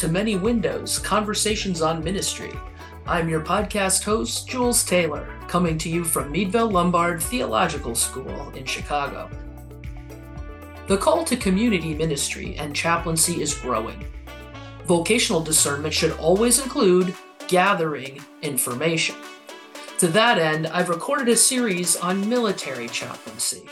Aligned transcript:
To 0.00 0.08
Many 0.08 0.36
Windows 0.36 0.98
Conversations 0.98 1.82
on 1.82 2.02
Ministry. 2.02 2.54
I'm 3.04 3.28
your 3.28 3.42
podcast 3.42 4.02
host, 4.02 4.48
Jules 4.48 4.82
Taylor, 4.82 5.28
coming 5.46 5.76
to 5.76 5.90
you 5.90 6.04
from 6.04 6.32
Meadville 6.32 6.70
Lombard 6.70 7.22
Theological 7.22 7.94
School 7.94 8.48
in 8.56 8.64
Chicago. 8.64 9.28
The 10.86 10.96
call 10.96 11.22
to 11.24 11.36
community 11.36 11.92
ministry 11.92 12.56
and 12.56 12.74
chaplaincy 12.74 13.42
is 13.42 13.52
growing. 13.52 14.02
Vocational 14.86 15.42
discernment 15.42 15.92
should 15.92 16.12
always 16.12 16.62
include 16.62 17.14
gathering 17.46 18.22
information. 18.40 19.16
To 19.98 20.08
that 20.08 20.38
end, 20.38 20.66
I've 20.68 20.88
recorded 20.88 21.28
a 21.28 21.36
series 21.36 21.96
on 21.96 22.26
military 22.26 22.88
chaplaincy. 22.88 23.68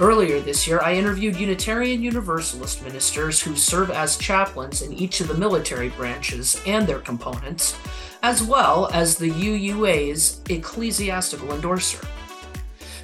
Earlier 0.00 0.38
this 0.38 0.64
year, 0.68 0.80
I 0.80 0.94
interviewed 0.94 1.34
Unitarian 1.34 2.00
Universalist 2.02 2.84
ministers 2.84 3.40
who 3.40 3.56
serve 3.56 3.90
as 3.90 4.16
chaplains 4.16 4.80
in 4.80 4.92
each 4.92 5.20
of 5.20 5.26
the 5.26 5.34
military 5.34 5.88
branches 5.88 6.62
and 6.64 6.86
their 6.86 7.00
components, 7.00 7.76
as 8.22 8.40
well 8.40 8.88
as 8.92 9.16
the 9.16 9.28
UUA's 9.28 10.40
ecclesiastical 10.48 11.52
endorser. 11.52 12.06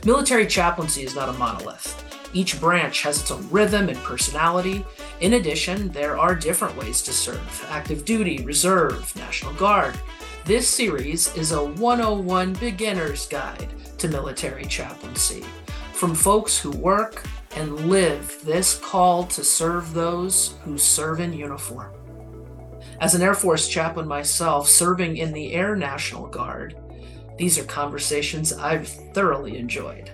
Military 0.04 0.46
chaplaincy 0.46 1.02
is 1.02 1.16
not 1.16 1.28
a 1.28 1.32
monolith. 1.32 2.00
Each 2.32 2.60
branch 2.60 3.02
has 3.02 3.20
its 3.20 3.30
own 3.32 3.48
rhythm 3.50 3.88
and 3.88 3.98
personality. 3.98 4.86
In 5.20 5.32
addition, 5.32 5.88
there 5.88 6.16
are 6.16 6.36
different 6.36 6.76
ways 6.76 7.02
to 7.02 7.12
serve 7.12 7.66
active 7.70 8.04
duty, 8.04 8.44
reserve, 8.44 9.14
National 9.16 9.52
Guard. 9.54 9.98
This 10.44 10.68
series 10.68 11.34
is 11.36 11.50
a 11.50 11.64
101 11.64 12.52
beginner's 12.54 13.26
guide 13.26 13.68
to 13.98 14.06
military 14.06 14.66
chaplaincy 14.66 15.44
from 15.94 16.14
folks 16.14 16.58
who 16.58 16.70
work 16.72 17.24
and 17.56 17.88
live 17.88 18.40
this 18.44 18.78
call 18.78 19.24
to 19.24 19.44
serve 19.44 19.94
those 19.94 20.56
who 20.64 20.76
serve 20.76 21.20
in 21.20 21.32
uniform. 21.32 21.92
As 23.00 23.14
an 23.14 23.22
Air 23.22 23.34
Force 23.34 23.68
chaplain 23.68 24.06
myself, 24.08 24.68
serving 24.68 25.16
in 25.18 25.32
the 25.32 25.52
Air 25.52 25.76
National 25.76 26.26
Guard, 26.26 26.76
these 27.38 27.58
are 27.58 27.64
conversations 27.64 28.52
I've 28.52 28.88
thoroughly 28.88 29.56
enjoyed. 29.56 30.10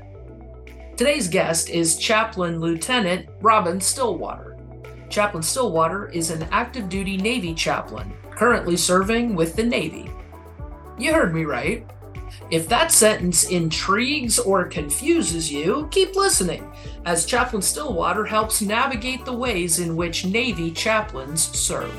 Today's 0.97 1.29
guest 1.29 1.71
is 1.71 1.97
Chaplain 1.97 2.61
Lieutenant 2.61 3.29
Robin 3.41 3.81
Stillwater. 3.81 4.59
Chaplain 5.09 5.43
Stillwater 5.43 6.09
is 6.11 6.31
an 6.31 6.47
active 6.53 6.89
duty 6.89 7.17
Navy 7.17 7.55
chaplain, 7.55 8.13
currently 8.31 8.77
serving 8.77 9.35
with 9.35 9.57
the 9.57 9.65
Navy. 9.65 10.11
You 10.99 11.15
heard 11.15 11.35
me 11.35 11.45
right. 11.45 11.89
If 12.51 12.69
that 12.69 12.91
sentence 12.91 13.45
intrigues 13.51 14.39
or 14.39 14.65
confuses 14.65 15.51
you, 15.51 15.89
keep 15.91 16.17
listening, 16.17 16.71
as 17.05 17.27
Chaplain 17.27 17.63
Stillwater 17.63 18.25
helps 18.25 18.61
navigate 18.61 19.25
the 19.25 19.33
ways 19.33 19.79
in 19.79 19.97
which 19.97 20.25
Navy 20.25 20.71
chaplains 20.71 21.43
serve. 21.43 21.95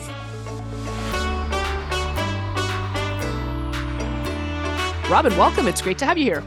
Robin, 5.10 5.36
welcome. 5.38 5.68
It's 5.68 5.82
great 5.82 5.98
to 5.98 6.06
have 6.06 6.18
you 6.18 6.24
here. 6.24 6.44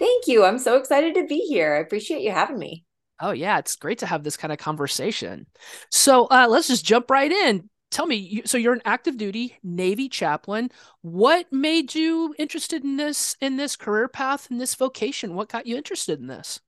Thank 0.00 0.26
you. 0.26 0.44
I'm 0.44 0.58
so 0.58 0.76
excited 0.76 1.14
to 1.14 1.26
be 1.26 1.40
here. 1.40 1.74
I 1.74 1.78
appreciate 1.78 2.22
you 2.22 2.32
having 2.32 2.58
me. 2.58 2.84
Oh, 3.20 3.30
yeah. 3.30 3.58
It's 3.58 3.76
great 3.76 3.98
to 3.98 4.06
have 4.06 4.24
this 4.24 4.36
kind 4.36 4.52
of 4.52 4.58
conversation. 4.58 5.46
So 5.90 6.26
uh, 6.26 6.46
let's 6.48 6.68
just 6.68 6.84
jump 6.84 7.10
right 7.10 7.30
in 7.30 7.68
tell 7.90 8.06
me 8.06 8.42
so 8.44 8.58
you're 8.58 8.74
an 8.74 8.82
active 8.84 9.16
duty 9.16 9.58
navy 9.62 10.08
chaplain. 10.08 10.70
What 11.02 11.52
made 11.52 11.94
you 11.94 12.34
interested 12.38 12.84
in 12.84 12.96
this 12.96 13.36
in 13.40 13.56
this 13.56 13.76
career 13.76 14.08
path 14.08 14.50
and 14.50 14.60
this 14.60 14.74
vocation? 14.74 15.34
What 15.34 15.48
got 15.48 15.66
you 15.66 15.76
interested 15.76 16.20
in 16.20 16.26
this? 16.26 16.60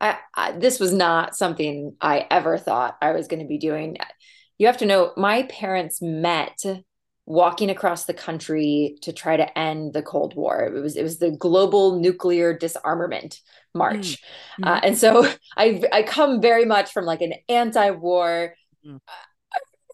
I, 0.00 0.18
I, 0.34 0.52
this 0.52 0.80
was 0.80 0.92
not 0.92 1.36
something 1.36 1.94
i 2.00 2.26
ever 2.28 2.58
thought 2.58 2.96
i 3.00 3.12
was 3.12 3.28
going 3.28 3.40
to 3.40 3.46
be 3.48 3.58
doing. 3.58 3.96
You 4.58 4.66
have 4.66 4.78
to 4.78 4.86
know 4.86 5.12
my 5.16 5.44
parents 5.44 6.02
met 6.02 6.58
walking 7.26 7.70
across 7.70 8.04
the 8.04 8.12
country 8.12 8.96
to 9.00 9.12
try 9.12 9.36
to 9.36 9.58
end 9.58 9.94
the 9.94 10.02
cold 10.02 10.34
war. 10.36 10.64
It 10.64 10.80
was 10.80 10.96
it 10.96 11.02
was 11.02 11.18
the 11.18 11.30
global 11.30 11.98
nuclear 11.98 12.56
disarmament 12.56 13.40
march. 13.74 14.22
Mm-hmm. 14.60 14.64
uh, 14.64 14.80
and 14.82 14.96
so 14.98 15.26
i 15.56 15.82
i 15.92 16.02
come 16.02 16.40
very 16.40 16.64
much 16.64 16.92
from 16.92 17.04
like 17.04 17.20
an 17.20 17.34
anti-war 17.48 18.54
mm 18.86 19.00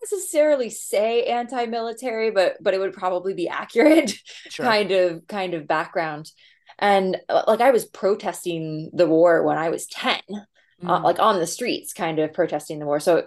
necessarily 0.03 0.71
say 0.71 1.25
anti-military 1.25 2.31
but 2.31 2.57
but 2.61 2.75
it 2.75 2.81
would 2.81 2.93
probably 2.93 3.35
be 3.35 3.49
accurate 3.49 4.11
sure. 4.49 4.65
kind 4.65 4.91
of 4.93 5.27
kind 5.27 5.55
of 5.55 5.67
background 5.67 6.31
and 6.79 7.17
uh, 7.29 7.43
like 7.47 7.61
i 7.61 7.71
was 7.71 7.85
protesting 7.85 8.91
the 8.93 9.07
war 9.07 9.43
when 9.45 9.59
i 9.59 9.69
was 9.69 9.87
10 9.87 10.15
uh, 10.15 10.37
mm. 10.83 10.89
uh, 10.89 11.03
like 11.03 11.19
on 11.19 11.39
the 11.39 11.47
streets 11.47 11.93
kind 11.93 12.19
of 12.19 12.33
protesting 12.33 12.79
the 12.79 12.87
war 12.87 13.01
so 13.01 13.25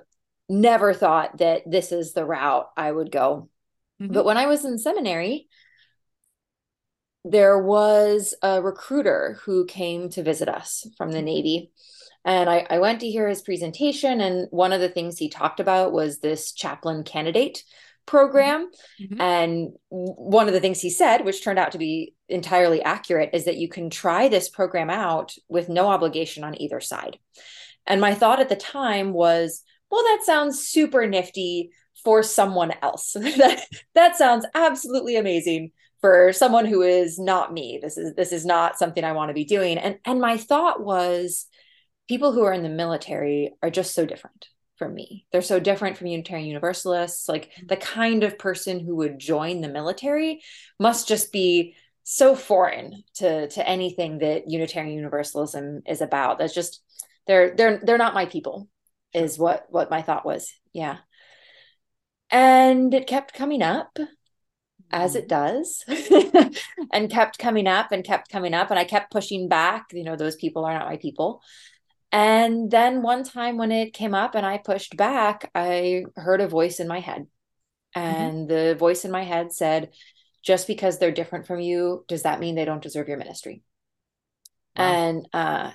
never 0.50 0.94
thought 0.94 1.38
that 1.38 1.62
this 1.70 1.92
is 1.92 2.14
the 2.14 2.26
route 2.26 2.68
i 2.76 2.92
would 2.92 3.12
go 3.12 3.50
mm-hmm. 4.02 4.12
but 4.12 4.26
when 4.26 4.38
i 4.38 4.48
was 4.48 4.66
in 4.66 4.78
seminary 4.78 5.48
there 7.26 7.58
was 7.58 8.34
a 8.42 8.62
recruiter 8.62 9.40
who 9.46 9.66
came 9.66 10.10
to 10.10 10.24
visit 10.24 10.50
us 10.50 10.86
from 10.98 11.12
the 11.12 11.20
mm-hmm. 11.20 11.26
navy 11.26 11.72
and 12.26 12.50
I, 12.50 12.66
I 12.70 12.80
went 12.80 13.02
to 13.02 13.10
hear 13.10 13.28
his 13.28 13.42
presentation, 13.42 14.22
and 14.22 14.48
one 14.52 14.74
of 14.74 14.82
the 14.82 14.90
things 14.90 15.18
he 15.18 15.30
talked 15.30 15.60
about 15.60 15.92
was 15.92 16.20
this 16.20 16.54
chaplain 16.54 17.04
candidate 17.04 17.64
program. 18.06 18.70
Mm-hmm. 19.02 19.22
And 19.22 19.70
one 19.90 20.48
of 20.48 20.54
the 20.54 20.60
things 20.60 20.82
he 20.82 20.90
said, 20.90 21.26
which 21.26 21.44
turned 21.44 21.60
out 21.60 21.72
to 21.74 21.78
be 21.78 22.16
entirely 22.30 22.82
accurate, 22.82 23.32
is 23.34 23.46
that 23.46 23.58
you 23.58 23.68
can 23.68 23.90
try 23.90 24.28
this 24.28 24.50
program 24.50 24.90
out 24.90 25.36
with 25.48 25.70
no 25.70 25.88
obligation 25.88 26.44
on 26.44 26.60
either 26.62 26.80
side. 26.80 27.18
And 27.86 28.00
my 28.00 28.14
thought 28.14 28.40
at 28.40 28.50
the 28.50 28.56
time 28.56 29.14
was, 29.14 29.64
well, 29.90 30.04
that 30.04 30.24
sounds 30.26 30.68
super 30.68 31.06
nifty 31.08 31.72
for 32.04 32.24
someone 32.24 32.74
else. 32.82 33.14
that 33.20 33.66
that 33.96 34.16
sounds 34.16 34.46
absolutely 34.56 35.16
amazing 35.16 35.72
for 36.02 36.34
someone 36.34 36.66
who 36.66 36.82
is 36.82 37.20
not 37.20 37.54
me. 37.54 37.80
This 37.82 37.98
is 37.98 38.14
this 38.16 38.32
is 38.32 38.46
not 38.46 38.78
something 38.78 39.04
I 39.04 39.14
want 39.14 39.30
to 39.30 39.34
be 39.34 39.46
doing. 39.46 39.78
And 39.78 40.00
and 40.06 40.20
my 40.20 40.38
thought 40.38 40.84
was 40.84 41.46
people 42.08 42.34
who 42.34 42.44
are 42.44 42.54
in 42.54 42.64
the 42.64 42.70
military 42.70 43.54
are 43.62 43.70
just 43.70 43.94
so 43.94 44.06
different 44.06 44.48
from 44.78 44.94
me. 44.94 45.26
They're 45.32 45.42
so 45.42 45.60
different 45.60 45.98
from 45.98 46.08
Unitarian 46.08 46.48
Universalists. 46.48 47.30
Like 47.30 47.52
mm-hmm. 47.52 47.68
the 47.68 47.78
kind 47.78 48.24
of 48.24 48.40
person 48.40 48.80
who 48.80 48.96
would 48.98 49.20
join 49.20 49.62
the 49.62 49.70
military 49.70 50.42
must 50.80 51.08
just 51.08 51.32
be 51.32 51.76
so 52.04 52.36
foreign 52.36 53.04
to 53.16 53.48
to 53.48 53.68
anything 53.68 54.20
that 54.20 54.50
Unitarian 54.50 54.96
Universalism 54.96 55.84
is 55.88 56.02
about. 56.02 56.40
That's 56.40 56.54
just 56.54 56.82
they're 57.28 57.56
they're 57.56 57.80
they're 57.84 57.98
not 57.98 58.14
my 58.14 58.26
people, 58.26 58.68
is 59.14 59.40
what 59.40 59.66
what 59.70 59.92
my 59.92 60.02
thought 60.02 60.26
was. 60.26 60.52
Yeah. 60.74 60.98
And 62.30 62.94
it 62.94 63.08
kept 63.08 63.34
coming 63.34 63.62
up 63.62 63.98
as 64.92 65.16
it 65.16 65.28
mm-hmm. 65.28 66.44
does 66.44 66.60
and 66.94 67.10
kept 67.10 67.40
coming 67.40 67.68
up 67.68 67.92
and 67.92 68.04
kept 68.04 68.30
coming 68.30 68.54
up 68.54 68.70
and 68.70 68.78
i 68.78 68.84
kept 68.84 69.12
pushing 69.12 69.50
back 69.50 69.88
you 69.92 70.04
know 70.04 70.16
those 70.16 70.36
people 70.36 70.66
are 70.66 70.74
not 70.78 70.88
my 70.88 70.98
people 70.98 71.42
and 72.14 72.70
then 72.70 73.02
one 73.02 73.24
time 73.24 73.58
when 73.58 73.72
it 73.72 73.92
came 73.92 74.14
up 74.14 74.36
and 74.36 74.46
I 74.46 74.60
pushed 74.60 74.96
back, 74.96 75.50
I 75.56 76.06
heard 76.16 76.42
a 76.42 76.48
voice 76.48 76.80
in 76.80 76.88
my 76.88 77.00
head. 77.00 77.26
Mm-hmm. 77.98 78.00
And 78.00 78.38
mm-hmm. 78.48 78.70
the 78.70 78.76
voice 78.76 79.04
in 79.04 79.10
my 79.10 79.24
head 79.24 79.52
said, 79.52 79.90
just 80.44 80.68
because 80.68 81.00
they're 81.00 81.12
different 81.12 81.48
from 81.48 81.60
you, 81.60 82.06
does 82.08 82.22
that 82.22 82.40
mean 82.40 82.54
they 82.54 82.66
don't 82.66 82.84
deserve 82.84 83.08
your 83.08 83.18
ministry? 83.18 83.64
Wow. 84.78 84.86
And 84.86 85.28
uh, 85.34 85.72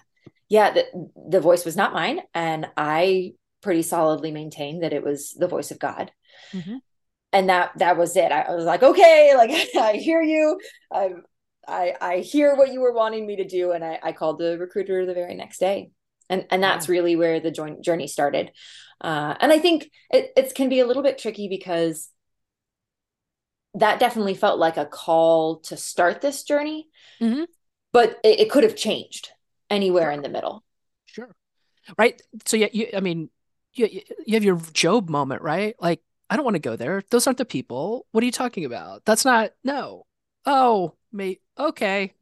yeah, 0.49 0.71
the, 0.71 1.11
the 1.29 1.41
voice 1.41 1.65
was 1.65 1.75
not 1.75 1.93
mine. 1.93 2.21
And 2.35 2.69
I 2.77 3.33
pretty 3.61 3.83
solidly 3.83 4.31
maintained 4.31 4.85
that 4.85 4.93
it 4.93 5.03
was 5.03 5.33
the 5.33 5.49
voice 5.49 5.73
of 5.73 5.81
God. 5.81 6.13
Mm-hmm. 6.53 6.77
And 7.33 7.49
that 7.49 7.73
that 7.79 7.99
was 7.99 8.17
it. 8.17 8.31
I, 8.31 8.55
was 8.55 8.65
like, 8.65 8.85
okay, 8.85 9.35
like 9.37 9.51
I 9.77 9.95
hear 9.95 10.23
you. 10.23 10.61
I, 10.93 11.15
I 11.67 11.95
I 12.01 12.19
hear 12.19 12.55
what 12.55 12.73
you 12.73 12.81
were 12.81 12.93
wanting 12.93 13.27
me 13.27 13.37
to 13.37 13.45
do. 13.45 13.73
And 13.73 13.85
I, 13.85 13.99
I 14.01 14.13
called 14.13 14.39
the 14.39 14.57
recruiter 14.57 15.05
the 15.05 15.15
very 15.15 15.35
next 15.35 15.59
day 15.59 15.91
and 16.29 16.47
and 16.51 16.63
that's 16.63 16.89
really 16.89 17.17
where 17.17 17.41
the 17.41 17.51
joint 17.51 17.83
journey 17.83 18.07
started. 18.07 18.53
Uh, 19.01 19.33
and 19.39 19.53
i 19.53 19.61
think 19.61 19.89
it, 20.11 20.33
it 20.37 20.53
can 20.57 20.69
be 20.69 20.81
a 20.81 20.87
little 20.87 21.05
bit 21.05 21.19
tricky 21.19 21.47
because 21.47 22.11
that 23.75 24.01
definitely 24.01 24.35
felt 24.35 24.59
like 24.59 24.77
a 24.77 24.87
call 24.87 25.61
to 25.61 25.77
start 25.77 26.21
this 26.21 26.43
journey 26.43 26.89
mm-hmm. 27.21 27.45
but 27.93 28.19
it, 28.25 28.41
it, 28.41 28.51
could 28.51 28.65
have 28.65 28.75
changed 28.75 29.31
anywhere 29.71 30.11
in 30.11 30.23
the 30.23 30.29
middle. 30.29 30.65
Sure. 31.07 31.35
Right. 31.97 32.21
So 32.45 32.57
yeah 32.57 32.69
you 32.73 32.89
i 32.95 33.01
mean 33.01 33.31
you, 33.75 33.89
you 34.27 34.35
have 34.35 34.45
your 34.45 34.57
job 34.73 35.09
moment 35.09 35.43
right? 35.43 35.77
Like 35.79 36.01
i 36.29 36.37
don't 36.37 36.45
want 36.45 36.57
to 36.57 36.61
go 36.61 36.77
there. 36.77 37.03
Those 37.11 37.27
aren't 37.27 37.39
the 37.39 37.45
people. 37.45 38.07
What 38.11 38.23
are 38.23 38.27
you 38.27 38.33
talking 38.33 38.65
about? 38.65 39.05
That's 39.05 39.25
not 39.25 39.53
no. 39.63 40.07
Oh 40.45 40.95
mate. 41.13 41.41
Okay. 41.59 42.15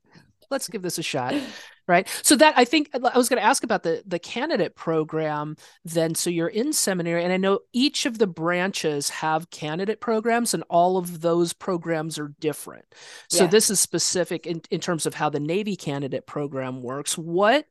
Let's 0.50 0.68
give 0.68 0.82
this 0.82 0.98
a 0.98 1.02
shot 1.02 1.34
right 1.86 2.08
so 2.22 2.36
that 2.36 2.54
i 2.56 2.64
think 2.64 2.90
i 2.94 3.16
was 3.16 3.28
going 3.28 3.40
to 3.40 3.46
ask 3.46 3.64
about 3.64 3.82
the 3.82 4.02
the 4.06 4.18
candidate 4.18 4.74
program 4.74 5.56
then 5.84 6.14
so 6.14 6.30
you're 6.30 6.48
in 6.48 6.72
seminary 6.72 7.22
and 7.22 7.32
i 7.32 7.36
know 7.36 7.60
each 7.72 8.06
of 8.06 8.18
the 8.18 8.26
branches 8.26 9.08
have 9.08 9.50
candidate 9.50 10.00
programs 10.00 10.54
and 10.54 10.62
all 10.68 10.96
of 10.96 11.20
those 11.20 11.52
programs 11.52 12.18
are 12.18 12.34
different 12.40 12.84
so 13.28 13.44
yeah. 13.44 13.50
this 13.50 13.70
is 13.70 13.80
specific 13.80 14.46
in, 14.46 14.60
in 14.70 14.80
terms 14.80 15.06
of 15.06 15.14
how 15.14 15.28
the 15.28 15.40
navy 15.40 15.76
candidate 15.76 16.26
program 16.26 16.82
works 16.82 17.16
what 17.16 17.66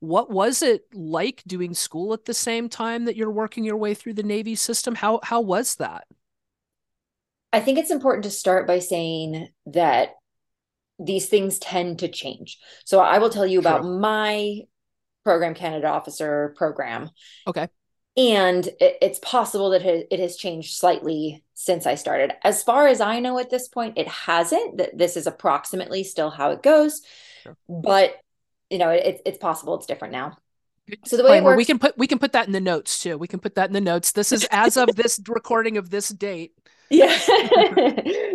what 0.00 0.30
was 0.30 0.62
it 0.62 0.84
like 0.92 1.42
doing 1.46 1.72
school 1.72 2.12
at 2.12 2.26
the 2.26 2.34
same 2.34 2.68
time 2.68 3.06
that 3.06 3.16
you're 3.16 3.30
working 3.30 3.64
your 3.64 3.76
way 3.76 3.94
through 3.94 4.14
the 4.14 4.22
Navy 4.22 4.54
system? 4.54 4.94
How 4.94 5.20
how 5.22 5.40
was 5.40 5.76
that? 5.76 6.04
I 7.52 7.60
think 7.60 7.78
it's 7.78 7.90
important 7.90 8.24
to 8.24 8.30
start 8.30 8.66
by 8.66 8.80
saying 8.80 9.48
that 9.66 10.10
these 10.98 11.28
things 11.28 11.58
tend 11.58 12.00
to 12.00 12.08
change. 12.08 12.58
So 12.84 13.00
I 13.00 13.18
will 13.18 13.30
tell 13.30 13.46
you 13.46 13.58
about 13.58 13.82
sure. 13.82 13.98
my 13.98 14.60
program 15.24 15.54
candidate 15.54 15.86
officer 15.86 16.54
program. 16.56 17.10
Okay. 17.46 17.68
And 18.16 18.66
it, 18.66 18.98
it's 19.02 19.18
possible 19.18 19.70
that 19.70 19.82
it 19.84 20.20
has 20.20 20.36
changed 20.36 20.76
slightly 20.76 21.42
since 21.54 21.86
I 21.86 21.96
started. 21.96 22.32
As 22.44 22.62
far 22.62 22.86
as 22.86 23.00
I 23.00 23.18
know 23.18 23.38
at 23.38 23.50
this 23.50 23.66
point, 23.66 23.98
it 23.98 24.06
hasn't. 24.06 24.78
That 24.78 24.96
this 24.96 25.16
is 25.16 25.26
approximately 25.26 26.04
still 26.04 26.30
how 26.30 26.50
it 26.52 26.62
goes. 26.62 27.02
Sure. 27.42 27.56
But 27.68 28.14
you 28.70 28.78
know, 28.78 28.90
it, 28.90 29.20
it's 29.26 29.38
possible 29.38 29.74
it's 29.76 29.86
different 29.86 30.12
now. 30.12 30.36
So 31.06 31.16
the 31.16 31.24
way 31.24 31.40
works, 31.40 31.56
we 31.56 31.64
can 31.64 31.78
put 31.78 31.96
we 31.96 32.06
can 32.06 32.18
put 32.18 32.32
that 32.32 32.46
in 32.46 32.52
the 32.52 32.60
notes 32.60 33.00
too. 33.00 33.16
We 33.16 33.26
can 33.26 33.40
put 33.40 33.54
that 33.56 33.68
in 33.68 33.72
the 33.72 33.80
notes. 33.80 34.12
This 34.12 34.32
is 34.32 34.46
as 34.50 34.76
of 34.76 34.94
this 34.94 35.20
recording 35.26 35.76
of 35.76 35.90
this 35.90 36.08
date. 36.10 36.52
Yeah, 36.90 37.18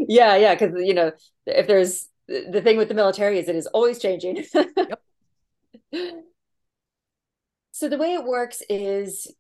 yeah, 0.08 0.36
yeah. 0.36 0.56
Because 0.56 0.74
you 0.84 0.96
know, 0.96 1.12
if 1.46 1.68
there's 1.68 2.09
the 2.30 2.62
thing 2.62 2.78
with 2.78 2.88
the 2.88 2.94
military 2.94 3.40
is 3.40 3.50
it 3.50 3.56
is 3.56 3.68
always 3.68 4.00
changing. 4.00 4.46
yep. 4.54 5.02
So 7.72 7.90
the 7.90 7.98
way 7.98 8.14
it 8.14 8.26
works 8.26 8.62
is 8.70 9.34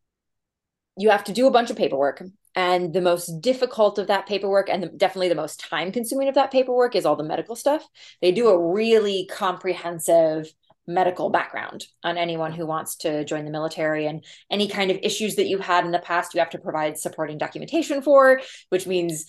you 0.98 1.10
have 1.10 1.24
to 1.26 1.34
do 1.34 1.48
a 1.48 1.52
bunch 1.52 1.70
of 1.70 1.78
paperwork 1.78 2.24
and 2.56 2.94
the 2.94 3.02
most 3.02 3.42
difficult 3.42 4.00
of 4.00 4.08
that 4.08 4.28
paperwork 4.28 4.70
and 4.70 4.84
the, 4.84 4.88
definitely 4.88 5.30
the 5.30 5.36
most 5.36 5.60
time 5.60 5.92
consuming 5.92 6.28
of 6.28 6.36
that 6.36 6.52
paperwork 6.52 6.96
is 6.96 7.06
all 7.06 7.16
the 7.16 7.24
medical 7.24 7.56
stuff. 7.56 7.86
They 8.22 8.32
do 8.32 8.48
a 8.48 8.74
really 8.74 9.30
comprehensive 9.32 10.52
medical 10.88 11.30
background 11.30 11.86
on 12.04 12.18
anyone 12.18 12.52
who 12.52 12.66
wants 12.66 12.96
to 12.96 13.24
join 13.24 13.46
the 13.46 13.52
military 13.52 14.08
and 14.08 14.26
any 14.50 14.68
kind 14.68 14.90
of 14.90 14.98
issues 15.04 15.36
that 15.36 15.48
you 15.48 15.60
had 15.60 15.86
in 15.86 15.92
the 15.92 16.00
past 16.00 16.34
you 16.34 16.40
have 16.40 16.50
to 16.50 16.58
provide 16.58 16.98
supporting 16.98 17.38
documentation 17.38 18.02
for 18.02 18.42
which 18.70 18.88
means 18.88 19.26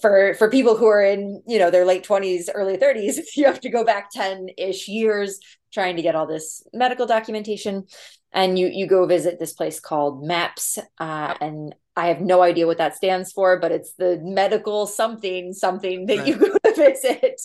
for 0.00 0.34
for 0.34 0.50
people 0.50 0.76
who 0.76 0.86
are 0.86 1.02
in 1.02 1.42
you 1.46 1.58
know 1.58 1.70
their 1.70 1.84
late 1.84 2.04
20s 2.06 2.48
early 2.54 2.76
30s 2.76 3.18
you 3.36 3.44
have 3.44 3.60
to 3.60 3.68
go 3.68 3.84
back 3.84 4.10
10 4.10 4.48
ish 4.56 4.88
years 4.88 5.38
trying 5.72 5.96
to 5.96 6.02
get 6.02 6.14
all 6.14 6.26
this 6.26 6.62
medical 6.72 7.06
documentation 7.06 7.84
and 8.32 8.58
you 8.58 8.68
you 8.68 8.86
go 8.86 9.06
visit 9.06 9.38
this 9.38 9.52
place 9.52 9.80
called 9.80 10.22
MEPS 10.24 10.78
uh, 10.98 11.34
and 11.40 11.74
i 11.96 12.06
have 12.06 12.20
no 12.20 12.42
idea 12.42 12.66
what 12.66 12.78
that 12.78 12.96
stands 12.96 13.32
for 13.32 13.58
but 13.58 13.72
it's 13.72 13.94
the 13.94 14.20
medical 14.22 14.86
something 14.86 15.52
something 15.52 16.06
that 16.06 16.18
right. 16.18 16.26
you 16.26 16.36
go 16.38 16.48
to 16.64 16.74
visit. 16.74 17.40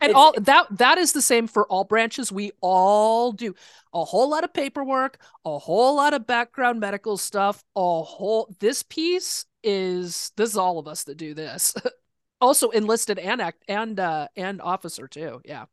And 0.00 0.10
it's, 0.10 0.16
all 0.16 0.34
that 0.38 0.66
that 0.72 0.98
is 0.98 1.12
the 1.12 1.22
same 1.22 1.46
for 1.46 1.66
all 1.68 1.84
branches. 1.84 2.30
We 2.30 2.52
all 2.60 3.32
do 3.32 3.54
a 3.94 4.04
whole 4.04 4.28
lot 4.28 4.44
of 4.44 4.52
paperwork 4.52 5.18
a 5.44 5.58
whole 5.58 5.96
lot 5.96 6.12
of 6.12 6.26
background 6.26 6.80
medical 6.80 7.16
stuff 7.16 7.64
a 7.74 8.02
whole 8.02 8.54
this 8.60 8.82
piece 8.82 9.46
is 9.66 10.32
this 10.36 10.50
is 10.50 10.56
all 10.56 10.78
of 10.78 10.88
us 10.88 11.04
that 11.04 11.16
do 11.16 11.34
this 11.34 11.74
also 12.40 12.70
enlisted 12.70 13.18
and 13.18 13.40
act 13.42 13.62
and 13.68 14.00
uh 14.00 14.28
and 14.36 14.62
officer 14.62 15.08
too 15.08 15.40
yeah 15.44 15.66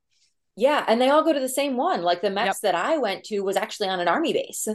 yeah, 0.55 0.85
and 0.87 1.01
they 1.01 1.09
all 1.09 1.23
go 1.23 1.33
to 1.33 1.39
the 1.39 1.49
same 1.49 1.77
one. 1.77 2.03
Like 2.03 2.21
the 2.21 2.29
MEPS 2.29 2.45
yep. 2.45 2.55
that 2.61 2.75
I 2.75 2.97
went 2.97 3.23
to 3.25 3.39
was 3.39 3.57
actually 3.57 3.89
on 3.89 3.99
an 3.99 4.07
army 4.07 4.33
base, 4.33 4.67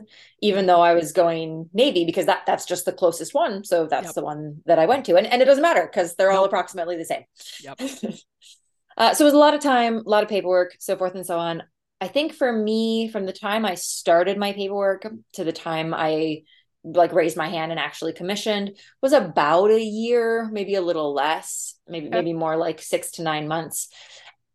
even 0.43 0.67
though 0.67 0.81
I 0.81 0.95
was 0.95 1.13
going 1.13 1.71
Navy 1.73 2.05
because 2.05 2.27
that 2.27 2.45
that's 2.47 2.67
just 2.67 2.85
the 2.85 2.93
closest 2.93 3.33
one. 3.33 3.63
So 3.65 3.87
that's 3.87 4.07
yep. 4.07 4.15
the 4.15 4.25
one 4.25 4.61
that 4.67 4.81
I 4.81 4.87
went 4.87 5.07
to, 5.07 5.17
and 5.17 5.27
and 5.27 5.41
it 5.41 5.45
doesn't 5.45 5.63
matter 5.63 5.87
because 5.87 6.17
they're 6.17 6.33
all 6.33 6.45
approximately 6.45 6.97
the 6.97 7.05
same. 7.05 7.23
Yep. 7.63 7.81
uh, 8.97 9.15
so 9.15 9.25
it 9.25 9.27
was 9.27 9.35
a 9.35 9.39
lot 9.39 9.55
of 9.55 9.61
time, 9.61 9.99
a 9.99 10.09
lot 10.09 10.25
of 10.25 10.29
paperwork, 10.29 10.75
so 10.81 10.97
forth 10.97 11.15
and 11.15 11.25
so 11.25 11.39
on. 11.39 11.63
I 12.01 12.09
think 12.09 12.33
for 12.33 12.53
me, 12.53 13.09
from 13.09 13.27
the 13.27 13.33
time 13.33 13.65
I 13.65 13.77
started 13.77 14.37
my 14.37 14.53
paperwork 14.53 15.07
to 15.35 15.45
the 15.45 15.53
time 15.53 15.95
I 15.95 16.43
like 16.85 17.13
raised 17.13 17.37
my 17.37 17.49
hand 17.49 17.71
and 17.71 17.81
actually 17.81 18.13
commissioned 18.13 18.77
was 19.03 19.13
about 19.13 19.71
a 19.71 19.83
year, 19.83 20.49
maybe 20.53 20.75
a 20.75 20.83
little 20.83 21.13
less, 21.13 21.75
maybe 21.89 22.09
maybe 22.09 22.33
more 22.33 22.57
like 22.57 22.81
six 22.81 23.13
to 23.13 23.23
nine 23.23 23.49
months 23.49 23.89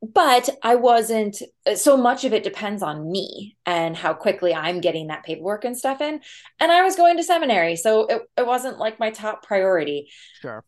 but 0.04 0.50
I 0.62 0.76
wasn't 0.76 1.42
uh, 1.66 1.76
so 1.76 1.96
much 1.96 2.26
of 2.26 2.34
it 2.34 2.44
depends 2.44 2.84
on 2.84 3.10
me 3.10 3.56
and 3.66 3.96
how 3.96 4.14
quickly 4.14 4.54
I'm 4.54 4.82
getting 4.82 5.08
that 5.08 5.24
paperwork 5.24 5.64
and 5.64 5.78
stuff 5.78 6.02
in. 6.02 6.20
And 6.60 6.72
I 6.72 6.84
was 6.84 6.98
going 6.98 7.18
to 7.18 7.24
seminary, 7.24 7.78
so 7.78 8.06
it, 8.08 8.22
it 8.38 8.46
wasn't 8.46 8.80
like 8.80 9.00
my 9.00 9.12
top 9.12 9.46
priority. 9.46 10.10
Sure. 10.42 10.64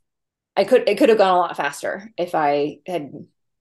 I 0.55 0.63
could 0.63 0.87
it 0.87 0.97
could 0.97 1.09
have 1.09 1.17
gone 1.17 1.35
a 1.35 1.39
lot 1.39 1.57
faster 1.57 2.11
if 2.17 2.33
I 2.33 2.77
had 2.87 3.11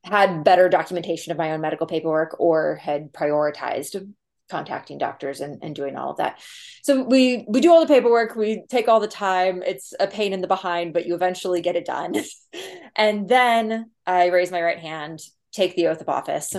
had 0.05 0.44
better 0.44 0.69
documentation 0.69 1.32
of 1.32 1.38
my 1.38 1.50
own 1.52 1.61
medical 1.61 1.88
paperwork 1.88 2.37
or 2.38 2.76
had 2.76 3.12
prioritized 3.12 4.14
contacting 4.50 4.99
doctors 4.99 5.41
and, 5.41 5.58
and 5.62 5.75
doing 5.75 5.96
all 5.96 6.11
of 6.11 6.19
that. 6.19 6.41
So 6.82 7.02
we 7.02 7.44
we 7.49 7.61
do 7.61 7.73
all 7.73 7.81
the 7.81 7.93
paperwork, 7.93 8.37
we 8.37 8.64
take 8.69 8.88
all 8.88 9.00
the 9.00 9.08
time. 9.08 9.62
It's 9.62 9.93
a 9.99 10.06
pain 10.06 10.32
in 10.32 10.41
the 10.41 10.46
behind, 10.46 10.93
but 10.93 11.06
you 11.06 11.14
eventually 11.14 11.61
get 11.61 11.76
it 11.76 11.87
done. 11.87 12.17
and 12.96 13.29
then 13.29 13.91
I 14.06 14.26
raise 14.26 14.50
my 14.50 14.62
right 14.62 14.79
hand 14.79 15.20
take 15.55 15.76
the 15.76 15.87
oath 15.87 16.00
of 16.00 16.08
office 16.08 16.55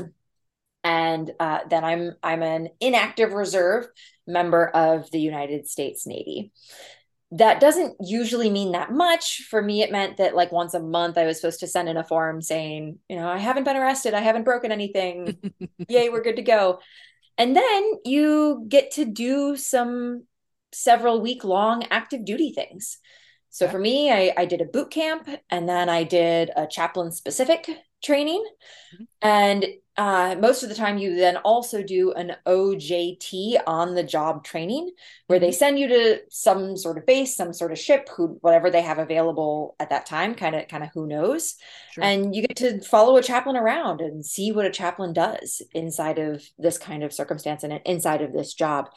and 0.84 1.32
uh, 1.40 1.60
then 1.70 1.84
i'm 1.84 2.14
i'm 2.24 2.42
an 2.42 2.70
inactive 2.80 3.34
reserve 3.34 3.88
member 4.26 4.68
of 4.68 5.10
the 5.12 5.20
united 5.20 5.68
states 5.68 6.08
navy 6.08 6.52
that 7.32 7.60
doesn't 7.60 7.96
usually 8.00 8.50
mean 8.50 8.72
that 8.72 8.92
much 8.92 9.42
for 9.50 9.62
me 9.62 9.82
it 9.82 9.92
meant 9.92 10.18
that 10.18 10.36
like 10.36 10.52
once 10.52 10.74
a 10.74 10.80
month 10.80 11.18
i 11.18 11.26
was 11.26 11.42
supposed 11.42 11.60
to 11.60 11.68
send 11.68 11.90
in 11.90 11.98
a 11.98 12.04
form 12.04 12.42
saying 12.42 12.98
you 13.10 13.18
know 13.18 13.28
i 13.28 13.38
haven't 13.38 13.64
been 13.66 13.76
arrested 13.76 14.14
i 14.14 14.22
haven't 14.22 14.44
broken 14.44 14.72
anything 14.72 15.38
yay 15.90 16.10
we're 16.10 16.24
good 16.24 16.38
to 16.38 16.42
go 16.42 16.80
and 17.38 17.56
then 17.56 17.92
you 18.06 18.66
get 18.68 18.92
to 18.92 19.06
do 19.06 19.56
some 19.56 20.24
several 20.72 21.22
week 21.22 21.44
long 21.44 21.84
active 21.90 22.26
duty 22.26 22.52
things 22.52 22.98
so 23.50 23.68
for 23.68 23.80
me 23.80 24.12
I, 24.12 24.34
I 24.36 24.46
did 24.46 24.62
a 24.62 24.66
boot 24.66 24.92
camp 24.92 25.30
and 25.50 25.70
then 25.70 25.90
i 25.90 26.04
did 26.04 26.52
a 26.56 26.68
chaplain 26.68 27.12
specific 27.12 27.70
training. 28.06 28.44
Mm-hmm. 28.94 29.04
And 29.22 29.66
uh, 29.98 30.36
most 30.40 30.62
of 30.62 30.70
the 30.70 30.76
time, 30.76 30.98
you 30.98 31.16
then 31.16 31.38
also 31.38 31.82
do 31.82 32.12
an 32.14 32.36
OJT 32.46 33.62
on 33.66 33.96
the 33.96 34.04
job 34.04 34.44
training 34.44 34.92
where 35.28 35.40
they 35.40 35.50
mm-hmm. 35.50 35.54
send 35.54 35.80
you 35.80 35.88
to 35.88 36.20
some 36.30 36.76
sort 36.76 36.98
of 36.98 37.06
base, 37.06 37.36
some 37.36 37.54
sort 37.54 37.72
of 37.72 37.80
ship, 37.80 38.10
who 38.16 38.38
whatever 38.42 38.70
they 38.70 38.82
have 38.82 39.00
available 39.00 39.76
at 39.80 39.90
that 39.90 40.06
time, 40.06 40.36
kind 40.36 40.56
of 40.56 40.68
kind 40.68 40.84
of 40.84 40.90
who 40.94 41.08
knows. 41.08 41.56
Sure. 41.92 42.04
And 42.04 42.36
you 42.36 42.42
get 42.42 42.58
to 42.58 42.82
follow 42.82 43.16
a 43.16 43.24
chaplain 43.24 43.56
around 43.56 44.02
and 44.02 44.26
see 44.26 44.52
what 44.52 44.66
a 44.66 44.72
chaplain 44.72 45.14
does 45.14 45.62
inside 45.74 46.20
of 46.20 46.44
this 46.58 46.78
kind 46.78 47.04
of 47.04 47.14
circumstance 47.14 47.64
and 47.64 47.80
inside 47.86 48.22
of 48.22 48.34
this 48.34 48.54
job. 48.54 48.90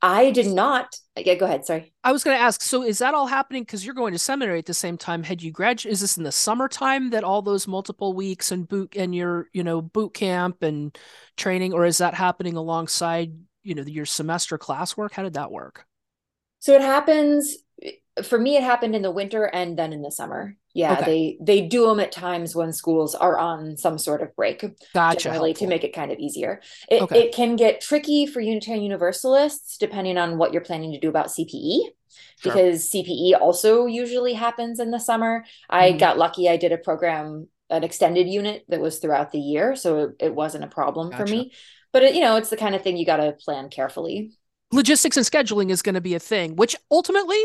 I 0.00 0.30
did 0.30 0.46
not. 0.46 0.94
Yeah, 1.16 1.34
go 1.34 1.46
ahead. 1.46 1.64
Sorry. 1.64 1.92
I 2.04 2.12
was 2.12 2.22
going 2.22 2.36
to 2.36 2.42
ask. 2.42 2.62
So, 2.62 2.84
is 2.84 2.98
that 2.98 3.14
all 3.14 3.26
happening 3.26 3.62
because 3.62 3.84
you're 3.84 3.94
going 3.94 4.12
to 4.12 4.18
seminary 4.18 4.60
at 4.60 4.66
the 4.66 4.74
same 4.74 4.96
time? 4.96 5.24
Had 5.24 5.42
you 5.42 5.50
graduated? 5.50 5.92
Is 5.92 6.00
this 6.00 6.16
in 6.16 6.22
the 6.22 6.32
summertime 6.32 7.10
that 7.10 7.24
all 7.24 7.42
those 7.42 7.66
multiple 7.66 8.14
weeks 8.14 8.52
and 8.52 8.68
boot 8.68 8.94
and 8.96 9.14
your 9.14 9.48
you 9.52 9.64
know 9.64 9.82
boot 9.82 10.14
camp 10.14 10.62
and 10.62 10.96
training, 11.36 11.72
or 11.72 11.84
is 11.84 11.98
that 11.98 12.14
happening 12.14 12.56
alongside 12.56 13.32
you 13.64 13.74
know 13.74 13.82
your 13.82 14.06
semester 14.06 14.56
classwork? 14.58 15.12
How 15.12 15.24
did 15.24 15.34
that 15.34 15.50
work? 15.50 15.84
So 16.60 16.74
it 16.74 16.82
happens 16.82 17.56
for 18.22 18.38
me. 18.38 18.56
It 18.56 18.62
happened 18.62 18.94
in 18.94 19.02
the 19.02 19.10
winter 19.10 19.44
and 19.44 19.78
then 19.78 19.92
in 19.92 20.02
the 20.02 20.10
summer 20.10 20.56
yeah 20.78 20.92
okay. 20.92 21.04
they 21.04 21.60
they 21.60 21.66
do 21.66 21.86
them 21.86 21.98
at 21.98 22.12
times 22.12 22.54
when 22.54 22.72
schools 22.72 23.14
are 23.14 23.36
on 23.36 23.76
some 23.76 23.98
sort 23.98 24.22
of 24.22 24.34
break 24.36 24.64
gotcha 24.94 25.18
generally 25.18 25.50
helpful. 25.50 25.66
to 25.66 25.68
make 25.68 25.82
it 25.82 25.92
kind 25.92 26.12
of 26.12 26.18
easier 26.18 26.60
it, 26.88 27.02
okay. 27.02 27.24
it 27.24 27.34
can 27.34 27.56
get 27.56 27.80
tricky 27.80 28.26
for 28.26 28.40
unitarian 28.40 28.84
universalists 28.84 29.76
depending 29.76 30.16
on 30.16 30.38
what 30.38 30.52
you're 30.52 30.62
planning 30.62 30.92
to 30.92 31.00
do 31.00 31.08
about 31.08 31.26
cpe 31.26 31.80
sure. 31.80 31.90
because 32.44 32.88
cpe 32.90 33.38
also 33.40 33.86
usually 33.86 34.34
happens 34.34 34.78
in 34.78 34.90
the 34.92 35.00
summer 35.00 35.44
i 35.68 35.90
mm. 35.90 35.98
got 35.98 36.16
lucky 36.16 36.48
i 36.48 36.56
did 36.56 36.72
a 36.72 36.78
program 36.78 37.48
an 37.70 37.82
extended 37.82 38.28
unit 38.28 38.64
that 38.68 38.80
was 38.80 38.98
throughout 38.98 39.32
the 39.32 39.40
year 39.40 39.74
so 39.74 40.04
it, 40.04 40.10
it 40.20 40.34
wasn't 40.34 40.62
a 40.62 40.68
problem 40.68 41.10
gotcha. 41.10 41.26
for 41.26 41.30
me 41.30 41.52
but 41.92 42.02
it, 42.04 42.14
you 42.14 42.20
know 42.20 42.36
it's 42.36 42.50
the 42.50 42.56
kind 42.56 42.74
of 42.74 42.82
thing 42.82 42.96
you 42.96 43.04
got 43.04 43.16
to 43.16 43.32
plan 43.32 43.68
carefully 43.68 44.30
logistics 44.70 45.16
and 45.16 45.26
scheduling 45.26 45.70
is 45.70 45.82
going 45.82 45.94
to 45.94 46.00
be 46.00 46.14
a 46.14 46.20
thing 46.20 46.54
which 46.56 46.76
ultimately 46.90 47.42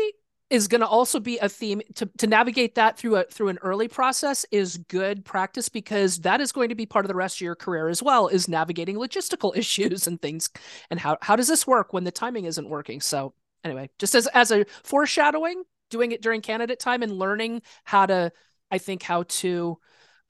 is 0.50 0.68
going 0.68 0.80
to 0.80 0.86
also 0.86 1.18
be 1.18 1.38
a 1.38 1.48
theme 1.48 1.80
to, 1.94 2.06
to 2.18 2.26
navigate 2.26 2.74
that 2.74 2.98
through 2.98 3.16
a 3.16 3.24
through 3.24 3.48
an 3.48 3.58
early 3.62 3.88
process 3.88 4.44
is 4.50 4.76
good 4.88 5.24
practice 5.24 5.68
because 5.68 6.20
that 6.20 6.40
is 6.40 6.52
going 6.52 6.68
to 6.68 6.74
be 6.74 6.86
part 6.86 7.04
of 7.04 7.08
the 7.08 7.14
rest 7.14 7.38
of 7.38 7.40
your 7.40 7.54
career 7.54 7.88
as 7.88 8.02
well 8.02 8.28
is 8.28 8.48
navigating 8.48 8.96
logistical 8.96 9.56
issues 9.56 10.06
and 10.06 10.20
things 10.20 10.50
and 10.90 11.00
how 11.00 11.16
how 11.22 11.36
does 11.36 11.48
this 11.48 11.66
work 11.66 11.92
when 11.92 12.04
the 12.04 12.10
timing 12.10 12.44
isn't 12.44 12.68
working 12.68 13.00
so 13.00 13.34
anyway 13.64 13.88
just 13.98 14.14
as 14.14 14.26
as 14.28 14.50
a 14.50 14.64
foreshadowing 14.82 15.62
doing 15.90 16.12
it 16.12 16.22
during 16.22 16.40
candidate 16.40 16.78
time 16.78 17.02
and 17.02 17.12
learning 17.12 17.62
how 17.84 18.04
to 18.04 18.30
i 18.70 18.78
think 18.78 19.02
how 19.02 19.22
to 19.24 19.78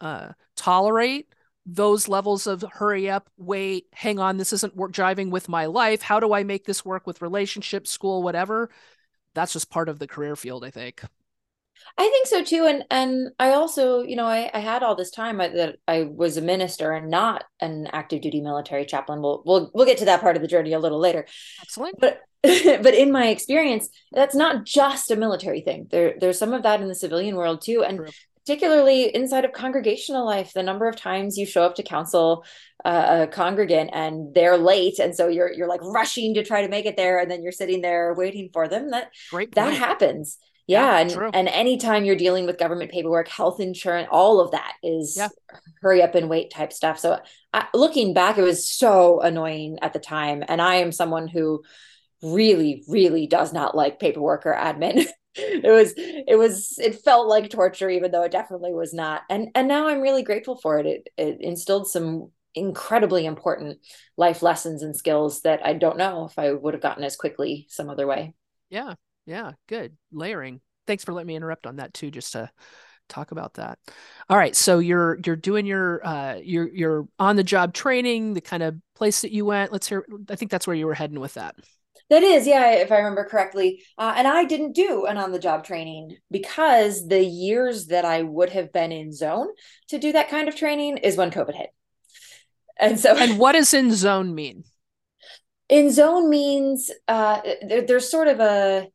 uh, 0.00 0.28
tolerate 0.56 1.26
those 1.66 2.09
levels 2.09 2.47
of 2.47 2.62
hurry 2.73 3.09
up, 3.09 3.30
wait, 3.38 3.87
hang 3.92 4.18
on, 4.18 4.37
this 4.37 4.52
isn't 4.52 4.76
work 4.76 4.92
driving 4.92 5.30
with 5.30 5.49
my 5.49 5.66
life. 5.66 6.02
How 6.02 6.21
do 6.21 6.35
I 6.35 6.44
make 6.44 6.66
this 6.66 6.85
work 6.85 7.06
with 7.06 7.23
relationships, 7.23 7.90
school, 7.90 8.23
whatever? 8.23 8.71
That's 9.34 9.52
just 9.52 9.70
part 9.70 9.88
of 9.88 9.98
the 9.98 10.06
career 10.06 10.36
field, 10.36 10.64
I 10.64 10.70
think. 10.70 11.02
I 11.98 12.08
think 12.08 12.26
so 12.26 12.42
too, 12.42 12.66
and 12.66 12.84
and 12.90 13.30
I 13.38 13.50
also, 13.50 14.02
you 14.02 14.16
know, 14.16 14.26
I, 14.26 14.50
I 14.54 14.60
had 14.60 14.82
all 14.82 14.94
this 14.94 15.10
time 15.10 15.38
that 15.38 15.76
I 15.86 16.04
was 16.04 16.36
a 16.36 16.42
minister 16.42 16.92
and 16.92 17.10
not 17.10 17.44
an 17.60 17.88
active 17.92 18.22
duty 18.22 18.40
military 18.40 18.86
chaplain. 18.86 19.20
We'll 19.20 19.42
we'll 19.44 19.70
we'll 19.74 19.86
get 19.86 19.98
to 19.98 20.06
that 20.06 20.20
part 20.20 20.36
of 20.36 20.42
the 20.42 20.48
journey 20.48 20.72
a 20.72 20.78
little 20.78 20.98
later. 20.98 21.26
Excellent. 21.62 22.00
But 22.00 22.20
but 22.42 22.94
in 22.94 23.12
my 23.12 23.28
experience, 23.28 23.88
that's 24.12 24.34
not 24.34 24.64
just 24.64 25.10
a 25.10 25.16
military 25.16 25.60
thing. 25.60 25.86
There 25.90 26.14
there's 26.18 26.38
some 26.38 26.52
of 26.52 26.62
that 26.62 26.80
in 26.80 26.88
the 26.88 26.94
civilian 26.94 27.36
world 27.36 27.62
too, 27.62 27.84
and 27.84 27.98
True. 27.98 28.08
Particularly 28.44 29.14
inside 29.14 29.44
of 29.44 29.52
congregational 29.52 30.26
life. 30.26 30.52
The 30.52 30.62
number 30.62 30.88
of 30.88 30.96
times 30.96 31.38
you 31.38 31.46
show 31.46 31.62
up 31.62 31.76
to 31.76 31.82
counsel 31.82 32.44
uh, 32.84 33.22
a 33.22 33.26
congregant 33.26 33.90
and 33.92 34.34
they're 34.34 34.58
late, 34.58 34.98
and 34.98 35.14
so 35.14 35.28
you're 35.28 35.52
you're 35.52 35.68
like 35.68 35.82
rushing 35.82 36.34
to 36.34 36.44
try 36.44 36.62
to 36.62 36.68
make 36.68 36.86
it 36.86 36.96
there, 36.96 37.20
and 37.20 37.30
then 37.30 37.42
you're 37.42 37.52
sitting 37.52 37.80
there 37.80 38.14
waiting 38.14 38.50
for 38.52 38.68
them. 38.68 38.90
That 38.90 39.10
that 39.54 39.74
happens 39.74 40.38
yeah, 40.66 40.98
and 40.98 41.10
true. 41.10 41.30
and 41.32 41.48
anytime 41.48 42.04
you're 42.04 42.16
dealing 42.16 42.46
with 42.46 42.58
government 42.58 42.90
paperwork 42.90 43.28
health 43.28 43.60
insurance 43.60 44.08
all 44.10 44.40
of 44.40 44.52
that 44.52 44.72
is 44.82 45.16
yeah. 45.16 45.28
hurry 45.82 46.02
up 46.02 46.14
and 46.14 46.28
wait 46.28 46.50
type 46.50 46.72
stuff 46.72 46.98
so 46.98 47.20
I, 47.52 47.66
looking 47.74 48.14
back 48.14 48.38
it 48.38 48.42
was 48.42 48.66
so 48.66 49.20
annoying 49.20 49.78
at 49.82 49.92
the 49.92 49.98
time 49.98 50.42
and 50.48 50.62
i 50.62 50.76
am 50.76 50.90
someone 50.90 51.28
who 51.28 51.62
really 52.22 52.82
really 52.88 53.26
does 53.26 53.52
not 53.52 53.76
like 53.76 54.00
paperwork 54.00 54.46
or 54.46 54.54
admin 54.54 55.06
it 55.36 55.70
was 55.70 55.94
it 55.96 56.38
was 56.38 56.78
it 56.78 57.02
felt 57.02 57.28
like 57.28 57.50
torture 57.50 57.90
even 57.90 58.10
though 58.10 58.22
it 58.22 58.32
definitely 58.32 58.72
was 58.72 58.94
not 58.94 59.22
and 59.28 59.48
and 59.54 59.68
now 59.68 59.88
i'm 59.88 60.00
really 60.00 60.22
grateful 60.22 60.56
for 60.56 60.78
it 60.78 60.86
it, 60.86 61.08
it 61.16 61.40
instilled 61.40 61.88
some 61.88 62.30
incredibly 62.54 63.26
important 63.26 63.78
life 64.16 64.42
lessons 64.42 64.82
and 64.82 64.94
skills 64.94 65.42
that 65.42 65.64
i 65.66 65.72
don't 65.72 65.98
know 65.98 66.24
if 66.24 66.38
i 66.38 66.52
would 66.52 66.74
have 66.74 66.82
gotten 66.82 67.02
as 67.02 67.16
quickly 67.16 67.66
some 67.68 67.90
other 67.90 68.06
way 68.06 68.32
yeah 68.70 68.94
yeah, 69.26 69.52
good. 69.68 69.96
Layering. 70.12 70.60
Thanks 70.86 71.04
for 71.04 71.12
letting 71.12 71.28
me 71.28 71.36
interrupt 71.36 71.66
on 71.66 71.76
that 71.76 71.94
too, 71.94 72.10
just 72.10 72.32
to 72.32 72.50
talk 73.08 73.32
about 73.32 73.54
that. 73.54 73.78
All 74.28 74.36
right, 74.36 74.54
so 74.54 74.78
you're 74.78 75.18
you're 75.24 75.36
doing 75.36 75.66
your 75.66 76.06
uh 76.06 76.34
you're 76.42 76.68
you're 76.68 77.08
on 77.18 77.36
the 77.36 77.44
job 77.44 77.72
training, 77.74 78.34
the 78.34 78.40
kind 78.40 78.62
of 78.62 78.76
place 78.94 79.22
that 79.22 79.32
you 79.32 79.44
went. 79.44 79.72
Let's 79.72 79.88
hear 79.88 80.06
I 80.28 80.36
think 80.36 80.50
that's 80.50 80.66
where 80.66 80.76
you 80.76 80.86
were 80.86 80.94
heading 80.94 81.20
with 81.20 81.34
that. 81.34 81.56
That 82.11 82.23
is, 82.23 82.46
yeah, 82.46 82.73
if 82.73 82.92
I 82.92 82.99
remember 82.99 83.25
correctly. 83.25 83.82
Uh, 83.96 84.14
and 84.16 84.28
I 84.28 84.44
didn't 84.44 84.75
do 84.75 85.06
an 85.06 85.16
on 85.16 85.32
the 85.32 85.38
job 85.38 85.64
training 85.64 86.16
because 86.30 87.08
the 87.08 87.25
years 87.25 87.87
that 87.87 88.04
I 88.04 88.23
would 88.23 88.50
have 88.50 88.73
been 88.73 88.92
in 88.92 89.12
zone 89.12 89.49
to 89.88 89.99
do 89.99 90.12
that 90.12 90.28
kind 90.28 90.49
of 90.49 90.54
training 90.54 90.99
is 90.99 91.16
when 91.16 91.30
COVID 91.30 91.54
hit. 91.54 91.70
And 92.78 92.99
so, 92.99 93.16
and 93.16 93.38
what 93.38 93.52
does 93.52 93.73
in 93.73 93.92
zone 93.94 94.34
mean? 94.34 94.64
In 95.68 95.90
zone 95.90 96.28
means 96.28 96.90
uh, 97.08 97.40
there, 97.66 97.82
there's 97.82 98.11
sort 98.11 98.28
of 98.28 98.40
a 98.40 98.88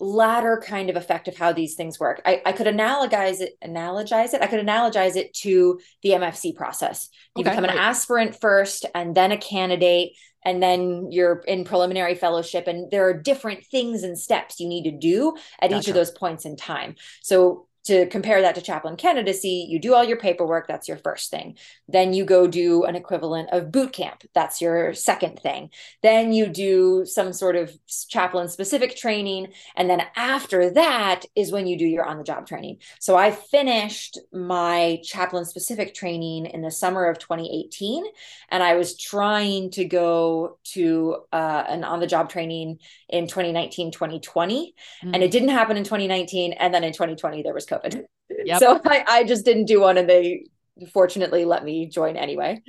ladder 0.00 0.62
kind 0.64 0.88
of 0.88 0.96
effect 0.96 1.28
of 1.28 1.36
how 1.36 1.52
these 1.52 1.74
things 1.74 2.00
work. 2.00 2.22
I, 2.24 2.42
I 2.44 2.52
could 2.52 2.66
analogize 2.66 3.40
it, 3.40 3.52
analogize 3.62 4.32
it. 4.32 4.42
I 4.42 4.46
could 4.46 4.64
analogize 4.64 5.14
it 5.16 5.32
to 5.34 5.78
the 6.02 6.10
MFC 6.10 6.56
process. 6.56 7.10
You 7.36 7.42
okay, 7.42 7.50
become 7.50 7.64
an 7.64 7.70
right. 7.70 7.78
aspirant 7.78 8.40
first 8.40 8.86
and 8.94 9.14
then 9.14 9.30
a 9.30 9.36
candidate, 9.36 10.12
and 10.44 10.62
then 10.62 11.10
you're 11.10 11.42
in 11.46 11.64
preliminary 11.64 12.14
fellowship. 12.14 12.66
And 12.66 12.90
there 12.90 13.08
are 13.08 13.14
different 13.14 13.64
things 13.66 14.02
and 14.02 14.18
steps 14.18 14.60
you 14.60 14.68
need 14.68 14.84
to 14.84 14.92
do 14.92 15.36
at 15.60 15.70
gotcha. 15.70 15.80
each 15.80 15.88
of 15.88 15.94
those 15.94 16.10
points 16.10 16.44
in 16.44 16.56
time. 16.56 16.96
So 17.22 17.66
to 17.84 18.06
compare 18.06 18.42
that 18.42 18.54
to 18.54 18.60
chaplain 18.60 18.96
candidacy, 18.96 19.66
you 19.68 19.78
do 19.78 19.94
all 19.94 20.04
your 20.04 20.18
paperwork. 20.18 20.66
That's 20.66 20.88
your 20.88 20.98
first 20.98 21.30
thing. 21.30 21.56
Then 21.88 22.12
you 22.12 22.24
go 22.24 22.46
do 22.46 22.84
an 22.84 22.94
equivalent 22.94 23.50
of 23.52 23.72
boot 23.72 23.92
camp. 23.92 24.24
That's 24.34 24.60
your 24.60 24.92
second 24.92 25.40
thing. 25.40 25.70
Then 26.02 26.32
you 26.32 26.46
do 26.46 27.06
some 27.06 27.32
sort 27.32 27.56
of 27.56 27.72
chaplain 28.08 28.48
specific 28.48 28.96
training. 28.96 29.48
And 29.76 29.88
then 29.88 30.02
after 30.14 30.70
that 30.70 31.24
is 31.34 31.52
when 31.52 31.66
you 31.66 31.78
do 31.78 31.86
your 31.86 32.04
on 32.04 32.18
the 32.18 32.24
job 32.24 32.46
training. 32.46 32.78
So 32.98 33.16
I 33.16 33.30
finished 33.30 34.18
my 34.32 35.00
chaplain 35.02 35.46
specific 35.46 35.94
training 35.94 36.46
in 36.46 36.60
the 36.60 36.70
summer 36.70 37.06
of 37.06 37.18
2018. 37.18 38.04
And 38.50 38.62
I 38.62 38.74
was 38.74 38.96
trying 38.96 39.70
to 39.72 39.86
go 39.86 40.58
to 40.72 41.16
uh, 41.32 41.64
an 41.68 41.84
on 41.84 42.00
the 42.00 42.06
job 42.06 42.28
training 42.28 42.78
in 43.08 43.26
2019, 43.26 43.90
2020. 43.90 44.74
Mm-hmm. 45.02 45.14
And 45.14 45.22
it 45.22 45.30
didn't 45.30 45.48
happen 45.48 45.78
in 45.78 45.84
2019. 45.84 46.52
And 46.52 46.74
then 46.74 46.84
in 46.84 46.92
2020, 46.92 47.42
there 47.42 47.54
was 47.54 47.69
COVID. 47.70 48.04
Yep. 48.44 48.58
So 48.58 48.80
I, 48.86 49.04
I 49.08 49.24
just 49.24 49.44
didn't 49.44 49.66
do 49.66 49.80
one 49.80 49.98
and 49.98 50.08
they 50.08 50.44
fortunately 50.92 51.44
let 51.44 51.64
me 51.64 51.86
join 51.86 52.16
anyway. 52.16 52.62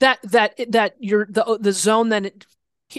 That 0.00 0.20
that 0.22 0.54
that 0.72 0.94
your 0.98 1.26
the 1.28 1.58
the 1.60 1.72
zone 1.72 2.08
then 2.08 2.30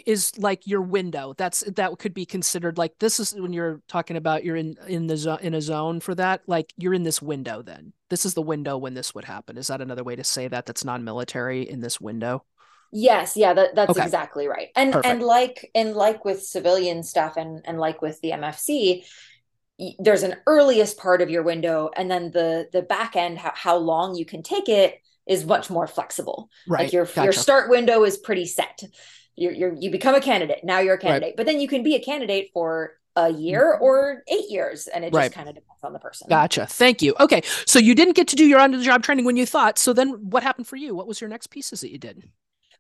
is 0.06 0.38
like 0.38 0.66
your 0.66 0.82
window. 0.82 1.34
That's 1.38 1.62
that 1.62 1.98
could 2.00 2.14
be 2.14 2.26
considered 2.26 2.78
like 2.78 2.94
this 3.00 3.20
is 3.20 3.34
when 3.34 3.54
you're 3.54 3.82
talking 3.88 4.18
about 4.18 4.44
you're 4.44 4.56
in 4.56 4.76
in 4.88 5.08
the 5.08 5.18
zone 5.18 5.40
in 5.42 5.54
a 5.54 5.62
zone 5.62 6.00
for 6.00 6.16
that. 6.16 6.42
Like 6.48 6.74
you're 6.78 6.94
in 6.94 7.04
this 7.04 7.22
window 7.22 7.62
then. 7.62 7.94
This 8.10 8.26
is 8.26 8.34
the 8.34 8.42
window 8.42 8.78
when 8.78 8.94
this 8.94 9.14
would 9.14 9.26
happen. 9.26 9.58
Is 9.58 9.68
that 9.68 9.82
another 9.82 10.04
way 10.04 10.16
to 10.16 10.24
say 10.24 10.48
that 10.48 10.66
that's 10.66 10.86
non-military 10.86 11.68
in 11.68 11.80
this 11.80 12.00
window? 12.00 12.44
Yes, 12.92 13.36
yeah, 13.36 13.54
that, 13.54 13.76
that's 13.76 13.92
okay. 13.92 14.04
exactly 14.04 14.48
right. 14.48 14.70
And 14.76 14.94
Perfect. 14.94 15.12
and 15.12 15.24
like 15.24 15.72
and 15.76 15.96
like 15.96 16.24
with 16.24 16.42
civilian 16.44 17.04
stuff 17.04 17.36
and 17.36 17.62
and 17.66 17.80
like 17.80 18.02
with 18.02 18.22
the 18.22 18.32
MFC, 18.32 19.06
there's 20.00 20.24
an 20.24 20.36
earliest 20.48 20.98
part 20.98 21.22
of 21.22 21.30
your 21.30 21.44
window 21.44 21.90
and 21.96 22.10
then 22.10 22.32
the 22.32 22.70
the 22.72 22.82
back 22.82 23.16
end 23.16 23.38
how, 23.38 23.52
how 23.54 23.76
long 23.76 24.16
you 24.16 24.26
can 24.26 24.42
take 24.42 24.70
it 24.70 25.02
is 25.28 25.46
much 25.46 25.70
more 25.70 25.88
flexible. 25.88 26.50
Right. 26.68 26.84
like 26.84 26.94
your 26.94 27.06
gotcha. 27.06 27.24
your 27.24 27.34
start 27.34 27.70
window 27.70 28.04
is 28.04 28.18
pretty 28.18 28.46
set. 28.46 28.84
You 29.36 29.52
you 29.52 29.78
you 29.80 29.92
become 29.92 30.16
a 30.16 30.22
candidate. 30.22 30.64
Now 30.64 30.80
you're 30.80 30.96
a 30.96 31.00
candidate. 31.00 31.30
Right. 31.30 31.38
but 31.38 31.46
then 31.46 31.60
you 31.60 31.68
can 31.68 31.84
be 31.84 31.96
a 31.96 32.00
candidate 32.00 32.52
for 32.54 32.94
a 33.18 33.32
year 33.32 33.76
mm-hmm. 33.76 33.84
or 33.84 34.24
eight 34.28 34.50
years 34.50 34.88
and 34.88 35.06
it 35.06 35.14
just 35.14 35.34
kind 35.34 35.50
of 35.50 35.56
depends 35.56 35.84
on 35.84 35.94
the 35.94 36.00
person. 36.00 36.28
Gotcha. 36.30 36.66
Thank 36.68 37.02
you. 37.02 37.16
Okay. 37.20 37.42
So 37.66 37.80
you 37.80 37.96
didn't 37.96 38.16
get 38.16 38.28
to 38.30 38.36
do 38.36 38.46
your 38.46 38.60
on 38.60 38.72
the 38.72 38.82
job 38.82 39.04
training 39.04 39.26
when 39.26 39.38
you 39.38 39.46
thought. 39.46 39.78
So 39.78 39.94
then 39.94 40.10
what 40.30 40.44
happened 40.44 40.68
for 40.68 40.76
you? 40.76 40.96
What 40.96 41.08
was 41.08 41.20
your 41.20 41.30
next 41.30 41.48
pieces 41.48 41.82
that 41.82 41.92
you 41.92 41.98
did 41.98 42.30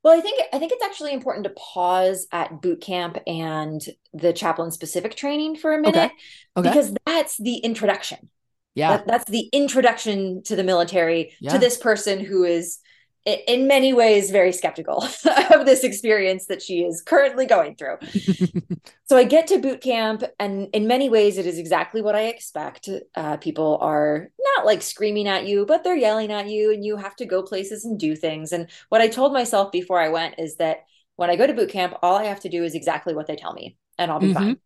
well, 0.05 0.15
I 0.15 0.21
think 0.21 0.39
I 0.53 0.59
think 0.59 0.71
it's 0.71 0.85
actually 0.85 1.13
important 1.13 1.45
to 1.45 1.49
pause 1.49 2.27
at 2.31 2.61
boot 2.61 2.79
camp 2.79 3.17
and 3.25 3.83
the 4.13 4.33
chaplain 4.33 4.69
specific 4.69 5.15
training 5.15 5.55
for 5.55 5.73
a 5.73 5.79
minute 5.79 5.95
okay. 5.95 6.11
Okay. 6.57 6.69
because 6.69 6.95
that's 7.07 7.37
the 7.37 7.55
introduction. 7.55 8.29
Yeah. 8.75 8.97
That, 8.97 9.07
that's 9.07 9.31
the 9.31 9.49
introduction 9.51 10.43
to 10.43 10.55
the 10.55 10.63
military 10.63 11.33
yeah. 11.39 11.53
to 11.53 11.57
this 11.57 11.77
person 11.77 12.19
who 12.19 12.43
is 12.43 12.77
in 13.25 13.67
many 13.67 13.91
ways 13.91 14.29
very 14.29 14.51
skeptical 14.51 15.03
of 15.51 15.65
this 15.65 15.83
experience 15.83 16.45
that 16.45 16.61
she 16.61 16.83
is 16.83 17.01
currently 17.01 17.45
going 17.45 17.75
through. 17.75 17.97
so 19.05 19.17
I 19.17 19.23
get 19.23 19.47
to 19.47 19.57
boot 19.57 19.81
camp, 19.81 20.23
and 20.39 20.69
in 20.73 20.87
many 20.87 21.09
ways, 21.09 21.37
it 21.37 21.47
is 21.47 21.57
exactly 21.57 22.01
what 22.01 22.15
I 22.15 22.27
expect. 22.27 22.87
Uh, 23.15 23.37
people 23.37 23.79
are 23.81 24.29
not 24.55 24.65
like 24.65 24.81
screaming 24.81 25.27
at 25.27 25.47
you, 25.47 25.65
but 25.65 25.83
they're 25.83 25.95
yelling 25.95 26.31
at 26.31 26.49
you, 26.49 26.71
and 26.71 26.85
you 26.85 26.97
have 26.97 27.15
to 27.17 27.25
go 27.25 27.41
places 27.41 27.83
and 27.83 27.99
do 27.99 28.15
things. 28.15 28.51
And 28.51 28.69
what 28.89 29.01
I 29.01 29.07
told 29.07 29.33
myself 29.33 29.71
before 29.71 29.99
I 29.99 30.09
went 30.09 30.35
is 30.37 30.57
that 30.57 30.85
when 31.15 31.29
I 31.29 31.35
go 31.35 31.47
to 31.47 31.53
boot 31.53 31.69
camp, 31.69 31.95
all 32.03 32.15
I 32.15 32.25
have 32.25 32.41
to 32.41 32.49
do 32.49 32.63
is 32.63 32.75
exactly 32.75 33.15
what 33.15 33.25
they 33.25 33.35
tell 33.35 33.53
me, 33.53 33.77
and 33.97 34.11
I'll 34.11 34.19
be 34.19 34.27
mm-hmm. 34.27 34.37
fine 34.37 34.57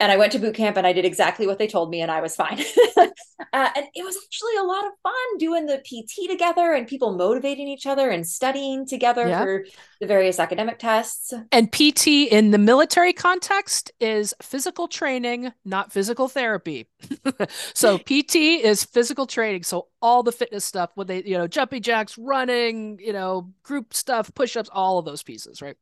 and 0.00 0.12
I 0.12 0.16
went 0.16 0.32
to 0.32 0.38
boot 0.38 0.54
camp 0.54 0.76
and 0.76 0.86
I 0.86 0.92
did 0.92 1.04
exactly 1.04 1.46
what 1.46 1.58
they 1.58 1.66
told 1.66 1.90
me 1.90 2.00
and 2.00 2.10
I 2.10 2.20
was 2.20 2.36
fine. 2.36 2.58
uh, 2.98 3.04
and 3.52 3.86
it 3.94 4.04
was 4.04 4.16
actually 4.24 4.56
a 4.56 4.62
lot 4.62 4.86
of 4.86 4.92
fun 5.02 5.38
doing 5.38 5.66
the 5.66 5.78
PT 5.78 6.30
together 6.30 6.72
and 6.72 6.86
people 6.86 7.16
motivating 7.16 7.66
each 7.66 7.86
other 7.86 8.08
and 8.10 8.26
studying 8.26 8.86
together 8.86 9.28
for 9.28 9.64
the 10.00 10.06
various 10.06 10.38
academic 10.38 10.78
tests. 10.78 11.32
And 11.50 11.72
PT 11.72 12.06
in 12.30 12.52
the 12.52 12.58
military 12.58 13.12
context 13.12 13.90
is 13.98 14.34
physical 14.40 14.86
training, 14.86 15.52
not 15.64 15.92
physical 15.92 16.28
therapy. 16.28 16.88
so 17.74 17.98
PT 18.06 18.36
is 18.36 18.84
physical 18.84 19.26
training. 19.26 19.64
So 19.64 19.88
all 20.00 20.22
the 20.22 20.32
fitness 20.32 20.64
stuff, 20.64 20.90
when 20.94 21.08
they, 21.08 21.24
you 21.24 21.36
know, 21.36 21.48
jumping 21.48 21.82
jacks, 21.82 22.16
running, 22.16 23.00
you 23.00 23.12
know, 23.12 23.52
group 23.64 23.94
stuff, 23.94 24.32
push 24.34 24.56
ups, 24.56 24.70
all 24.72 24.98
of 24.98 25.04
those 25.04 25.24
pieces, 25.24 25.60
right? 25.60 25.76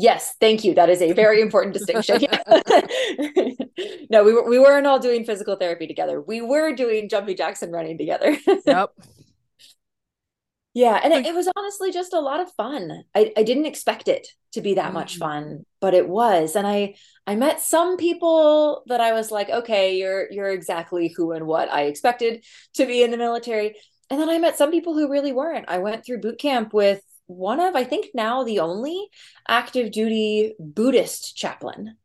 Yes, 0.00 0.36
thank 0.38 0.62
you. 0.62 0.74
That 0.74 0.90
is 0.90 1.02
a 1.02 1.12
very 1.12 1.40
important 1.40 1.74
distinction. 1.74 2.20
no, 4.10 4.22
we 4.22 4.32
were 4.32 4.48
we 4.48 4.60
weren't 4.60 4.86
all 4.86 5.00
doing 5.00 5.24
physical 5.24 5.56
therapy 5.56 5.88
together. 5.88 6.20
We 6.20 6.40
were 6.40 6.72
doing 6.72 7.08
jumping 7.08 7.36
jacks 7.36 7.62
and 7.62 7.72
running 7.72 7.98
together. 7.98 8.36
yep. 8.66 8.90
Yeah, 10.72 11.00
and 11.02 11.12
it, 11.12 11.26
it, 11.26 11.34
was 11.34 11.50
honestly 11.56 11.90
just 11.90 12.12
a 12.12 12.20
lot 12.20 12.38
of 12.38 12.52
fun. 12.52 13.02
I, 13.12 13.32
I 13.36 13.42
didn't 13.42 13.66
expect 13.66 14.06
it 14.06 14.28
to 14.52 14.60
be 14.60 14.74
that 14.74 14.92
mm. 14.92 14.94
much 14.94 15.16
fun, 15.16 15.64
but 15.80 15.94
it 15.94 16.08
was. 16.08 16.54
And 16.54 16.64
I 16.64 16.94
I 17.26 17.34
met 17.34 17.60
some 17.60 17.96
people 17.96 18.84
that 18.86 19.00
I 19.00 19.14
was 19.14 19.32
like, 19.32 19.50
okay, 19.50 19.96
you're 19.96 20.30
you're 20.30 20.50
exactly 20.50 21.12
who 21.16 21.32
and 21.32 21.44
what 21.44 21.72
I 21.72 21.86
expected 21.86 22.44
to 22.74 22.86
be 22.86 23.02
in 23.02 23.10
the 23.10 23.16
military. 23.16 23.74
And 24.10 24.20
then 24.20 24.28
I 24.28 24.38
met 24.38 24.56
some 24.56 24.70
people 24.70 24.94
who 24.94 25.10
really 25.10 25.32
weren't. 25.32 25.68
I 25.68 25.78
went 25.78 26.06
through 26.06 26.20
boot 26.20 26.38
camp 26.38 26.72
with 26.72 27.02
one 27.28 27.60
of, 27.60 27.76
I 27.76 27.84
think 27.84 28.08
now 28.14 28.42
the 28.42 28.58
only 28.58 29.08
active 29.46 29.92
duty 29.92 30.54
Buddhist 30.58 31.36
chaplain 31.36 31.96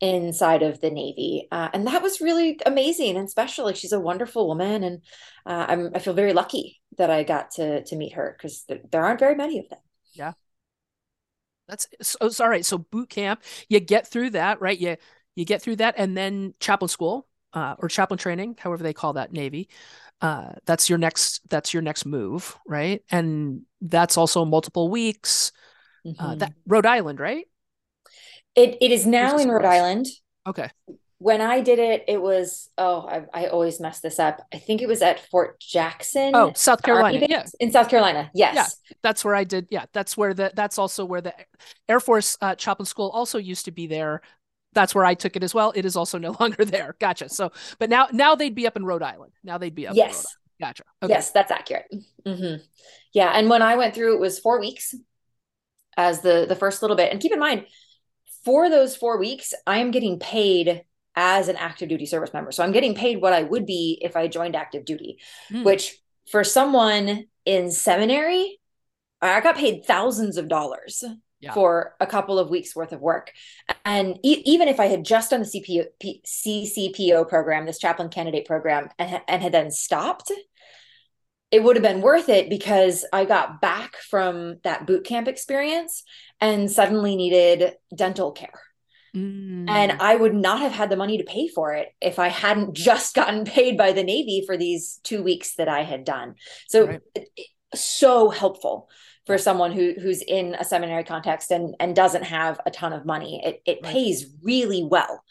inside 0.00 0.62
of 0.62 0.80
the 0.80 0.90
Navy. 0.90 1.48
Uh, 1.50 1.68
and 1.72 1.86
that 1.86 2.02
was 2.02 2.20
really 2.20 2.60
amazing 2.64 3.16
and 3.16 3.28
special. 3.28 3.64
Like 3.64 3.76
she's 3.76 3.92
a 3.92 4.00
wonderful 4.00 4.46
woman. 4.46 4.84
And 4.84 5.02
uh, 5.44 5.66
I'm, 5.68 5.90
I 5.94 5.98
feel 5.98 6.14
very 6.14 6.32
lucky 6.32 6.80
that 6.98 7.10
I 7.10 7.22
got 7.24 7.52
to, 7.52 7.82
to 7.84 7.96
meet 7.96 8.14
her 8.14 8.36
because 8.36 8.62
th- 8.64 8.82
there 8.90 9.04
aren't 9.04 9.20
very 9.20 9.34
many 9.34 9.58
of 9.58 9.68
them. 9.68 9.78
Yeah. 10.12 10.32
That's 11.68 11.86
so, 12.02 12.30
all 12.44 12.50
right. 12.50 12.64
So 12.64 12.78
boot 12.78 13.10
camp, 13.10 13.42
you 13.68 13.80
get 13.80 14.06
through 14.06 14.30
that, 14.30 14.60
right? 14.60 14.78
You, 14.78 14.96
you 15.34 15.44
get 15.44 15.62
through 15.62 15.76
that 15.76 15.94
and 15.98 16.16
then 16.16 16.54
chaplain 16.60 16.88
school 16.88 17.26
uh, 17.52 17.74
or 17.78 17.88
chaplain 17.88 18.18
training, 18.18 18.56
however 18.58 18.82
they 18.82 18.92
call 18.92 19.14
that 19.14 19.32
Navy. 19.32 19.68
Uh, 20.20 20.52
that's 20.64 20.88
your 20.88 20.98
next 20.98 21.42
that's 21.50 21.74
your 21.74 21.82
next 21.82 22.06
move, 22.06 22.56
right? 22.66 23.02
And 23.10 23.65
that's 23.80 24.16
also 24.16 24.44
multiple 24.44 24.88
weeks. 24.88 25.52
Mm-hmm. 26.06 26.24
Uh, 26.24 26.34
that 26.36 26.50
mm-hmm. 26.50 26.72
Rhode 26.72 26.86
Island, 26.86 27.20
right? 27.20 27.46
It 28.54 28.78
it 28.80 28.90
is 28.90 29.06
now 29.06 29.36
in 29.38 29.48
Rhode 29.50 29.64
Island. 29.64 30.06
Okay. 30.46 30.70
When 31.18 31.40
I 31.40 31.62
did 31.62 31.78
it, 31.78 32.04
it 32.08 32.20
was 32.20 32.70
oh 32.78 33.06
I, 33.08 33.44
I 33.44 33.46
always 33.46 33.80
mess 33.80 34.00
this 34.00 34.18
up. 34.18 34.40
I 34.52 34.58
think 34.58 34.82
it 34.82 34.86
was 34.86 35.02
at 35.02 35.20
Fort 35.30 35.58
Jackson. 35.60 36.32
Oh, 36.34 36.52
South 36.54 36.82
Carolina. 36.82 37.26
Yeah. 37.28 37.44
In 37.58 37.72
South 37.72 37.88
Carolina. 37.88 38.30
Yes. 38.34 38.54
Yeah, 38.54 38.96
that's 39.02 39.24
where 39.24 39.34
I 39.34 39.44
did. 39.44 39.66
Yeah, 39.70 39.86
that's 39.92 40.16
where 40.16 40.34
the 40.34 40.52
that's 40.54 40.78
also 40.78 41.04
where 41.04 41.20
the 41.20 41.34
Air 41.88 42.00
Force 42.00 42.36
uh, 42.40 42.54
Chaplain 42.54 42.86
School 42.86 43.10
also 43.10 43.38
used 43.38 43.64
to 43.64 43.72
be 43.72 43.86
there 43.86 44.22
that's 44.76 44.94
where 44.94 45.06
I 45.06 45.14
took 45.14 45.36
it 45.36 45.42
as 45.42 45.54
well. 45.54 45.72
It 45.74 45.84
is 45.84 45.96
also 45.96 46.18
no 46.18 46.36
longer 46.40 46.64
there. 46.64 46.94
Gotcha. 47.00 47.28
So, 47.30 47.50
but 47.80 47.90
now 47.90 48.06
now 48.12 48.36
they'd 48.36 48.54
be 48.54 48.66
up 48.66 48.76
in 48.76 48.84
Rhode 48.84 49.02
Island. 49.02 49.32
Now 49.42 49.58
they'd 49.58 49.74
be 49.74 49.88
up. 49.88 49.96
Yes. 49.96 50.24
Gotcha. 50.60 50.84
Okay. 51.02 51.12
Yes, 51.12 51.30
that's 51.30 51.50
accurate. 51.50 51.86
Mm-hmm. 52.26 52.64
Yeah, 53.12 53.30
and 53.30 53.50
when 53.50 53.62
I 53.62 53.76
went 53.76 53.94
through, 53.94 54.14
it 54.14 54.20
was 54.20 54.38
four 54.38 54.58
weeks 54.58 54.94
as 55.96 56.20
the 56.20 56.46
the 56.48 56.56
first 56.56 56.82
little 56.82 56.96
bit. 56.96 57.12
And 57.12 57.20
keep 57.20 57.32
in 57.32 57.38
mind, 57.38 57.66
for 58.44 58.70
those 58.70 58.96
four 58.96 59.18
weeks, 59.18 59.52
I 59.66 59.78
am 59.78 59.90
getting 59.90 60.18
paid 60.18 60.82
as 61.14 61.48
an 61.48 61.56
active 61.56 61.88
duty 61.88 62.06
service 62.06 62.32
member. 62.32 62.52
So 62.52 62.62
I'm 62.62 62.72
getting 62.72 62.94
paid 62.94 63.20
what 63.20 63.32
I 63.32 63.42
would 63.42 63.66
be 63.66 63.98
if 64.02 64.16
I 64.16 64.28
joined 64.28 64.54
active 64.54 64.84
duty, 64.84 65.18
mm. 65.50 65.64
which 65.64 65.98
for 66.30 66.44
someone 66.44 67.24
in 67.44 67.70
seminary, 67.70 68.60
I 69.22 69.40
got 69.40 69.56
paid 69.56 69.84
thousands 69.86 70.36
of 70.36 70.48
dollars 70.48 71.02
yeah. 71.40 71.52
for 71.52 71.94
a 72.00 72.06
couple 72.06 72.38
of 72.38 72.50
weeks 72.50 72.74
worth 72.74 72.92
of 72.92 73.00
work. 73.00 73.32
And 73.84 74.18
e- 74.22 74.42
even 74.44 74.68
if 74.68 74.80
I 74.80 74.86
had 74.86 75.04
just 75.04 75.30
done 75.30 75.40
the 75.40 75.46
CPO, 75.46 75.84
P- 76.00 76.22
CCPO 76.24 77.28
program, 77.28 77.66
this 77.66 77.78
chaplain 77.78 78.08
candidate 78.08 78.46
program, 78.46 78.88
and, 78.98 79.20
and 79.28 79.42
had 79.42 79.52
then 79.52 79.70
stopped, 79.70 80.32
it 81.50 81.62
would 81.62 81.76
have 81.76 81.82
been 81.82 82.00
worth 82.00 82.28
it 82.28 82.50
because 82.50 83.04
I 83.12 83.24
got 83.24 83.60
back 83.60 83.96
from 83.96 84.58
that 84.64 84.86
boot 84.86 85.04
camp 85.04 85.28
experience 85.28 86.02
and 86.40 86.70
suddenly 86.70 87.16
needed 87.16 87.74
dental 87.94 88.32
care. 88.32 88.60
Mm. 89.14 89.68
And 89.68 89.92
I 90.00 90.16
would 90.16 90.34
not 90.34 90.60
have 90.60 90.72
had 90.72 90.90
the 90.90 90.96
money 90.96 91.18
to 91.18 91.24
pay 91.24 91.48
for 91.48 91.72
it 91.74 91.88
if 92.00 92.18
I 92.18 92.28
hadn't 92.28 92.74
just 92.76 93.14
gotten 93.14 93.44
paid 93.44 93.76
by 93.76 93.92
the 93.92 94.02
Navy 94.02 94.42
for 94.46 94.56
these 94.56 95.00
two 95.04 95.22
weeks 95.22 95.54
that 95.56 95.68
I 95.68 95.82
had 95.82 96.04
done. 96.04 96.34
So, 96.68 96.86
right. 96.86 97.00
so 97.74 98.30
helpful 98.30 98.88
for 99.26 99.36
someone 99.38 99.72
who 99.72 99.92
who's 100.00 100.22
in 100.22 100.54
a 100.54 100.64
seminary 100.64 101.04
context 101.04 101.50
and 101.50 101.74
and 101.80 101.94
doesn't 101.94 102.22
have 102.22 102.60
a 102.64 102.70
ton 102.70 102.92
of 102.92 103.04
money 103.04 103.40
it 103.44 103.60
it 103.66 103.80
right. 103.82 103.92
pays 103.92 104.26
really 104.42 104.84
well 104.84 105.22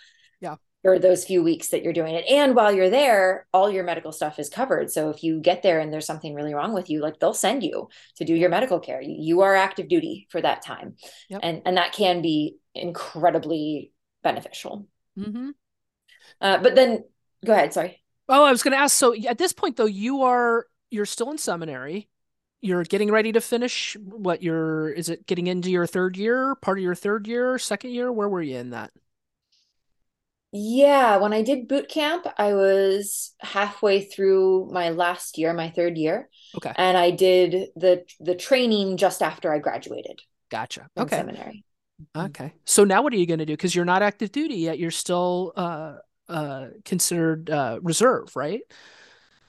yeah. 0.41 0.55
for 0.83 0.99
those 0.99 1.25
few 1.25 1.41
weeks 1.41 1.69
that 1.69 1.81
you're 1.81 1.93
doing 1.93 2.13
it. 2.13 2.25
And 2.29 2.55
while 2.55 2.73
you're 2.73 2.89
there 2.89 3.47
all 3.53 3.69
your 3.69 3.83
medical 3.83 4.11
stuff 4.11 4.37
is 4.37 4.49
covered. 4.49 4.91
So 4.91 5.09
if 5.09 5.23
you 5.23 5.39
get 5.39 5.63
there 5.63 5.79
and 5.79 5.91
there's 5.91 6.05
something 6.05 6.35
really 6.35 6.53
wrong 6.53 6.73
with 6.73 6.89
you 6.89 7.01
like 7.01 7.19
they'll 7.19 7.33
send 7.33 7.63
you 7.63 7.89
to 8.17 8.25
do 8.25 8.35
your 8.35 8.49
medical 8.49 8.79
care. 8.79 9.01
You, 9.01 9.41
are 9.41 9.55
active 9.55 9.87
duty 9.87 10.27
for 10.29 10.41
that 10.41 10.61
time. 10.63 10.95
Yep. 11.29 11.39
and 11.43 11.61
and 11.65 11.77
that 11.77 11.93
can 11.93 12.21
be 12.21 12.57
incredibly 12.73 13.91
beneficial. 14.23 14.87
Mm-hmm. 15.17 15.51
uh, 16.41 16.57
but 16.57 16.75
then 16.75 17.05
go 17.45 17.53
ahead 17.53 17.73
sorry. 17.73 18.01
Oh 18.27 18.43
i 18.43 18.51
was 18.51 18.63
going 18.63 18.73
to 18.73 18.77
ask 18.77 18.97
so 18.97 19.15
at 19.15 19.37
this 19.37 19.53
point 19.53 19.77
though 19.77 19.85
you 19.85 20.23
are 20.23 20.65
you're 20.89 21.05
still 21.05 21.31
in 21.31 21.37
seminary 21.37 22.09
you're 22.61 22.83
getting 22.83 23.11
ready 23.11 23.31
to 23.31 23.41
finish 23.41 23.95
what 24.01 24.41
your 24.41 24.89
is 24.89 25.09
it 25.09 25.25
getting 25.27 25.47
into 25.47 25.71
your 25.71 25.85
third 25.85 26.17
year 26.17 26.55
part 26.55 26.77
of 26.77 26.83
your 26.83 26.95
third 26.95 27.27
year 27.27 27.57
second 27.57 27.91
year? 27.91 28.11
Where 28.11 28.29
were 28.29 28.41
you 28.41 28.57
in 28.57 28.71
that? 28.71 28.91
Yeah 30.57 31.17
when 31.17 31.33
i 31.33 31.41
did 31.41 31.67
boot 31.67 31.89
camp 31.89 32.25
i 32.37 32.53
was 32.53 33.35
halfway 33.41 34.05
through 34.05 34.69
my 34.71 34.91
last 34.91 35.37
year 35.37 35.53
my 35.53 35.69
third 35.69 35.97
year 35.97 36.29
okay. 36.55 36.71
and 36.77 36.97
i 36.97 37.11
did 37.11 37.71
the 37.75 38.05
the 38.21 38.35
training 38.35 38.95
just 38.95 39.21
after 39.21 39.53
i 39.53 39.59
graduated 39.59 40.21
gotcha. 40.49 40.87
okay. 40.97 41.17
seminary. 41.17 41.65
Okay. 42.15 42.53
So 42.65 42.83
now 42.83 43.01
what 43.01 43.13
are 43.13 43.17
you 43.17 43.25
going 43.25 43.39
to 43.39 43.45
do? 43.45 43.53
Because 43.53 43.73
you're 43.73 43.85
not 43.85 44.01
active 44.01 44.31
duty 44.31 44.55
yet 44.55 44.79
you're 44.79 44.91
still 44.91 45.53
uh 45.55 45.95
uh 46.29 46.67
considered 46.85 47.49
uh 47.49 47.79
reserve 47.81 48.35
right 48.35 48.61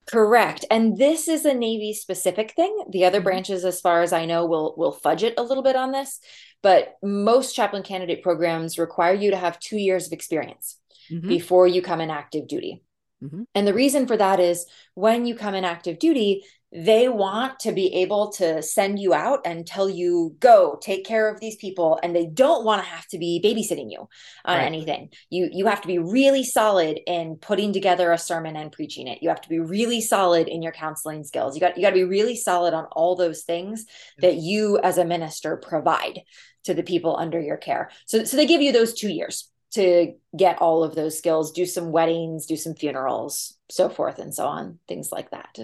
Correct. 0.07 0.65
And 0.71 0.97
this 0.97 1.27
is 1.27 1.45
a 1.45 1.55
Navy 1.55 1.93
specific 1.93 2.53
thing. 2.53 2.77
The 2.91 3.05
other 3.05 3.19
mm-hmm. 3.19 3.25
branches, 3.25 3.65
as 3.65 3.81
far 3.81 4.03
as 4.03 4.13
I 4.13 4.25
know, 4.25 4.47
will 4.47 4.75
will 4.77 4.93
fudge 4.93 5.25
it 5.25 5.35
a 5.37 5.43
little 5.43 5.65
bit 5.65 5.77
on 5.77 5.91
this. 5.91 6.21
But 6.63 6.95
most 7.03 7.55
chaplain 7.55 7.83
candidate 7.83 8.23
programs 8.23 8.79
require 8.79 9.15
you 9.15 9.33
to 9.33 9.37
have 9.37 9.59
two 9.59 9.77
years 9.77 10.07
of 10.07 10.13
experience 10.13 10.79
mm-hmm. 11.11 11.29
before 11.29 11.67
you 11.67 11.83
come 11.83 12.01
in 12.01 12.11
active 12.11 12.47
duty. 12.47 12.83
Mm-hmm. 13.23 13.43
And 13.55 13.67
the 13.67 13.75
reason 13.75 14.07
for 14.07 14.17
that 14.17 14.41
is 14.41 14.67
when 14.95 15.27
you 15.27 15.35
come 15.35 15.55
in 15.55 15.65
active 15.65 15.99
duty, 15.99 16.45
they 16.77 17.09
want 17.09 17.59
to 17.61 17.73
be 17.73 17.87
able 17.95 18.31
to 18.31 18.61
send 18.61 18.99
you 18.99 19.15
out 19.15 19.41
and 19.47 19.67
tell 19.67 19.89
you 19.89 20.37
go 20.41 20.79
take 20.83 21.07
care 21.07 21.33
of 21.33 21.41
these 21.41 21.57
people 21.57 21.99
and 22.03 22.15
they 22.15 22.27
don't 22.27 22.67
want 22.67 22.83
to 22.83 22.89
have 22.89 23.07
to 23.07 23.17
be 23.19 23.41
babysitting 23.43 23.91
you 23.91 24.01
on 24.45 24.59
right. 24.59 24.67
anything. 24.67 25.09
You 25.31 25.49
you 25.51 25.67
have 25.67 25.81
to 25.81 25.89
be 25.89 25.99
really 25.99 26.45
solid 26.45 27.01
in 27.07 27.37
putting 27.37 27.73
together 27.73 28.13
a 28.13 28.19
sermon 28.19 28.57
and 28.57 28.71
preaching 28.71 29.07
it. 29.07 29.23
You 29.23 29.31
have 29.31 29.41
to 29.41 29.49
be 29.49 29.59
really 29.59 30.03
solid 30.03 30.49
in 30.49 30.61
your 30.61 30.73
counseling 30.73 31.25
skills. 31.25 31.55
You 31.55 31.61
got 31.61 31.79
you 31.79 31.83
got 31.83 31.91
to 31.91 31.95
be 31.95 32.05
really 32.05 32.37
solid 32.37 32.75
on 32.75 32.85
all 32.93 33.17
those 33.17 33.45
things 33.45 33.87
that 34.19 34.37
you 34.37 34.79
as 34.79 34.99
a 34.99 35.05
minister 35.05 35.57
provide 35.57 36.21
to 36.65 36.75
the 36.75 36.83
people 36.83 37.17
under 37.17 37.41
your 37.41 37.57
care. 37.57 37.91
So 38.05 38.25
so 38.25 38.37
they 38.37 38.47
give 38.47 38.61
you 38.61 38.73
those 38.73 38.93
2 38.93 39.09
years 39.09 39.51
to 39.73 40.13
get 40.37 40.61
all 40.61 40.85
of 40.85 40.95
those 40.95 41.19
skills 41.19 41.53
do 41.53 41.67
some 41.67 41.91
weddings 41.91 42.47
do 42.47 42.57
some 42.57 42.75
funerals 42.75 43.59
so 43.69 43.89
forth 43.89 44.21
and 44.21 44.33
so 44.33 44.47
on 44.47 44.79
things 44.87 45.11
like 45.11 45.31
that 45.33 45.59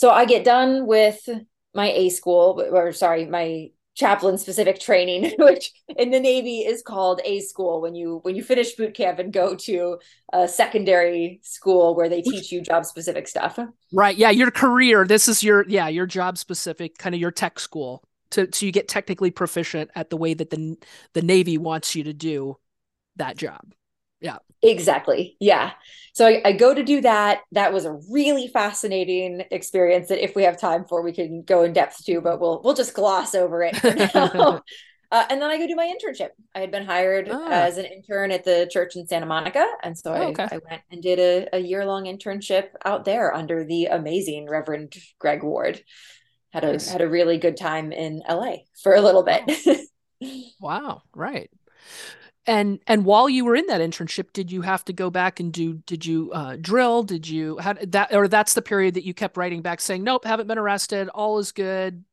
so 0.00 0.08
I 0.08 0.24
get 0.24 0.44
done 0.44 0.86
with 0.86 1.28
my 1.74 1.90
A 1.90 2.08
school, 2.08 2.66
or 2.72 2.90
sorry, 2.92 3.26
my 3.26 3.68
chaplain 3.94 4.38
specific 4.38 4.80
training, 4.80 5.34
which 5.38 5.72
in 5.94 6.10
the 6.10 6.18
Navy 6.18 6.60
is 6.60 6.80
called 6.80 7.20
A 7.22 7.40
school 7.40 7.82
when 7.82 7.94
you 7.94 8.20
when 8.22 8.34
you 8.34 8.42
finish 8.42 8.74
boot 8.76 8.94
camp 8.94 9.18
and 9.18 9.30
go 9.30 9.54
to 9.56 9.98
a 10.32 10.48
secondary 10.48 11.40
school 11.42 11.94
where 11.94 12.08
they 12.08 12.22
teach 12.22 12.50
you 12.50 12.62
job 12.62 12.86
specific 12.86 13.28
stuff. 13.28 13.58
Right. 13.92 14.16
Yeah. 14.16 14.30
Your 14.30 14.50
career. 14.50 15.04
This 15.06 15.28
is 15.28 15.42
your 15.42 15.68
yeah, 15.68 15.88
your 15.88 16.06
job 16.06 16.38
specific, 16.38 16.96
kind 16.96 17.14
of 17.14 17.20
your 17.20 17.30
tech 17.30 17.60
school. 17.60 18.02
To, 18.30 18.48
so 18.50 18.64
you 18.64 18.72
get 18.72 18.88
technically 18.88 19.30
proficient 19.30 19.90
at 19.94 20.08
the 20.08 20.16
way 20.16 20.32
that 20.32 20.48
the 20.48 20.78
the 21.12 21.20
Navy 21.20 21.58
wants 21.58 21.94
you 21.94 22.04
to 22.04 22.14
do 22.14 22.56
that 23.16 23.36
job. 23.36 23.74
Yeah. 24.20 24.38
Exactly. 24.62 25.36
Yeah. 25.40 25.72
So 26.12 26.26
I, 26.26 26.42
I, 26.44 26.52
go 26.52 26.74
to 26.74 26.82
do 26.82 27.00
that. 27.00 27.40
That 27.52 27.72
was 27.72 27.86
a 27.86 27.98
really 28.10 28.48
fascinating 28.48 29.44
experience 29.50 30.08
that 30.08 30.22
if 30.22 30.36
we 30.36 30.42
have 30.42 30.58
time 30.58 30.84
for, 30.84 31.02
we 31.02 31.12
can 31.12 31.42
go 31.42 31.62
in 31.62 31.72
depth 31.72 32.04
to, 32.04 32.20
but 32.20 32.40
we'll 32.40 32.60
we'll 32.62 32.74
just 32.74 32.92
gloss 32.92 33.34
over 33.34 33.62
it 33.62 33.82
uh, 34.14 34.60
and 35.12 35.40
then 35.40 35.50
I 35.50 35.56
go 35.56 35.66
do 35.66 35.74
my 35.74 35.90
internship. 35.90 36.30
I 36.54 36.60
had 36.60 36.70
been 36.70 36.84
hired 36.84 37.28
ah. 37.30 37.48
as 37.48 37.78
an 37.78 37.86
intern 37.86 38.32
at 38.32 38.44
the 38.44 38.68
church 38.70 38.96
in 38.96 39.06
Santa 39.06 39.24
Monica. 39.24 39.64
And 39.82 39.96
so 39.96 40.12
oh, 40.12 40.14
I, 40.14 40.24
okay. 40.26 40.48
I 40.50 40.58
went 40.68 40.82
and 40.90 41.02
did 41.02 41.18
a, 41.18 41.56
a 41.56 41.58
year 41.58 41.86
long 41.86 42.04
internship 42.04 42.68
out 42.84 43.06
there 43.06 43.34
under 43.34 43.64
the 43.64 43.86
amazing 43.86 44.46
Reverend 44.46 44.94
Greg 45.18 45.42
Ward. 45.42 45.82
Had 46.52 46.64
a 46.64 46.72
nice. 46.72 46.90
had 46.90 47.00
a 47.00 47.08
really 47.08 47.38
good 47.38 47.56
time 47.56 47.92
in 47.92 48.22
LA 48.28 48.56
for 48.82 48.94
a 48.94 49.00
little 49.00 49.22
bit. 49.22 49.44
wow. 50.20 50.50
wow. 50.60 51.02
Right 51.14 51.50
and 52.46 52.80
and 52.86 53.04
while 53.04 53.28
you 53.28 53.44
were 53.44 53.54
in 53.54 53.66
that 53.66 53.80
internship 53.80 54.32
did 54.32 54.50
you 54.50 54.62
have 54.62 54.84
to 54.86 54.92
go 54.92 55.10
back 55.10 55.40
and 55.40 55.52
do 55.52 55.74
did 55.86 56.06
you 56.06 56.30
uh, 56.32 56.56
drill? 56.60 57.02
Did 57.02 57.28
you 57.28 57.58
how 57.58 57.74
that 57.74 58.14
or 58.14 58.28
that's 58.28 58.54
the 58.54 58.62
period 58.62 58.94
that 58.94 59.04
you 59.04 59.14
kept 59.14 59.36
writing 59.36 59.62
back 59.62 59.80
saying 59.80 60.04
nope 60.04 60.24
haven't 60.24 60.46
been 60.46 60.58
arrested. 60.58 61.08
All 61.08 61.38
is 61.38 61.52
good. 61.52 62.04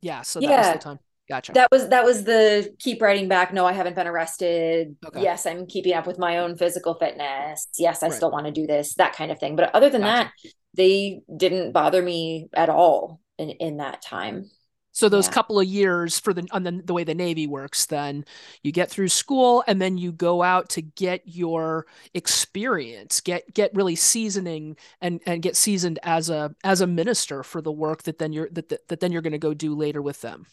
Yeah 0.00 0.22
so 0.22 0.40
that 0.40 0.48
yeah. 0.48 0.58
was 0.58 0.72
the 0.72 0.78
time. 0.78 0.98
Gotcha. 1.28 1.52
That 1.52 1.68
was 1.70 1.88
that 1.88 2.04
was 2.04 2.24
the 2.24 2.74
keep 2.78 3.02
writing 3.02 3.28
back 3.28 3.52
no 3.52 3.66
i 3.66 3.72
haven't 3.72 3.96
been 3.96 4.06
arrested. 4.06 4.96
Okay. 5.04 5.22
yes 5.22 5.44
i'm 5.44 5.66
keeping 5.66 5.92
up 5.92 6.06
with 6.06 6.18
my 6.18 6.38
own 6.38 6.56
physical 6.56 6.94
fitness. 6.94 7.68
Yes 7.78 8.02
i 8.02 8.06
right. 8.06 8.14
still 8.14 8.30
want 8.30 8.46
to 8.46 8.52
do 8.52 8.66
this 8.66 8.94
that 8.94 9.12
kind 9.14 9.30
of 9.30 9.38
thing. 9.38 9.56
But 9.56 9.74
other 9.74 9.90
than 9.90 10.02
gotcha. 10.02 10.30
that 10.44 10.52
they 10.74 11.20
didn't 11.36 11.72
bother 11.72 12.00
me 12.00 12.48
at 12.54 12.68
all 12.68 13.20
in 13.38 13.50
in 13.50 13.76
that 13.78 14.00
time 14.00 14.48
so 14.96 15.10
those 15.10 15.26
yeah. 15.26 15.32
couple 15.32 15.60
of 15.60 15.66
years 15.66 16.18
for 16.18 16.32
the 16.32 16.48
on 16.52 16.62
the, 16.62 16.80
the 16.82 16.94
way 16.94 17.04
the 17.04 17.14
Navy 17.14 17.46
works, 17.46 17.84
then 17.84 18.24
you 18.62 18.72
get 18.72 18.88
through 18.88 19.10
school 19.10 19.62
and 19.66 19.78
then 19.78 19.98
you 19.98 20.10
go 20.10 20.42
out 20.42 20.70
to 20.70 20.80
get 20.80 21.20
your 21.26 21.84
experience, 22.14 23.20
get 23.20 23.52
get 23.52 23.74
really 23.74 23.94
seasoning 23.94 24.74
and 25.02 25.20
and 25.26 25.42
get 25.42 25.54
seasoned 25.54 25.98
as 26.02 26.30
a 26.30 26.54
as 26.64 26.80
a 26.80 26.86
minister 26.86 27.42
for 27.42 27.60
the 27.60 27.70
work 27.70 28.04
that 28.04 28.16
then 28.16 28.32
you're 28.32 28.48
that 28.52 28.70
that, 28.70 28.88
that 28.88 29.00
then 29.00 29.12
you're 29.12 29.20
going 29.20 29.32
to 29.32 29.38
go 29.38 29.52
do 29.52 29.74
later 29.74 30.00
with 30.00 30.22
them. 30.22 30.46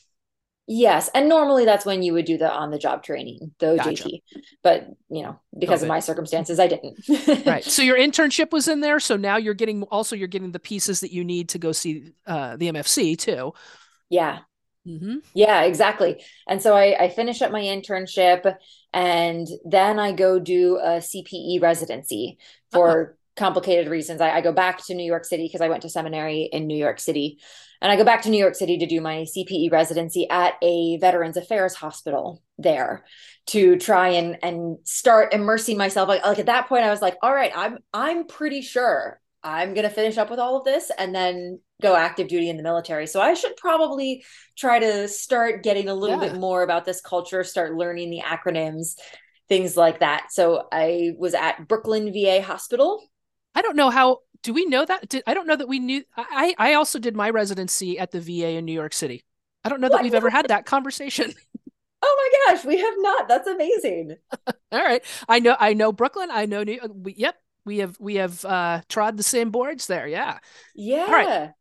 Yes, 0.68 1.10
and 1.16 1.30
normally 1.30 1.64
that's 1.64 1.86
when 1.86 2.04
you 2.04 2.12
would 2.12 2.26
do 2.26 2.38
the 2.38 2.52
on 2.52 2.70
the 2.70 2.78
job 2.78 3.02
training, 3.02 3.54
the 3.60 3.78
OJT. 3.78 4.04
Gotcha. 4.04 4.10
But 4.62 4.88
you 5.10 5.24
know, 5.24 5.40
because 5.58 5.84
of 5.84 5.88
my 5.88 6.02
circumstances, 6.02 6.60
I 6.60 6.68
didn't. 6.68 7.00
right. 7.46 7.64
So 7.64 7.82
your 7.82 7.98
internship 8.08 8.52
was 8.52 8.68
in 8.68 8.82
there. 8.82 9.00
So 9.00 9.16
now 9.16 9.38
you're 9.38 9.54
getting 9.54 9.84
also 9.84 10.18
you're 10.18 10.28
getting 10.28 10.52
the 10.52 10.60
pieces 10.60 11.00
that 11.00 11.14
you 11.14 11.24
need 11.24 11.48
to 11.50 11.60
go 11.60 11.72
see 11.72 12.12
uh, 12.28 12.58
the 12.58 12.74
MFC 12.74 13.18
too. 13.18 13.54
Yeah. 14.10 14.40
Mm-hmm. 14.88 15.20
Yeah, 15.34 15.62
exactly. 15.62 16.24
And 16.48 16.62
so 16.62 16.76
I, 16.76 17.06
I 17.06 17.10
finish 17.10 17.42
up 17.42 17.52
my 17.52 17.62
internship 17.62 18.54
and 18.92 19.48
then 19.64 19.98
I 19.98 20.12
go 20.12 20.40
do 20.40 20.78
a 20.78 20.98
CPE 20.98 21.62
residency 21.62 22.38
for 22.72 22.90
uh-huh. 22.90 23.14
complicated 23.38 23.88
reasons. 23.88 24.20
I, 24.20 24.32
I, 24.32 24.42
go 24.42 24.52
back 24.52 24.86
to 24.86 24.94
New 24.94 25.06
York 25.06 25.24
City 25.24 25.46
because 25.46 25.62
I 25.62 25.70
went 25.70 25.84
to 25.84 25.90
seminary 25.90 26.50
in 26.52 26.68
New 26.68 26.78
York 26.78 27.00
City. 27.00 27.40
And 27.82 27.92
I 27.92 27.96
go 27.96 28.04
back 28.04 28.22
to 28.24 28.30
New 28.30 28.38
York 28.38 28.56
City 28.56 28.78
to 28.78 28.86
do 28.86 29.02
my 29.02 29.26
CPE 29.36 29.72
residency 29.72 30.30
at 30.30 30.56
a 30.62 30.98
Veterans 30.98 31.38
Affairs 31.38 31.76
hospital 31.76 32.42
there 32.58 33.04
to 33.48 33.78
try 33.78 34.10
and 34.10 34.38
and 34.42 34.78
start 34.86 35.34
immersing 35.34 35.78
myself. 35.78 36.08
Like, 36.08 36.26
like 36.26 36.40
at 36.40 36.46
that 36.46 36.70
point, 36.70 36.86
I 36.86 36.92
was 36.92 37.02
like, 37.02 37.18
all 37.22 37.34
right, 37.34 37.52
I'm 37.54 37.80
I'm 37.94 38.26
pretty 38.26 38.62
sure 38.62 39.20
I'm 39.44 39.74
going 39.74 39.88
to 39.88 39.94
finish 39.94 40.18
up 40.18 40.30
with 40.30 40.40
all 40.40 40.58
of 40.58 40.64
this 40.64 40.90
and 40.98 41.14
then 41.14 41.60
go 41.84 41.96
active 41.96 42.28
duty 42.28 42.50
in 42.50 42.58
the 42.58 42.64
military. 42.64 43.06
So 43.06 43.22
I 43.22 43.36
should 43.36 43.56
probably 43.58 44.24
try 44.58 44.80
to 44.80 45.08
start 45.08 45.64
getting 45.64 45.90
a 45.90 45.94
little 45.94 46.22
yeah. 46.22 46.32
bit 46.32 46.40
more 46.40 46.64
about 46.64 46.86
this 46.86 47.02
culture, 47.02 47.44
start 47.44 47.76
learning 47.76 48.10
the 48.10 48.22
acronyms, 48.22 48.96
things 49.50 49.78
like 49.78 50.00
that. 50.00 50.28
So 50.32 50.68
I 50.72 51.12
was 51.18 51.34
at 51.34 51.68
Brooklyn 51.68 52.12
VA 52.12 52.42
Hospital. 52.42 53.04
I 53.54 53.62
don't 53.62 53.76
know 53.76 53.90
how 53.92 54.20
do 54.42 54.54
we 54.54 54.66
know 54.66 54.84
that? 54.84 55.10
Did, 55.10 55.24
I 55.28 55.34
don't 55.34 55.48
know 55.48 55.56
that 55.56 55.68
we 55.68 55.80
knew 55.80 56.04
I 56.18 56.56
I 56.58 56.74
also 56.74 57.00
did 57.00 57.16
my 57.16 57.30
residency 57.30 58.00
at 58.00 58.12
the 58.12 58.20
VA 58.20 58.58
in 58.58 58.66
New 58.66 58.74
York 58.74 58.94
City. 58.94 59.24
I 59.64 59.70
don't 59.70 59.80
know 59.80 59.90
that 59.90 60.02
we've 60.04 60.14
ever 60.14 60.30
had 60.30 60.48
that 60.50 60.66
conversation. 60.66 61.34
Oh 62.06 62.32
my 62.48 62.54
gosh, 62.54 62.66
we 62.66 62.78
have 62.80 62.94
not. 62.98 63.30
That's 63.30 63.48
amazing. 63.48 64.18
All 64.74 64.84
right. 64.84 65.02
I 65.30 65.40
know 65.40 65.56
I 65.58 65.74
know 65.74 65.94
Brooklyn. 65.94 66.30
I 66.32 66.46
know 66.46 66.64
New 66.64 66.78
we, 66.94 67.14
yep, 67.14 67.36
we 67.66 67.78
have 67.78 67.98
we 67.98 68.16
have 68.16 68.44
uh 68.44 68.82
trod 68.90 69.16
the 69.16 69.24
same 69.24 69.52
boards 69.52 69.88
there. 69.88 70.06
Yeah. 70.06 70.40
Yeah. 70.76 71.06
All 71.08 71.12
right. 71.12 71.52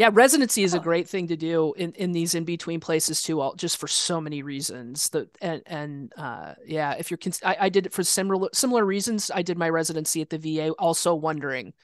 Yeah, 0.00 0.08
residency 0.14 0.62
is 0.62 0.72
a 0.72 0.80
great 0.80 1.10
thing 1.10 1.26
to 1.26 1.36
do 1.36 1.74
in, 1.76 1.92
in 1.92 2.12
these 2.12 2.34
in 2.34 2.44
between 2.44 2.80
places 2.80 3.20
too, 3.20 3.38
all 3.38 3.54
just 3.54 3.76
for 3.76 3.86
so 3.86 4.18
many 4.18 4.42
reasons. 4.42 5.10
That 5.10 5.28
and 5.42 5.62
and 5.66 6.10
uh, 6.16 6.54
yeah, 6.64 6.94
if 6.98 7.10
you're, 7.10 7.18
I, 7.44 7.56
I 7.60 7.68
did 7.68 7.84
it 7.84 7.92
for 7.92 8.02
similar 8.02 8.48
similar 8.54 8.86
reasons. 8.86 9.30
I 9.30 9.42
did 9.42 9.58
my 9.58 9.68
residency 9.68 10.22
at 10.22 10.30
the 10.30 10.38
VA, 10.38 10.70
also 10.78 11.14
wondering, 11.14 11.74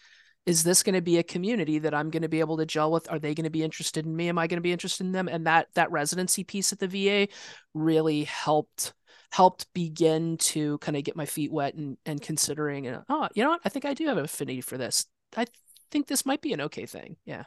is 0.47 0.65
this 0.65 0.83
going 0.83 0.95
to 0.95 1.03
be 1.03 1.19
a 1.19 1.23
community 1.23 1.79
that 1.81 1.93
I'm 1.93 2.09
going 2.09 2.23
to 2.23 2.29
be 2.31 2.41
able 2.41 2.57
to 2.57 2.65
gel 2.65 2.91
with? 2.91 3.07
Are 3.11 3.19
they 3.19 3.35
going 3.35 3.45
to 3.45 3.51
be 3.51 3.63
interested 3.63 4.07
in 4.07 4.17
me? 4.17 4.31
Am 4.31 4.39
I 4.39 4.47
going 4.47 4.57
to 4.57 4.63
be 4.63 4.73
interested 4.73 5.05
in 5.05 5.13
them? 5.13 5.29
And 5.29 5.47
that 5.47 5.67
that 5.75 5.91
residency 5.91 6.43
piece 6.43 6.73
at 6.73 6.79
the 6.79 6.89
VA 6.89 7.29
really 7.75 8.25
helped 8.25 8.95
helped 9.31 9.71
begin 9.75 10.39
to 10.39 10.79
kind 10.79 10.97
of 10.97 11.05
get 11.05 11.17
my 11.17 11.27
feet 11.27 11.53
wet 11.53 11.75
and 11.75 11.99
and 12.07 12.23
considering, 12.23 12.89
oh, 13.11 13.29
you 13.35 13.45
know 13.45 13.51
what? 13.51 13.61
I 13.67 13.69
think 13.69 13.85
I 13.85 13.93
do 13.93 14.07
have 14.07 14.17
an 14.17 14.25
affinity 14.25 14.63
for 14.63 14.79
this. 14.79 15.05
I 15.37 15.45
think 15.91 16.07
this 16.07 16.25
might 16.25 16.41
be 16.41 16.55
an 16.55 16.63
okay 16.63 16.87
thing. 16.87 17.19
Yeah. 17.27 17.45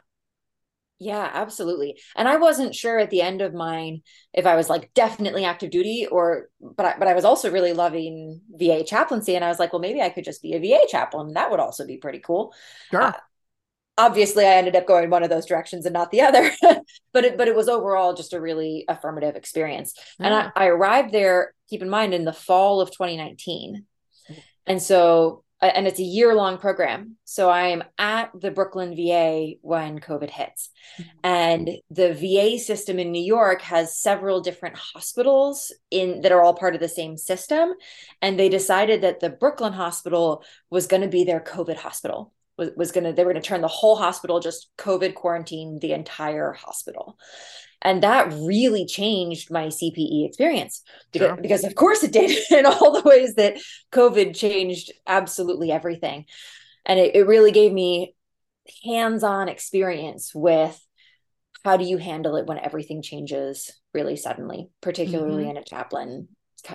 Yeah, 1.02 1.30
absolutely. 1.32 1.98
And 2.14 2.28
I 2.28 2.36
wasn't 2.36 2.74
sure 2.74 2.98
at 2.98 3.08
the 3.08 3.22
end 3.22 3.40
of 3.40 3.54
mine 3.54 4.02
if 4.34 4.44
I 4.44 4.54
was 4.54 4.68
like 4.68 4.92
definitely 4.92 5.46
active 5.46 5.70
duty 5.70 6.06
or 6.06 6.50
but 6.60 6.84
I, 6.84 6.94
but 6.98 7.08
I 7.08 7.14
was 7.14 7.24
also 7.24 7.50
really 7.50 7.72
loving 7.72 8.42
VA 8.50 8.84
chaplaincy 8.84 9.34
and 9.34 9.42
I 9.42 9.48
was 9.48 9.58
like, 9.58 9.72
well 9.72 9.80
maybe 9.80 10.02
I 10.02 10.10
could 10.10 10.24
just 10.24 10.42
be 10.42 10.52
a 10.52 10.60
VA 10.60 10.86
chaplain. 10.88 11.32
That 11.32 11.50
would 11.50 11.58
also 11.58 11.86
be 11.86 11.96
pretty 11.96 12.18
cool. 12.18 12.52
Sure. 12.90 13.02
Uh, 13.02 13.12
obviously 13.96 14.44
I 14.44 14.56
ended 14.56 14.76
up 14.76 14.86
going 14.86 15.08
one 15.08 15.22
of 15.22 15.30
those 15.30 15.46
directions 15.46 15.86
and 15.86 15.94
not 15.94 16.10
the 16.10 16.20
other. 16.20 16.52
but 17.14 17.24
it 17.24 17.38
but 17.38 17.48
it 17.48 17.56
was 17.56 17.70
overall 17.70 18.12
just 18.12 18.34
a 18.34 18.40
really 18.40 18.84
affirmative 18.86 19.36
experience. 19.36 19.94
Mm. 20.20 20.26
And 20.26 20.34
I, 20.34 20.52
I 20.54 20.66
arrived 20.66 21.12
there, 21.12 21.54
keep 21.70 21.80
in 21.80 21.88
mind, 21.88 22.12
in 22.12 22.26
the 22.26 22.32
fall 22.34 22.82
of 22.82 22.90
2019. 22.90 23.86
And 24.66 24.82
so 24.82 25.44
and 25.60 25.86
it's 25.86 26.00
a 26.00 26.04
year 26.04 26.34
long 26.34 26.58
program. 26.58 27.16
So 27.24 27.50
I 27.50 27.68
am 27.68 27.84
at 27.98 28.30
the 28.34 28.50
Brooklyn 28.50 28.96
VA 28.96 29.52
when 29.60 29.98
COVID 29.98 30.30
hits. 30.30 30.70
Mm-hmm. 30.98 31.18
And 31.24 31.70
the 31.90 32.14
VA 32.14 32.58
system 32.58 32.98
in 32.98 33.12
New 33.12 33.22
York 33.22 33.60
has 33.62 33.98
several 33.98 34.40
different 34.40 34.76
hospitals 34.76 35.72
in 35.90 36.22
that 36.22 36.32
are 36.32 36.42
all 36.42 36.54
part 36.54 36.74
of 36.74 36.80
the 36.80 36.88
same 36.88 37.16
system. 37.16 37.74
And 38.22 38.38
they 38.38 38.48
decided 38.48 39.02
that 39.02 39.20
the 39.20 39.30
Brooklyn 39.30 39.74
hospital 39.74 40.42
was 40.70 40.86
going 40.86 41.02
to 41.02 41.08
be 41.08 41.24
their 41.24 41.40
COVID 41.40 41.76
hospital. 41.76 42.32
Was, 42.60 42.70
was 42.76 42.92
going 42.92 43.04
to 43.04 43.12
they 43.12 43.24
were 43.24 43.32
going 43.32 43.42
to 43.42 43.48
turn 43.48 43.62
the 43.62 43.68
whole 43.68 43.96
hospital 43.96 44.38
just 44.38 44.70
COVID 44.78 45.14
quarantine 45.14 45.80
the 45.80 45.92
entire 45.92 46.52
hospital. 46.52 47.18
And 47.82 48.02
that 48.02 48.30
really 48.32 48.86
changed 48.86 49.50
my 49.50 49.66
CPE 49.66 50.26
experience 50.26 50.82
because, 51.12 51.28
sure. 51.28 51.36
because 51.36 51.64
of 51.64 51.74
course 51.74 52.02
it 52.04 52.12
did 52.12 52.38
in 52.50 52.66
all 52.66 52.92
the 52.92 53.08
ways 53.08 53.34
that 53.34 53.56
COVID 53.90 54.36
changed 54.36 54.92
absolutely 55.06 55.72
everything. 55.72 56.26
And 56.84 57.00
it, 57.00 57.16
it 57.16 57.26
really 57.26 57.52
gave 57.52 57.72
me 57.72 58.14
hands-on 58.84 59.48
experience 59.48 60.32
with 60.34 60.78
how 61.64 61.76
do 61.76 61.84
you 61.84 61.98
handle 61.98 62.36
it 62.36 62.46
when 62.46 62.58
everything 62.58 63.02
changes 63.02 63.70
really 63.92 64.16
suddenly, 64.16 64.68
particularly 64.80 65.44
mm-hmm. 65.44 65.50
in 65.50 65.56
a 65.56 65.64
chaplain 65.64 66.28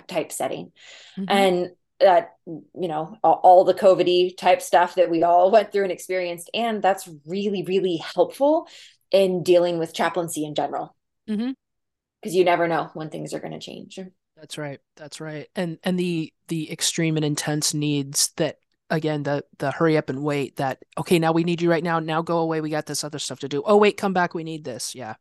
type 0.08 0.32
setting. 0.32 0.72
Mm-hmm. 1.18 1.26
And 1.30 1.70
that 2.00 2.34
you 2.46 2.88
know 2.88 3.18
all, 3.24 3.64
the 3.64 3.74
covid 3.74 4.36
type 4.38 4.62
stuff 4.62 4.96
that 4.96 5.10
we 5.10 5.24
all 5.24 5.50
went 5.52 5.72
through 5.72 5.84
and 5.84 5.94
experienced 5.94 6.50
and 6.54 6.82
that's 6.82 7.10
really 7.26 7.64
really 7.64 7.98
helpful 7.98 8.68
in 9.12 9.44
dealing 9.44 9.78
with 9.78 9.94
chaplaincy 9.94 10.46
in 10.46 10.56
general. 10.56 10.96
Because 11.26 11.46
mm-hmm. 11.46 12.30
you 12.30 12.44
never 12.44 12.68
know 12.68 12.90
when 12.94 13.10
things 13.10 13.34
are 13.34 13.40
going 13.40 13.54
to 13.54 13.60
change. 13.60 14.00
That's 14.36 14.58
right. 14.58 14.80
That's 14.98 15.22
right. 15.22 15.48
And 15.56 15.78
and 15.84 15.98
the 15.98 16.34
the 16.50 16.72
extreme 16.72 17.16
and 17.16 17.26
intense 17.26 17.74
needs 17.74 18.30
that 18.36 18.58
again 18.90 19.24
the 19.24 19.44
the 19.58 19.72
hurry 19.72 19.98
up 19.98 20.10
and 20.10 20.22
wait 20.24 20.58
that 20.58 20.78
okay 20.98 21.18
now 21.18 21.32
we 21.32 21.46
need 21.46 21.62
you 21.62 21.72
right 21.72 21.84
now. 21.84 22.00
Now 22.00 22.22
go 22.22 22.40
away. 22.40 22.60
We 22.60 22.70
got 22.70 22.86
this 22.86 23.06
other 23.06 23.20
stuff 23.20 23.40
to 23.40 23.48
do. 23.48 23.64
Oh 23.66 23.78
wait 23.78 23.96
come 23.96 24.14
back. 24.14 24.34
We 24.34 24.44
need 24.44 24.66
this. 24.66 24.94
Yeah 24.94 25.16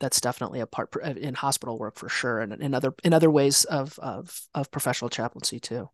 that's 0.00 0.20
definitely 0.20 0.60
a 0.60 0.66
part 0.66 0.94
uh, 0.96 1.10
in 1.10 1.34
hospital 1.34 1.78
work 1.78 1.96
for 1.96 2.08
sure 2.08 2.40
and 2.40 2.52
in 2.54 2.74
other 2.74 2.94
in 3.04 3.12
other 3.12 3.30
ways 3.30 3.64
of 3.64 3.98
of 4.00 4.40
of 4.54 4.70
professional 4.70 5.08
chaplaincy 5.08 5.60
too. 5.60 5.88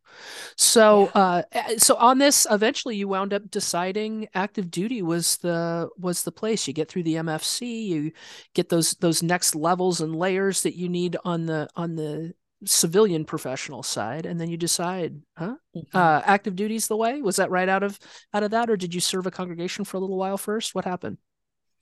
So 0.56 1.10
yeah. 1.14 1.20
uh 1.20 1.42
so 1.78 1.96
on 1.96 2.18
this 2.18 2.46
eventually 2.50 2.96
you 2.96 3.08
wound 3.08 3.34
up 3.34 3.50
deciding 3.50 4.28
active 4.34 4.70
duty 4.70 5.02
was 5.02 5.36
the 5.38 5.88
was 5.98 6.22
the 6.22 6.32
place. 6.32 6.66
You 6.66 6.72
get 6.74 6.88
through 6.88 7.02
the 7.04 7.16
mfc 7.16 7.60
you 7.86 8.12
get 8.54 8.68
those 8.68 8.92
those 8.94 9.22
next 9.22 9.54
levels 9.54 10.00
and 10.00 10.16
layers 10.16 10.62
that 10.62 10.76
you 10.76 10.88
need 10.88 11.16
on 11.24 11.46
the 11.46 11.68
on 11.76 11.96
the 11.96 12.32
civilian 12.66 13.24
professional 13.24 13.82
side 13.82 14.26
and 14.26 14.38
then 14.38 14.50
you 14.50 14.58
decide 14.58 15.18
huh? 15.36 15.56
Mm-hmm. 15.74 15.96
uh 15.96 16.22
active 16.24 16.56
duty's 16.56 16.88
the 16.88 16.96
way? 16.96 17.20
Was 17.20 17.36
that 17.36 17.50
right 17.50 17.68
out 17.68 17.82
of 17.82 17.98
out 18.32 18.42
of 18.42 18.50
that 18.52 18.70
or 18.70 18.76
did 18.76 18.94
you 18.94 19.00
serve 19.00 19.26
a 19.26 19.30
congregation 19.30 19.84
for 19.84 19.98
a 19.98 20.00
little 20.00 20.18
while 20.18 20.38
first? 20.38 20.74
What 20.74 20.84
happened 20.84 21.18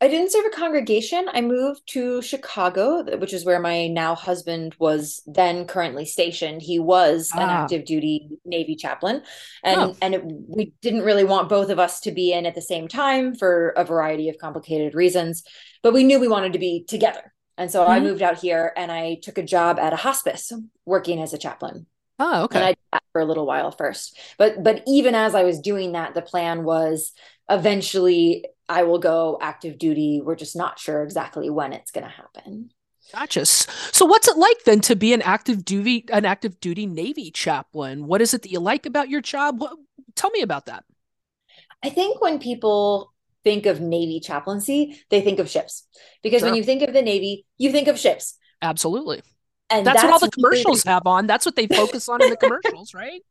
I 0.00 0.06
didn't 0.06 0.30
serve 0.30 0.44
a 0.46 0.56
congregation. 0.56 1.28
I 1.32 1.40
moved 1.40 1.82
to 1.88 2.22
Chicago, 2.22 3.02
which 3.18 3.32
is 3.32 3.44
where 3.44 3.58
my 3.58 3.88
now 3.88 4.14
husband 4.14 4.76
was 4.78 5.22
then 5.26 5.66
currently 5.66 6.04
stationed. 6.04 6.62
He 6.62 6.78
was 6.78 7.30
ah. 7.34 7.40
an 7.40 7.48
active 7.48 7.84
duty 7.84 8.28
Navy 8.44 8.76
chaplain, 8.76 9.22
and 9.64 9.80
oh. 9.80 9.96
and 10.00 10.14
it, 10.14 10.22
we 10.24 10.72
didn't 10.82 11.02
really 11.02 11.24
want 11.24 11.48
both 11.48 11.70
of 11.70 11.80
us 11.80 12.00
to 12.00 12.12
be 12.12 12.32
in 12.32 12.46
at 12.46 12.54
the 12.54 12.62
same 12.62 12.86
time 12.86 13.34
for 13.34 13.70
a 13.70 13.84
variety 13.84 14.28
of 14.28 14.38
complicated 14.38 14.94
reasons. 14.94 15.42
But 15.82 15.94
we 15.94 16.04
knew 16.04 16.20
we 16.20 16.28
wanted 16.28 16.52
to 16.52 16.60
be 16.60 16.84
together, 16.84 17.32
and 17.56 17.68
so 17.68 17.82
mm-hmm. 17.82 17.90
I 17.90 18.00
moved 18.00 18.22
out 18.22 18.38
here 18.38 18.72
and 18.76 18.92
I 18.92 19.18
took 19.20 19.36
a 19.36 19.42
job 19.42 19.80
at 19.80 19.92
a 19.92 19.96
hospice, 19.96 20.52
working 20.86 21.20
as 21.20 21.32
a 21.32 21.38
chaplain. 21.38 21.86
Oh, 22.20 22.44
okay. 22.44 22.58
And 22.58 22.64
I 22.64 22.70
did 22.70 22.78
that 22.92 23.02
for 23.12 23.20
a 23.20 23.24
little 23.24 23.46
while 23.46 23.72
first, 23.72 24.16
but 24.38 24.62
but 24.62 24.84
even 24.86 25.16
as 25.16 25.34
I 25.34 25.42
was 25.42 25.58
doing 25.58 25.92
that, 25.92 26.14
the 26.14 26.22
plan 26.22 26.62
was 26.62 27.12
eventually 27.50 28.44
I 28.68 28.82
will 28.82 28.98
go 28.98 29.38
active 29.40 29.78
duty. 29.78 30.20
We're 30.22 30.36
just 30.36 30.56
not 30.56 30.78
sure 30.78 31.02
exactly 31.02 31.50
when 31.50 31.72
it's 31.72 31.90
going 31.90 32.04
to 32.04 32.10
happen. 32.10 32.70
Gotcha. 33.12 33.46
So, 33.46 34.04
what's 34.04 34.28
it 34.28 34.36
like 34.36 34.64
then 34.64 34.80
to 34.82 34.96
be 34.96 35.14
an 35.14 35.22
active 35.22 35.64
duty 35.64 36.04
an 36.12 36.26
active 36.26 36.60
duty 36.60 36.86
Navy 36.86 37.30
chaplain? 37.30 38.06
What 38.06 38.20
is 38.20 38.34
it 38.34 38.42
that 38.42 38.50
you 38.50 38.60
like 38.60 38.84
about 38.84 39.08
your 39.08 39.22
job? 39.22 39.60
What, 39.60 39.72
tell 40.14 40.30
me 40.30 40.42
about 40.42 40.66
that. 40.66 40.84
I 41.82 41.88
think 41.88 42.20
when 42.20 42.38
people 42.38 43.14
think 43.44 43.64
of 43.66 43.80
Navy 43.80 44.20
chaplaincy, 44.20 45.00
they 45.10 45.22
think 45.22 45.38
of 45.38 45.48
ships 45.48 45.86
because 46.22 46.40
sure. 46.40 46.48
when 46.48 46.56
you 46.56 46.64
think 46.64 46.82
of 46.82 46.92
the 46.92 47.00
Navy, 47.00 47.46
you 47.56 47.72
think 47.72 47.88
of 47.88 47.98
ships. 47.98 48.36
Absolutely. 48.60 49.22
And 49.70 49.86
that's, 49.86 50.02
that's 50.02 50.04
what 50.04 50.12
all 50.12 50.18
the 50.18 50.30
commercials 50.30 50.82
have 50.84 51.06
on. 51.06 51.26
That's 51.26 51.46
what 51.46 51.56
they 51.56 51.66
focus 51.66 52.08
on 52.08 52.22
in 52.22 52.30
the 52.30 52.36
commercials, 52.42 52.94
right? 52.94 53.22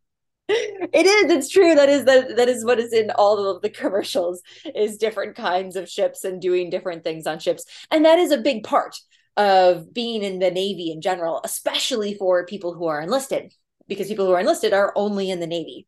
It 0.50 1.06
is 1.06 1.32
it's 1.32 1.50
true 1.50 1.76
that 1.76 1.90
is 1.90 2.06
that 2.06 2.38
that 2.38 2.48
is 2.48 2.64
what 2.64 2.80
is 2.80 2.94
in 2.94 3.12
all 3.12 3.38
of 3.50 3.62
the 3.62 3.70
commercials 3.70 4.42
is 4.76 4.98
different 4.98 5.36
kinds 5.36 5.76
of 5.76 5.90
ships 5.90 6.24
and 6.24 6.42
doing 6.42 6.70
different 6.70 7.04
things 7.04 7.28
on 7.28 7.38
ships 7.40 7.66
and 7.92 8.06
that 8.06 8.18
is 8.18 8.32
a 8.32 8.38
big 8.38 8.64
part 8.64 8.96
of 9.36 9.94
being 9.94 10.24
in 10.24 10.40
the 10.40 10.50
navy 10.50 10.92
in 10.92 11.02
general 11.02 11.42
especially 11.44 12.14
for 12.14 12.46
people 12.46 12.74
who 12.74 12.86
are 12.86 13.02
enlisted 13.02 13.54
because 13.88 14.08
people 14.08 14.26
who 14.26 14.34
are 14.34 14.40
enlisted 14.40 14.74
are 14.74 14.94
only 14.96 15.30
in 15.30 15.40
the 15.40 15.48
navy 15.48 15.86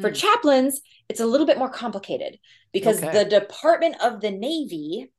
for 0.00 0.08
hmm. 0.08 0.14
chaplains 0.14 0.80
it's 1.08 1.20
a 1.20 1.26
little 1.26 1.46
bit 1.46 1.58
more 1.58 1.70
complicated 1.70 2.38
because 2.72 3.02
okay. 3.02 3.12
the 3.12 3.28
department 3.28 3.96
of 4.02 4.20
the 4.20 4.30
navy 4.30 5.12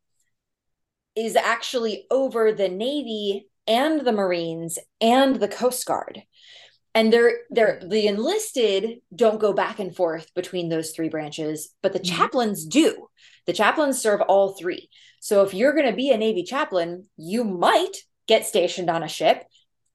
is 1.15 1.35
actually 1.35 2.05
over 2.09 2.51
the 2.51 2.67
navy 2.67 3.47
and 3.67 4.01
the 4.01 4.11
marines 4.11 4.79
and 4.99 5.37
the 5.37 5.47
coast 5.47 5.85
guard 5.85 6.23
and 6.95 7.13
they're 7.13 7.33
they're 7.51 7.79
the 7.85 8.07
enlisted 8.07 9.01
don't 9.13 9.39
go 9.39 9.53
back 9.53 9.79
and 9.79 9.95
forth 9.95 10.33
between 10.33 10.69
those 10.69 10.91
three 10.91 11.09
branches 11.09 11.69
but 11.83 11.93
the 11.93 11.99
mm-hmm. 11.99 12.15
chaplains 12.15 12.65
do 12.65 13.07
The 13.45 13.53
chaplains 13.53 14.01
serve 14.01 14.21
all 14.21 14.53
three. 14.53 14.89
So 15.19 15.43
if 15.43 15.53
you're 15.53 15.73
going 15.73 15.89
to 15.89 15.95
be 15.95 16.11
a 16.11 16.17
Navy 16.17 16.43
chaplain, 16.43 17.07
you 17.17 17.43
might 17.43 17.97
get 18.27 18.45
stationed 18.45 18.89
on 18.89 19.03
a 19.03 19.07
ship. 19.07 19.43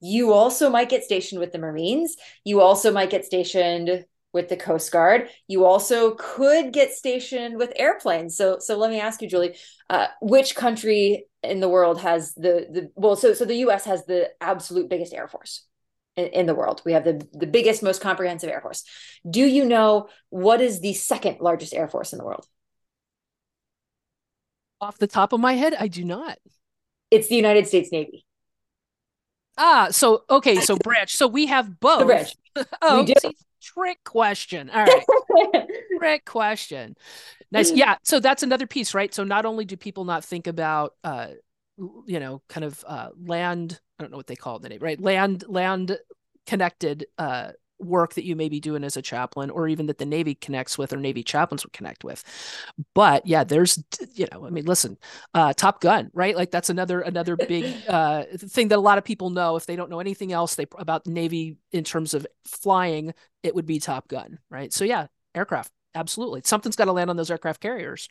You 0.00 0.32
also 0.32 0.70
might 0.70 0.88
get 0.88 1.04
stationed 1.04 1.40
with 1.40 1.52
the 1.52 1.58
Marines. 1.58 2.16
You 2.44 2.60
also 2.60 2.92
might 2.92 3.10
get 3.10 3.24
stationed 3.24 4.04
with 4.32 4.48
the 4.48 4.56
Coast 4.56 4.92
Guard. 4.92 5.28
You 5.48 5.64
also 5.64 6.14
could 6.14 6.72
get 6.72 6.92
stationed 6.92 7.56
with 7.56 7.72
airplanes. 7.76 8.36
So, 8.36 8.58
so 8.60 8.78
let 8.78 8.90
me 8.90 9.00
ask 9.00 9.20
you, 9.20 9.28
Julie, 9.28 9.56
uh, 9.90 10.06
which 10.22 10.54
country 10.54 11.26
in 11.42 11.60
the 11.60 11.68
world 11.68 12.00
has 12.00 12.34
the 12.34 12.66
the 12.70 12.90
well? 12.94 13.16
So, 13.16 13.34
so 13.34 13.44
the 13.44 13.56
U.S. 13.56 13.84
has 13.84 14.06
the 14.06 14.30
absolute 14.40 14.88
biggest 14.88 15.12
air 15.12 15.26
force 15.26 15.66
in, 16.26 16.46
the 16.46 16.54
world. 16.54 16.82
We 16.84 16.92
have 16.92 17.04
the 17.04 17.26
the 17.32 17.46
biggest, 17.46 17.82
most 17.82 18.00
comprehensive 18.00 18.50
air 18.50 18.60
force. 18.60 18.84
Do 19.28 19.40
you 19.40 19.64
know 19.64 20.08
what 20.28 20.60
is 20.60 20.80
the 20.80 20.92
second 20.94 21.38
largest 21.40 21.74
air 21.74 21.88
force 21.88 22.12
in 22.12 22.18
the 22.18 22.24
world? 22.24 22.46
Off 24.80 24.98
the 24.98 25.06
top 25.06 25.32
of 25.32 25.40
my 25.40 25.54
head, 25.54 25.74
I 25.78 25.88
do 25.88 26.04
not. 26.04 26.38
It's 27.10 27.28
the 27.28 27.36
United 27.36 27.66
States 27.66 27.92
Navy. 27.92 28.24
Ah, 29.58 29.88
so 29.90 30.24
okay, 30.30 30.56
so 30.56 30.76
branch. 30.82 31.16
So 31.16 31.26
we 31.26 31.46
have 31.46 31.80
both. 31.80 32.00
The 32.00 32.06
branch. 32.06 32.36
oh, 32.82 33.04
do 33.04 33.14
trick 33.60 33.98
question. 34.04 34.70
All 34.70 34.84
right. 34.84 35.66
trick 35.98 36.24
question. 36.24 36.96
Nice. 37.52 37.70
Yeah. 37.72 37.96
So 38.04 38.20
that's 38.20 38.42
another 38.42 38.66
piece, 38.66 38.94
right? 38.94 39.12
So 39.12 39.24
not 39.24 39.44
only 39.44 39.64
do 39.64 39.76
people 39.76 40.04
not 40.04 40.24
think 40.24 40.46
about 40.46 40.94
uh 41.04 41.28
you 42.06 42.20
know, 42.20 42.42
kind 42.48 42.64
of 42.64 42.84
uh 42.86 43.10
land, 43.24 43.80
I 43.98 44.02
don't 44.02 44.10
know 44.10 44.16
what 44.16 44.26
they 44.26 44.36
call 44.36 44.56
it 44.56 44.62
the 44.62 44.68
name, 44.68 44.80
right? 44.80 45.00
Land 45.00 45.44
land 45.48 45.98
connected 46.46 47.06
uh 47.18 47.52
work 47.78 48.14
that 48.14 48.26
you 48.26 48.36
may 48.36 48.48
be 48.48 48.60
doing 48.60 48.84
as 48.84 48.96
a 48.96 49.02
chaplain 49.02 49.50
or 49.50 49.66
even 49.66 49.86
that 49.86 49.98
the 49.98 50.04
navy 50.04 50.34
connects 50.34 50.76
with 50.76 50.92
or 50.92 50.98
navy 50.98 51.22
chaplains 51.22 51.64
would 51.64 51.72
connect 51.72 52.04
with. 52.04 52.22
But 52.94 53.26
yeah 53.26 53.44
there's 53.44 53.82
you 54.14 54.26
know 54.30 54.46
i 54.46 54.50
mean 54.50 54.66
listen 54.66 54.98
uh, 55.34 55.52
top 55.54 55.80
gun 55.80 56.10
right? 56.12 56.36
Like 56.36 56.50
that's 56.50 56.70
another 56.70 57.00
another 57.00 57.36
big 57.36 57.74
uh, 57.88 58.24
thing 58.36 58.68
that 58.68 58.78
a 58.78 58.80
lot 58.80 58.98
of 58.98 59.04
people 59.04 59.30
know. 59.30 59.56
If 59.56 59.66
they 59.66 59.76
don't 59.76 59.90
know 59.90 60.00
anything 60.00 60.32
else 60.32 60.54
they 60.54 60.66
about 60.78 61.06
navy 61.06 61.56
in 61.72 61.84
terms 61.84 62.14
of 62.14 62.26
flying 62.44 63.14
it 63.42 63.54
would 63.54 63.66
be 63.66 63.80
top 63.80 64.08
gun 64.08 64.38
right? 64.50 64.72
So 64.72 64.84
yeah 64.84 65.06
aircraft 65.34 65.72
absolutely. 65.94 66.42
Something's 66.44 66.76
got 66.76 66.84
to 66.86 66.92
land 66.92 67.10
on 67.10 67.16
those 67.16 67.30
aircraft 67.30 67.60
carriers. 67.60 68.08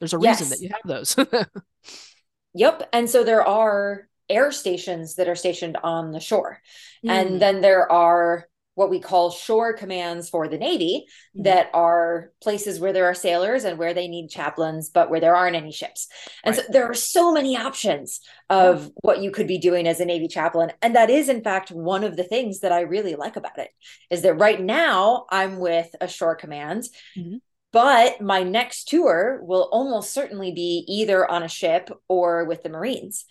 There's 0.00 0.12
a 0.12 0.18
reason 0.18 0.48
yes. 0.48 0.50
that 0.50 0.60
you 0.60 0.68
have 0.68 0.82
those 0.84 1.16
yep 2.56 2.88
and 2.92 3.08
so 3.08 3.22
there 3.22 3.46
are 3.46 4.08
air 4.28 4.50
stations 4.50 5.14
that 5.14 5.28
are 5.28 5.36
stationed 5.36 5.76
on 5.84 6.10
the 6.10 6.20
shore 6.20 6.60
mm. 7.04 7.10
and 7.10 7.40
then 7.40 7.60
there 7.60 7.90
are 7.90 8.48
what 8.76 8.90
we 8.90 9.00
call 9.00 9.30
shore 9.30 9.72
commands 9.72 10.28
for 10.28 10.48
the 10.48 10.58
Navy 10.58 11.06
mm-hmm. 11.34 11.44
that 11.44 11.70
are 11.72 12.30
places 12.42 12.78
where 12.78 12.92
there 12.92 13.06
are 13.06 13.14
sailors 13.14 13.64
and 13.64 13.78
where 13.78 13.94
they 13.94 14.06
need 14.06 14.28
chaplains, 14.28 14.90
but 14.90 15.10
where 15.10 15.18
there 15.18 15.34
aren't 15.34 15.56
any 15.56 15.72
ships. 15.72 16.08
And 16.44 16.54
right. 16.54 16.64
so 16.64 16.72
there 16.72 16.84
are 16.84 16.94
so 16.94 17.32
many 17.32 17.56
options 17.56 18.20
of 18.50 18.80
mm-hmm. 18.80 18.88
what 18.96 19.22
you 19.22 19.30
could 19.30 19.48
be 19.48 19.58
doing 19.58 19.88
as 19.88 19.98
a 19.98 20.04
Navy 20.04 20.28
chaplain. 20.28 20.72
And 20.82 20.94
that 20.94 21.08
is, 21.08 21.30
in 21.30 21.42
fact, 21.42 21.70
one 21.70 22.04
of 22.04 22.16
the 22.16 22.24
things 22.24 22.60
that 22.60 22.70
I 22.70 22.82
really 22.82 23.14
like 23.14 23.36
about 23.36 23.58
it 23.58 23.70
is 24.10 24.20
that 24.22 24.34
right 24.34 24.60
now 24.60 25.24
I'm 25.30 25.58
with 25.58 25.88
a 26.02 26.06
shore 26.06 26.36
command. 26.36 26.84
Mm-hmm. 27.16 27.36
But 27.72 28.20
my 28.20 28.42
next 28.42 28.88
tour 28.88 29.40
will 29.42 29.68
almost 29.70 30.12
certainly 30.12 30.52
be 30.52 30.84
either 30.88 31.30
on 31.30 31.42
a 31.42 31.48
ship 31.48 31.90
or 32.08 32.44
with 32.44 32.62
the 32.62 32.70
Marines 32.70 33.26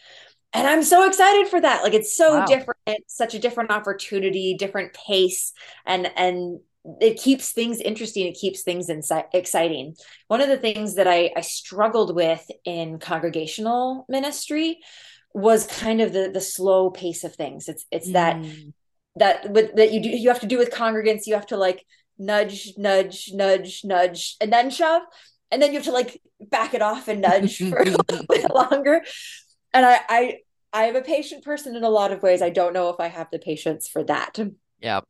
and 0.56 0.68
I'm 0.68 0.84
so 0.84 1.06
excited 1.06 1.50
for 1.50 1.60
that. 1.60 1.84
Like 1.84 1.94
it's 1.94 2.16
so 2.16 2.40
wow. 2.40 2.46
different, 2.46 3.04
such 3.08 3.34
a 3.34 3.40
different 3.40 3.72
opportunity, 3.72 4.56
different 4.58 4.94
pace, 4.94 5.52
and 5.86 6.10
and 6.16 6.62
it 7.02 7.20
keeps 7.20 7.52
things 7.52 7.80
interesting. 7.80 8.28
It 8.28 8.38
keeps 8.40 8.64
things 8.64 8.90
exciting. 9.34 9.96
One 10.28 10.40
of 10.40 10.48
the 10.48 10.58
things 10.58 10.96
that 10.96 11.08
I, 11.08 11.32
I 11.36 11.42
struggled 11.42 12.16
with 12.16 12.46
in 12.64 13.00
congregational 13.00 14.06
ministry 14.08 14.80
was 15.34 15.68
kind 15.68 16.00
of 16.00 16.14
the 16.14 16.30
the 16.34 16.42
slow 16.42 16.90
pace 16.90 17.26
of 17.26 17.36
things. 17.36 17.68
It's 17.68 17.86
it's 17.92 18.10
mm. 18.10 18.14
that 18.14 18.46
that 19.18 19.52
with, 19.52 19.76
that 19.76 19.92
you 19.92 20.02
do 20.02 20.10
you 20.10 20.30
have 20.30 20.42
to 20.42 20.48
do 20.48 20.58
with 20.58 20.72
congregants. 20.72 21.28
You 21.28 21.34
have 21.34 21.48
to 21.48 21.58
like 21.58 21.86
nudge, 22.18 22.74
nudge, 22.78 23.32
nudge, 23.34 23.82
nudge, 23.84 24.36
and 24.42 24.52
then 24.52 24.70
shove, 24.70 25.04
and 25.52 25.62
then 25.62 25.72
you 25.72 25.78
have 25.78 25.86
to 25.86 25.92
like 25.92 26.22
back 26.40 26.74
it 26.74 26.82
off 26.82 27.08
and 27.08 27.22
nudge 27.22 27.58
for 27.70 27.78
a 27.78 27.86
little 27.86 28.26
bit 28.28 28.54
longer 28.54 29.02
and 29.76 29.86
I, 29.86 30.00
I 30.10 30.38
I 30.74 30.84
am 30.86 30.96
a 30.96 31.02
patient 31.02 31.44
person 31.44 31.76
in 31.76 31.84
a 31.84 31.90
lot 31.90 32.12
of 32.12 32.24
ways. 32.24 32.42
I 32.42 32.50
don't 32.50 32.74
know 32.74 32.90
if 32.90 33.00
I 33.00 33.08
have 33.08 33.28
the 33.32 33.40
patience 33.40 33.88
for 33.88 34.04
that. 34.06 34.40
Yeah. 34.82 35.02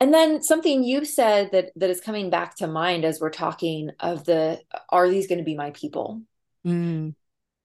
And 0.00 0.12
then 0.12 0.42
something 0.42 0.84
you 0.84 1.04
said 1.04 1.52
that 1.52 1.70
that 1.76 1.90
is 1.90 2.00
coming 2.00 2.28
back 2.28 2.56
to 2.56 2.66
mind 2.66 3.04
as 3.04 3.20
we're 3.20 3.30
talking 3.30 3.90
of 4.00 4.24
the 4.24 4.60
are 4.88 5.08
these 5.08 5.26
going 5.26 5.38
to 5.38 5.44
be 5.44 5.54
my 5.54 5.70
people? 5.70 6.22
Mm. 6.66 7.14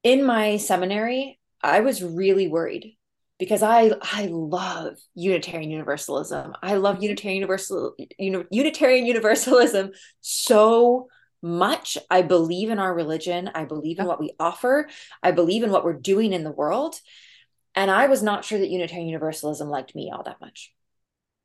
In 0.03 0.23
my 0.23 0.57
seminary, 0.57 1.39
I 1.63 1.81
was 1.81 2.03
really 2.03 2.47
worried 2.47 2.97
because 3.41 3.63
I 3.63 3.89
I 4.03 4.27
love 4.27 4.99
Unitarian 5.15 5.71
Universalism. 5.71 6.53
I 6.61 6.75
love 6.75 7.01
Unitarian 7.01 7.37
Universal 7.37 7.95
Unitarian 8.19 9.07
Universalism 9.07 9.93
so 10.21 11.07
much. 11.41 11.97
I 12.11 12.21
believe 12.21 12.69
in 12.69 12.77
our 12.77 12.93
religion. 12.93 13.49
I 13.55 13.65
believe 13.65 13.97
in 13.97 14.05
what 14.05 14.19
we 14.19 14.29
offer. 14.39 14.87
I 15.23 15.31
believe 15.31 15.63
in 15.63 15.71
what 15.71 15.83
we're 15.83 15.93
doing 15.93 16.33
in 16.33 16.43
the 16.43 16.51
world. 16.51 16.93
And 17.73 17.89
I 17.89 18.05
was 18.05 18.21
not 18.21 18.45
sure 18.45 18.59
that 18.59 18.69
Unitarian 18.69 19.07
Universalism 19.07 19.69
liked 19.69 19.95
me 19.95 20.11
all 20.13 20.21
that 20.21 20.39
much. 20.39 20.71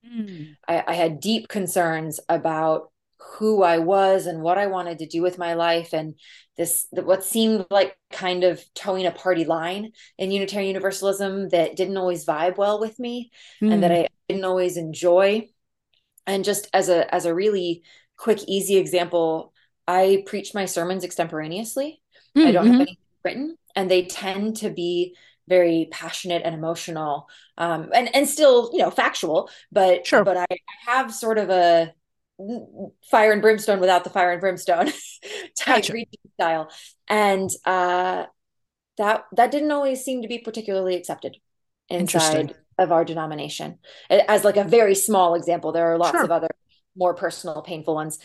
Mm. 0.07 0.55
I, 0.69 0.85
I 0.87 0.93
had 0.93 1.19
deep 1.19 1.49
concerns 1.49 2.21
about 2.29 2.93
who 3.35 3.62
I 3.62 3.79
was 3.79 4.27
and 4.27 4.43
what 4.43 4.59
I 4.59 4.67
wanted 4.67 4.99
to 4.99 5.07
do 5.07 5.23
with 5.23 5.39
my 5.39 5.55
life, 5.55 5.93
and 5.93 6.15
this 6.57 6.87
what 6.93 7.25
seemed 7.25 7.67
like 7.71 7.97
kind 8.11 8.45
of 8.45 8.62
toeing 8.75 9.07
a 9.07 9.11
party 9.11 9.45
line 9.45 9.93
in 10.19 10.31
Unitarian 10.31 10.69
Universalism 10.69 11.51
that 11.51 11.77
didn't 11.77 11.97
always 11.97 12.25
vibe 12.25 12.57
well 12.57 12.81
with 12.81 12.99
me, 12.99 13.31
mm. 13.62 13.73
and 13.73 13.83
that 13.83 13.91
hmm. 13.91 13.97
I 13.97 14.09
didn't 14.29 14.45
always 14.45 14.77
enjoy. 14.77 15.49
And 16.27 16.45
just 16.45 16.69
as 16.73 16.89
a 16.89 17.12
as 17.15 17.25
a 17.25 17.35
really 17.35 17.83
quick, 18.17 18.41
easy 18.47 18.77
example, 18.77 19.53
I 19.87 20.25
preach 20.27 20.55
my 20.55 20.65
sermons 20.65 21.05
extemporaneously. 21.05 22.01
Mm-hmm. 22.37 22.49
I 22.49 22.53
don't 22.53 22.67
have 22.67 22.73
mm-hmm. 22.73 22.81
anything 22.83 22.97
written, 23.25 23.59
and 23.75 23.91
they 23.91 24.07
tend 24.07 24.57
to 24.59 24.71
be 24.71 25.15
very 25.49 25.89
passionate 25.91 26.43
and 26.45 26.55
emotional, 26.55 27.29
um, 27.59 27.91
and 27.95 28.15
and 28.15 28.29
still 28.29 28.71
you 28.73 28.79
know 28.79 28.91
factual. 28.91 29.51
But 29.71 30.07
sure. 30.07 30.25
but 30.25 30.37
I 30.37 30.47
have 30.87 31.15
sort 31.15 31.39
of 31.39 31.51
a 31.51 31.93
fire 33.11 33.33
and 33.33 33.42
brimstone 33.42 33.81
without 33.81 34.05
the 34.05 34.11
fire 34.11 34.33
and 34.33 34.40
brimstone 34.40 34.87
type 35.59 35.87
gotcha. 35.87 36.05
style, 36.35 36.70
and 37.09 37.51
uh, 37.64 38.25
that 38.99 39.25
that 39.33 39.51
didn't 39.51 39.70
always 39.70 40.05
seem 40.05 40.22
to 40.22 40.29
be 40.29 40.38
particularly 40.38 40.96
accepted 40.96 41.37
inside 41.88 42.55
of 42.79 42.92
our 42.92 43.05
denomination. 43.05 43.79
As 44.11 44.44
like 44.44 44.57
a 44.57 44.64
very 44.64 44.94
small 44.94 45.35
example, 45.35 45.72
there 45.72 45.92
are 45.92 45.99
lots 45.99 46.12
sure. 46.12 46.25
of 46.25 46.31
other 46.31 46.49
more 46.96 47.14
personal, 47.14 47.62
painful 47.62 47.94
ones 47.94 48.18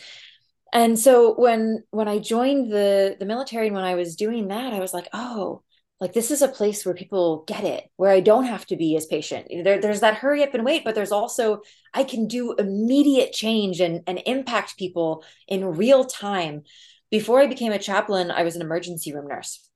and 0.72 0.98
so 0.98 1.34
when 1.34 1.84
when 1.90 2.08
i 2.08 2.18
joined 2.18 2.72
the 2.72 3.16
the 3.18 3.26
military 3.26 3.66
and 3.66 3.76
when 3.76 3.84
i 3.84 3.94
was 3.94 4.16
doing 4.16 4.48
that 4.48 4.72
i 4.72 4.80
was 4.80 4.94
like 4.94 5.08
oh 5.12 5.62
like 6.02 6.12
this 6.12 6.32
is 6.32 6.42
a 6.42 6.48
place 6.48 6.84
where 6.84 6.94
people 6.94 7.44
get 7.46 7.62
it 7.62 7.88
where 7.96 8.10
i 8.10 8.18
don't 8.18 8.44
have 8.44 8.66
to 8.66 8.76
be 8.76 8.96
as 8.96 9.06
patient 9.06 9.46
there, 9.62 9.80
there's 9.80 10.00
that 10.00 10.16
hurry 10.16 10.42
up 10.42 10.52
and 10.52 10.64
wait 10.64 10.84
but 10.84 10.94
there's 10.94 11.12
also 11.12 11.62
i 11.94 12.02
can 12.02 12.26
do 12.26 12.54
immediate 12.54 13.32
change 13.32 13.80
and, 13.80 14.02
and 14.08 14.20
impact 14.26 14.76
people 14.76 15.24
in 15.46 15.64
real 15.64 16.04
time 16.04 16.62
before 17.10 17.40
i 17.40 17.46
became 17.46 17.72
a 17.72 17.78
chaplain 17.78 18.30
i 18.30 18.42
was 18.42 18.56
an 18.56 18.62
emergency 18.62 19.14
room 19.14 19.28
nurse 19.28 19.68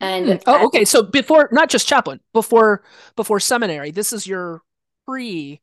and 0.00 0.26
mm. 0.26 0.42
oh 0.46 0.64
okay 0.66 0.84
so 0.84 1.02
before 1.02 1.48
not 1.50 1.68
just 1.68 1.88
chaplain 1.88 2.20
before 2.32 2.84
before 3.16 3.40
seminary 3.40 3.90
this 3.90 4.12
is 4.12 4.26
your 4.26 4.62
pre 5.04 5.60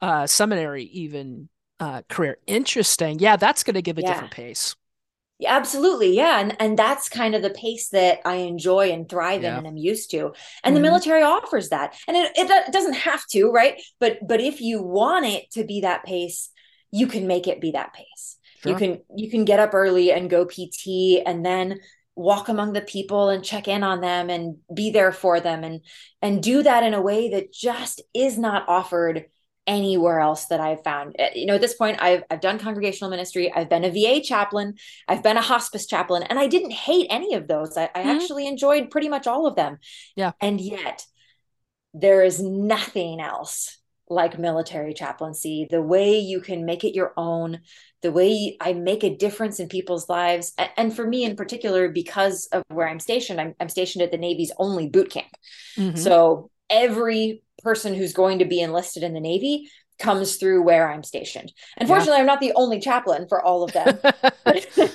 uh 0.00 0.26
seminary 0.26 0.84
even 0.84 1.48
uh, 1.80 2.02
career. 2.08 2.38
Interesting. 2.46 3.18
Yeah, 3.18 3.36
that's 3.36 3.62
going 3.62 3.74
to 3.74 3.82
give 3.82 3.98
a 3.98 4.02
yeah. 4.02 4.12
different 4.12 4.32
pace. 4.32 4.76
Yeah, 5.38 5.56
absolutely. 5.56 6.14
Yeah. 6.14 6.38
And 6.40 6.56
and 6.60 6.78
that's 6.78 7.08
kind 7.08 7.34
of 7.34 7.42
the 7.42 7.50
pace 7.50 7.88
that 7.88 8.20
I 8.24 8.36
enjoy 8.36 8.92
and 8.92 9.08
thrive 9.08 9.42
yeah. 9.42 9.52
in 9.52 9.58
and 9.58 9.66
I'm 9.66 9.76
used 9.76 10.10
to. 10.12 10.26
And 10.26 10.32
mm-hmm. 10.34 10.74
the 10.74 10.80
military 10.80 11.22
offers 11.22 11.70
that. 11.70 11.96
And 12.06 12.16
it, 12.16 12.32
it 12.36 12.72
doesn't 12.72 12.94
have 12.94 13.26
to, 13.32 13.50
right? 13.50 13.82
But 13.98 14.18
but 14.26 14.40
if 14.40 14.60
you 14.60 14.82
want 14.82 15.26
it 15.26 15.50
to 15.52 15.64
be 15.64 15.80
that 15.80 16.04
pace, 16.04 16.50
you 16.92 17.08
can 17.08 17.26
make 17.26 17.48
it 17.48 17.60
be 17.60 17.72
that 17.72 17.92
pace. 17.92 18.38
Sure. 18.62 18.72
You 18.72 18.78
can 18.78 19.00
you 19.16 19.30
can 19.30 19.44
get 19.44 19.58
up 19.58 19.74
early 19.74 20.12
and 20.12 20.30
go 20.30 20.44
PT 20.44 21.22
and 21.26 21.44
then 21.44 21.80
walk 22.16 22.48
among 22.48 22.72
the 22.72 22.80
people 22.80 23.28
and 23.28 23.44
check 23.44 23.66
in 23.66 23.82
on 23.82 24.00
them 24.00 24.30
and 24.30 24.58
be 24.72 24.90
there 24.90 25.10
for 25.10 25.40
them 25.40 25.64
and 25.64 25.80
and 26.22 26.42
do 26.42 26.62
that 26.62 26.84
in 26.84 26.94
a 26.94 27.02
way 27.02 27.30
that 27.30 27.52
just 27.52 28.00
is 28.14 28.38
not 28.38 28.68
offered 28.68 29.26
anywhere 29.66 30.20
else 30.20 30.46
that 30.46 30.60
I've 30.60 30.82
found. 30.82 31.16
Eh, 31.18 31.30
you 31.34 31.46
know, 31.46 31.54
at 31.54 31.60
this 31.60 31.74
point, 31.74 32.00
I've 32.00 32.22
I've 32.30 32.40
done 32.40 32.58
congregational 32.58 33.10
ministry, 33.10 33.52
I've 33.52 33.68
been 33.68 33.84
a 33.84 33.90
VA 33.90 34.20
chaplain, 34.20 34.74
I've 35.08 35.22
been 35.22 35.36
a 35.36 35.42
hospice 35.42 35.86
chaplain, 35.86 36.22
and 36.24 36.38
I 36.38 36.46
didn't 36.46 36.72
hate 36.72 37.06
any 37.10 37.34
of 37.34 37.48
those. 37.48 37.76
I, 37.76 37.84
I 37.94 38.00
mm-hmm. 38.00 38.08
actually 38.10 38.46
enjoyed 38.46 38.90
pretty 38.90 39.08
much 39.08 39.26
all 39.26 39.46
of 39.46 39.56
them. 39.56 39.78
Yeah. 40.16 40.32
And 40.40 40.60
yet 40.60 41.04
there 41.92 42.22
is 42.22 42.42
nothing 42.42 43.20
else 43.20 43.78
like 44.08 44.38
military 44.38 44.92
chaplaincy, 44.92 45.66
the 45.70 45.80
way 45.80 46.18
you 46.18 46.40
can 46.40 46.66
make 46.66 46.84
it 46.84 46.94
your 46.94 47.14
own, 47.16 47.60
the 48.02 48.12
way 48.12 48.56
I 48.60 48.74
make 48.74 49.02
a 49.02 49.16
difference 49.16 49.60
in 49.60 49.68
people's 49.68 50.08
lives. 50.08 50.52
And 50.76 50.94
for 50.94 51.06
me 51.06 51.24
in 51.24 51.36
particular, 51.36 51.88
because 51.88 52.46
of 52.52 52.62
where 52.68 52.86
I'm 52.86 53.00
stationed, 53.00 53.40
I'm, 53.40 53.54
I'm 53.60 53.70
stationed 53.70 54.02
at 54.02 54.10
the 54.10 54.18
Navy's 54.18 54.52
only 54.58 54.88
boot 54.88 55.10
camp. 55.10 55.32
Mm-hmm. 55.78 55.96
So 55.96 56.50
every 56.68 57.43
person 57.64 57.94
who's 57.94 58.12
going 58.12 58.38
to 58.38 58.44
be 58.44 58.60
enlisted 58.60 59.02
in 59.02 59.14
the 59.14 59.20
Navy 59.20 59.68
comes 59.98 60.36
through 60.36 60.62
where 60.62 60.90
I'm 60.90 61.02
stationed. 61.02 61.52
Unfortunately, 61.78 62.14
yeah. 62.14 62.20
I'm 62.20 62.26
not 62.26 62.40
the 62.40 62.52
only 62.54 62.80
chaplain 62.80 63.26
for 63.28 63.42
all 63.42 63.64
of 63.64 63.72
them. 63.72 63.98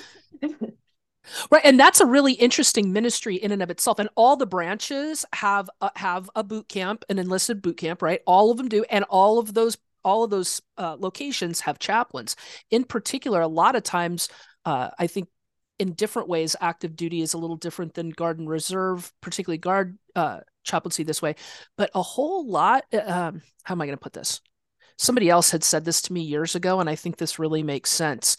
right 1.50 1.64
and 1.64 1.78
that's 1.78 2.00
a 2.00 2.06
really 2.06 2.32
interesting 2.32 2.92
ministry 2.92 3.36
in 3.36 3.52
and 3.52 3.62
of 3.62 3.70
itself 3.70 3.98
and 3.98 4.08
all 4.16 4.36
the 4.36 4.46
branches 4.46 5.24
have 5.32 5.70
a, 5.80 5.90
have 5.96 6.30
a 6.34 6.42
boot 6.42 6.68
camp 6.68 7.04
an 7.08 7.18
enlisted 7.18 7.62
boot 7.62 7.76
camp 7.76 8.02
right 8.02 8.20
all 8.26 8.50
of 8.50 8.56
them 8.56 8.68
do 8.68 8.84
and 8.90 9.04
all 9.04 9.38
of 9.38 9.54
those 9.54 9.76
all 10.02 10.24
of 10.24 10.30
those 10.30 10.62
uh, 10.78 10.96
locations 10.98 11.60
have 11.60 11.78
chaplains 11.78 12.36
in 12.70 12.84
particular 12.84 13.40
a 13.40 13.48
lot 13.48 13.76
of 13.76 13.82
times 13.82 14.28
uh, 14.64 14.90
i 14.98 15.06
think 15.06 15.28
in 15.78 15.92
different 15.92 16.28
ways 16.28 16.56
active 16.60 16.96
duty 16.96 17.20
is 17.20 17.34
a 17.34 17.38
little 17.38 17.56
different 17.56 17.94
than 17.94 18.10
guard 18.10 18.38
and 18.38 18.48
reserve 18.48 19.12
particularly 19.20 19.58
guard 19.58 19.98
uh, 20.16 20.40
chaplaincy 20.64 21.02
this 21.02 21.22
way 21.22 21.34
but 21.76 21.90
a 21.94 22.02
whole 22.02 22.46
lot 22.46 22.84
uh, 22.92 22.98
um, 22.98 23.42
how 23.64 23.74
am 23.74 23.80
i 23.80 23.86
going 23.86 23.96
to 23.96 24.02
put 24.02 24.12
this 24.12 24.40
somebody 24.98 25.30
else 25.30 25.50
had 25.50 25.64
said 25.64 25.84
this 25.84 26.02
to 26.02 26.12
me 26.12 26.20
years 26.20 26.54
ago 26.54 26.80
and 26.80 26.88
i 26.88 26.94
think 26.94 27.16
this 27.16 27.38
really 27.38 27.62
makes 27.62 27.90
sense 27.90 28.36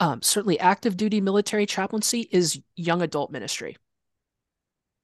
um, 0.00 0.20
certainly 0.20 0.58
active 0.58 0.96
duty 0.96 1.20
military 1.20 1.66
chaplaincy 1.66 2.28
is 2.32 2.60
young 2.76 3.02
adult 3.02 3.30
ministry 3.30 3.76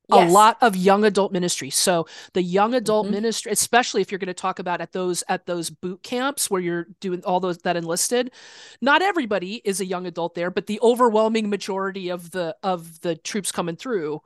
yes. 0.09 0.29
a 0.29 0.33
lot 0.33 0.57
of 0.61 0.77
young 0.77 1.05
adult 1.05 1.33
ministry 1.33 1.71
so 1.71 2.07
the 2.35 2.43
young 2.43 2.75
adult 2.75 3.07
mm-hmm. 3.07 3.15
ministry 3.15 3.53
especially 3.53 4.01
if 4.01 4.11
you're 4.11 4.19
going 4.19 4.27
to 4.27 4.35
talk 4.35 4.59
about 4.59 4.81
at 4.81 4.93
those 4.93 5.23
at 5.29 5.47
those 5.47 5.71
boot 5.71 6.03
camps 6.03 6.51
where 6.51 6.61
you're 6.61 6.87
doing 7.01 7.23
all 7.25 7.41
those 7.41 7.59
that 7.59 7.77
enlisted 7.77 8.33
not 8.81 9.03
everybody 9.03 9.61
is 9.65 9.81
a 9.81 9.87
young 9.87 10.07
adult 10.07 10.35
there 10.35 10.51
but 10.51 10.67
the 10.67 10.81
overwhelming 10.83 11.51
majority 11.51 12.09
of 12.09 12.31
the 12.31 12.57
of 12.63 13.01
the 13.01 13.17
troops 13.17 13.53
coming 13.53 13.77
through 13.77 14.21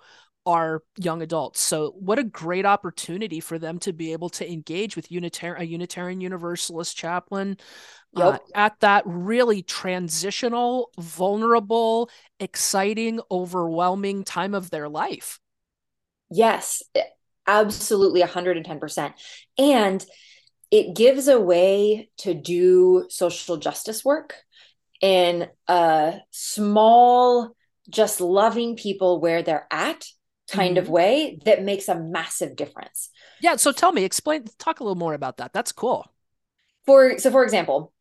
are 0.45 0.83
young 0.99 1.23
adults. 1.23 1.61
So 1.61 1.95
what 1.99 2.19
a 2.19 2.25
great 2.25 2.67
opportunity 2.67 3.41
for 3.41 3.59
them 3.59 3.79
to 3.81 3.93
be 3.93 4.13
able 4.13 4.29
to 4.31 4.51
engage 4.51 4.97
with 4.97 5.09
unitar- 5.09 5.59
a 5.59 5.65
Unitarian 5.65 6.21
Universalist 6.21 6.97
chaplain 6.97 7.57
uh, 8.17 8.21
yep. 8.21 8.35
uh, 8.35 8.39
at 8.55 8.81
that 8.81 9.05
really 9.07 9.63
transitional, 9.63 10.91
vulnerable, 10.99 12.11
exciting, 12.41 13.21
overwhelming 13.31 14.25
time 14.25 14.55
of 14.55 14.71
their 14.71 14.89
life. 14.89 15.39
Yes, 16.31 16.83
absolutely 17.47 18.23
110%. 18.23 19.13
And 19.59 20.05
it 20.71 20.97
gives 20.97 21.29
a 21.29 21.39
way 21.39 22.09
to 22.19 22.35
do 22.35 23.07
social 23.11 23.59
justice 23.59 24.05
work 24.05 24.37
in 25.03 25.49
a 25.69 26.21
small, 26.31 27.55
just 27.91 28.21
loving 28.21 28.77
people 28.77 29.21
where 29.21 29.43
they're 29.43 29.67
at 29.71 30.07
kind 30.53 30.77
mm-hmm. 30.77 30.85
of 30.85 30.91
way 30.91 31.39
that 31.45 31.65
makes 31.65 31.89
a 31.89 31.99
massive 31.99 32.55
difference. 32.55 33.11
Yeah. 33.41 33.57
So 33.57 33.73
tell 33.73 33.93
me, 33.93 34.05
explain, 34.05 34.45
talk 34.59 34.81
a 34.81 34.85
little 34.85 34.95
more 34.95 35.15
about 35.15 35.39
that. 35.39 35.53
That's 35.53 35.73
cool. 35.73 36.13
For 36.85 37.19
so, 37.19 37.31
for 37.31 37.45
example, 37.45 37.93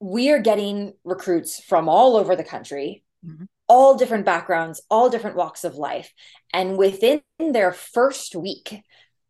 we 0.00 0.30
are 0.30 0.38
getting 0.38 0.94
recruits 1.04 1.62
from 1.62 1.88
all 1.88 2.16
over 2.16 2.34
the 2.36 2.44
country, 2.44 3.04
mm-hmm. 3.24 3.44
all 3.68 3.96
different 3.96 4.24
backgrounds, 4.24 4.82
all 4.90 5.08
different 5.10 5.36
walks 5.36 5.64
of 5.64 5.76
life, 5.76 6.12
and 6.52 6.76
within 6.76 7.22
their 7.38 7.72
first 7.72 8.34
week 8.34 8.82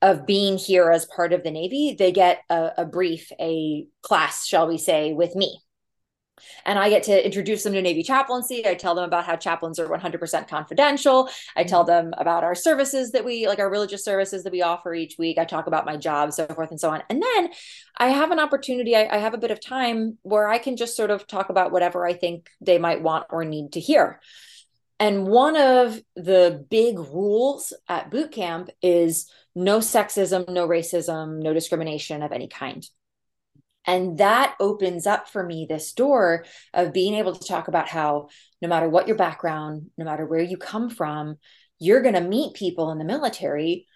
of 0.03 0.27
being 0.27 0.59
here 0.59 0.91
as 0.91 1.07
part 1.07 1.33
of 1.33 1.43
the 1.43 1.51
Navy, 1.51 1.97
they 1.99 2.13
get 2.13 2.43
a, 2.51 2.73
a 2.79 2.85
brief, 2.85 3.33
a 3.41 3.87
class, 4.03 4.47
shall 4.47 4.69
we 4.69 4.79
say, 4.79 5.13
with 5.13 5.35
me. 5.35 5.61
And 6.64 6.79
I 6.79 6.88
get 6.88 7.05
to 7.05 7.25
introduce 7.25 7.62
them 7.62 7.73
to 7.75 7.83
Navy 7.83 8.03
chaplaincy. 8.03 8.66
I 8.66 8.75
tell 8.75 8.94
them 8.94 9.05
about 9.05 9.25
how 9.25 9.37
chaplains 9.37 9.79
are 9.79 9.87
100% 9.87 10.49
confidential. 10.49 11.29
I 11.57 11.64
tell 11.64 11.83
mm-hmm. 11.83 12.11
them 12.11 12.14
about 12.18 12.44
our 12.44 12.55
services 12.55 13.12
that 13.12 13.25
we, 13.25 13.47
like 13.47 13.59
our 13.59 13.70
religious 13.70 14.05
services 14.05 14.44
that 14.44 14.53
we 14.53 14.62
offer 14.62 14.94
each 14.94 15.16
week. 15.18 15.38
I 15.38 15.44
talk 15.44 15.66
about 15.66 15.87
my 15.87 15.97
job, 15.97 16.33
so 16.33 16.47
forth 16.47 16.70
and 16.70 16.81
so 16.81 16.90
on. 16.90 17.03
And 17.09 17.23
then 17.23 17.51
I 17.97 18.09
have 18.09 18.31
an 18.31 18.40
opportunity, 18.40 18.97
I, 18.97 19.09
I 19.16 19.18
have 19.18 19.35
a 19.35 19.38
bit 19.38 19.51
of 19.51 19.61
time 19.61 20.18
where 20.23 20.49
I 20.49 20.59
can 20.59 20.77
just 20.77 20.97
sort 20.97 21.11
of 21.11 21.27
talk 21.27 21.51
about 21.51 21.73
whatever 21.73 22.07
I 22.07 22.14
think 22.14 22.51
they 22.61 22.79
might 22.79 23.03
want 23.03 23.27
or 23.31 23.44
need 23.44 23.73
to 23.73 23.81
hear. 23.81 24.20
And 25.01 25.27
one 25.27 25.57
of 25.57 26.01
the 26.14 26.64
big 26.70 26.99
rules 26.99 27.73
at 27.88 28.11
boot 28.11 28.33
camp 28.33 28.70
is 28.81 29.31
no 29.55 29.79
sexism, 29.79 30.49
no 30.49 30.66
racism, 30.66 31.42
no 31.42 31.53
discrimination 31.53 32.23
of 32.23 32.33
any 32.33 32.49
kind. 32.49 32.87
And 33.87 34.18
that 34.18 34.55
opens 34.61 35.07
up 35.07 35.29
for 35.29 35.44
me 35.44 35.66
this 35.68 35.92
door 35.92 36.44
of 36.73 36.92
being 36.92 37.14
able 37.14 37.35
to 37.35 37.47
talk 37.47 37.68
about 37.68 37.88
how 37.88 38.29
no 38.62 38.68
matter 38.68 38.88
what 38.88 39.07
your 39.07 39.16
background, 39.16 39.90
no 39.99 40.05
matter 40.05 40.27
where 40.27 40.40
you 40.40 40.57
come 40.57 40.90
from, 40.90 41.37
you're 41.79 42.03
going 42.03 42.14
to 42.14 42.20
meet 42.20 42.55
people 42.55 42.90
in 42.90 42.99
the 42.99 43.05
military 43.05 43.87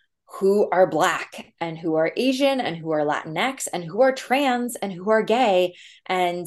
who 0.40 0.68
are 0.70 0.87
Black 0.87 1.53
and 1.61 1.79
who 1.79 1.94
are 1.94 2.12
Asian 2.16 2.61
and 2.61 2.77
who 2.77 2.90
are 2.90 3.05
Latinx 3.05 3.66
and 3.72 3.83
who 3.83 4.03
are 4.03 4.12
trans 4.12 4.77
and 4.77 4.92
who 4.92 5.11
are 5.11 5.22
gay. 5.22 5.74
And 6.07 6.46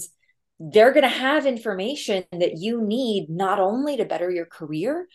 they're 0.60 0.94
going 0.94 1.02
to 1.04 1.10
have 1.10 1.48
information 1.48 2.24
that 2.32 2.58
you 2.60 2.82
need 2.82 3.30
not 3.30 3.60
only 3.60 3.98
to 3.98 4.06
better 4.06 4.30
your 4.30 4.46
career, 4.46 5.08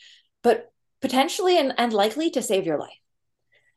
but 0.42 0.72
potentially 1.00 1.58
and, 1.58 1.74
and 1.78 1.92
likely 1.92 2.30
to 2.30 2.42
save 2.42 2.66
your 2.66 2.78
life 2.78 2.98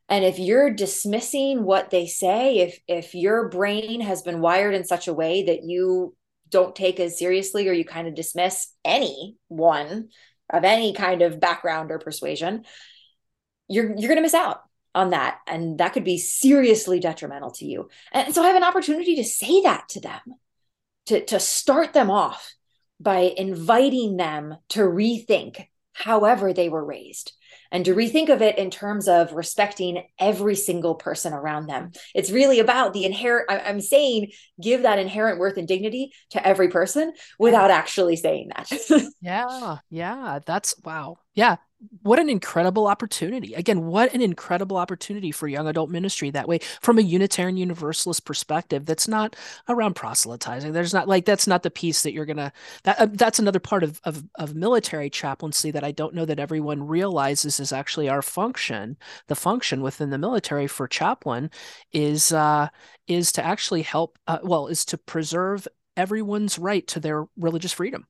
and 0.09 0.25
if 0.25 0.39
you're 0.39 0.71
dismissing 0.71 1.63
what 1.63 1.89
they 1.89 2.07
say 2.07 2.59
if 2.59 2.79
if 2.87 3.15
your 3.15 3.49
brain 3.49 4.01
has 4.01 4.21
been 4.21 4.41
wired 4.41 4.75
in 4.75 4.83
such 4.83 5.07
a 5.07 5.13
way 5.13 5.43
that 5.43 5.63
you 5.63 6.15
don't 6.49 6.75
take 6.75 6.99
as 6.99 7.17
seriously 7.17 7.67
or 7.67 7.73
you 7.73 7.85
kind 7.85 8.07
of 8.07 8.15
dismiss 8.15 8.73
anyone 8.83 10.09
of 10.49 10.63
any 10.63 10.93
kind 10.93 11.21
of 11.21 11.39
background 11.39 11.91
or 11.91 11.99
persuasion 11.99 12.65
you're 13.67 13.95
you're 13.95 14.09
going 14.09 14.15
to 14.15 14.21
miss 14.21 14.33
out 14.33 14.61
on 14.95 15.11
that. 15.11 15.39
And 15.47 15.79
that 15.79 15.93
could 15.93 16.03
be 16.03 16.17
seriously 16.17 16.99
detrimental 16.99 17.51
to 17.51 17.65
you. 17.65 17.89
And 18.11 18.33
so 18.33 18.43
i 18.43 18.47
have 18.47 18.55
an 18.55 18.63
opportunity 18.63 19.15
to 19.15 19.23
say 19.23 19.61
that 19.61 19.87
to 19.89 20.01
them 20.01 20.21
to 21.07 21.23
to 21.25 21.39
start 21.39 21.93
them 21.93 22.11
off 22.11 22.53
by 22.99 23.33
inviting 23.37 24.17
them 24.17 24.57
to 24.69 24.81
rethink 24.81 25.67
however 25.93 26.53
they 26.53 26.69
were 26.69 26.83
raised 26.83 27.33
and 27.71 27.85
to 27.85 27.95
rethink 27.95 28.29
of 28.29 28.41
it 28.41 28.57
in 28.57 28.69
terms 28.69 29.07
of 29.07 29.33
respecting 29.33 30.03
every 30.19 30.55
single 30.55 30.95
person 30.95 31.33
around 31.33 31.67
them. 31.67 31.91
It's 32.15 32.31
really 32.31 32.59
about 32.59 32.93
the 32.93 33.05
inherent, 33.05 33.47
I'm 33.49 33.81
saying, 33.81 34.31
give 34.61 34.83
that 34.83 34.99
inherent 34.99 35.39
worth 35.39 35.57
and 35.57 35.67
dignity 35.67 36.11
to 36.31 36.45
every 36.45 36.69
person 36.69 37.13
without 37.37 37.71
actually 37.71 38.15
saying 38.15 38.49
that. 38.55 38.71
yeah. 39.21 39.77
Yeah. 39.89 40.39
That's 40.45 40.75
wow. 40.83 41.17
Yeah 41.33 41.57
what 42.01 42.19
an 42.19 42.29
incredible 42.29 42.87
opportunity. 42.87 43.53
Again, 43.53 43.85
what 43.85 44.13
an 44.13 44.21
incredible 44.21 44.75
opportunity 44.75 45.31
for 45.31 45.47
young 45.47 45.67
adult 45.67 45.89
ministry 45.89 46.29
that 46.31 46.47
way 46.47 46.59
from 46.81 46.97
a 46.97 47.01
Unitarian 47.01 47.55
Universalist 47.55 48.25
perspective 48.25 48.85
that's 48.85 49.07
not 49.07 49.35
around 49.69 49.95
proselytizing. 49.95 50.73
There's 50.73 50.93
not 50.93 51.07
like 51.07 51.25
that's 51.25 51.47
not 51.47 51.63
the 51.63 51.71
piece 51.71 52.03
that 52.03 52.11
you're 52.11 52.25
to 52.25 52.51
that 52.83 52.99
uh, 52.99 53.07
that's 53.11 53.39
another 53.39 53.59
part 53.59 53.83
of, 53.83 54.01
of 54.03 54.23
of 54.35 54.55
military 54.55 55.09
chaplaincy 55.09 55.71
that 55.71 55.83
I 55.83 55.91
don't 55.91 56.13
know 56.13 56.25
that 56.25 56.39
everyone 56.39 56.85
realizes 56.85 57.59
is 57.59 57.71
actually 57.71 58.09
our 58.09 58.21
function. 58.21 58.97
The 59.27 59.35
function 59.35 59.81
within 59.81 60.09
the 60.09 60.17
military 60.17 60.67
for 60.67 60.87
chaplain 60.87 61.49
is 61.93 62.31
uh 62.33 62.67
is 63.07 63.31
to 63.33 63.45
actually 63.45 63.83
help 63.83 64.17
uh, 64.27 64.39
well 64.43 64.67
is 64.67 64.83
to 64.85 64.97
preserve 64.97 65.67
everyone's 65.95 66.59
right 66.59 66.85
to 66.87 66.99
their 66.99 67.25
religious 67.37 67.73
freedom. 67.73 68.05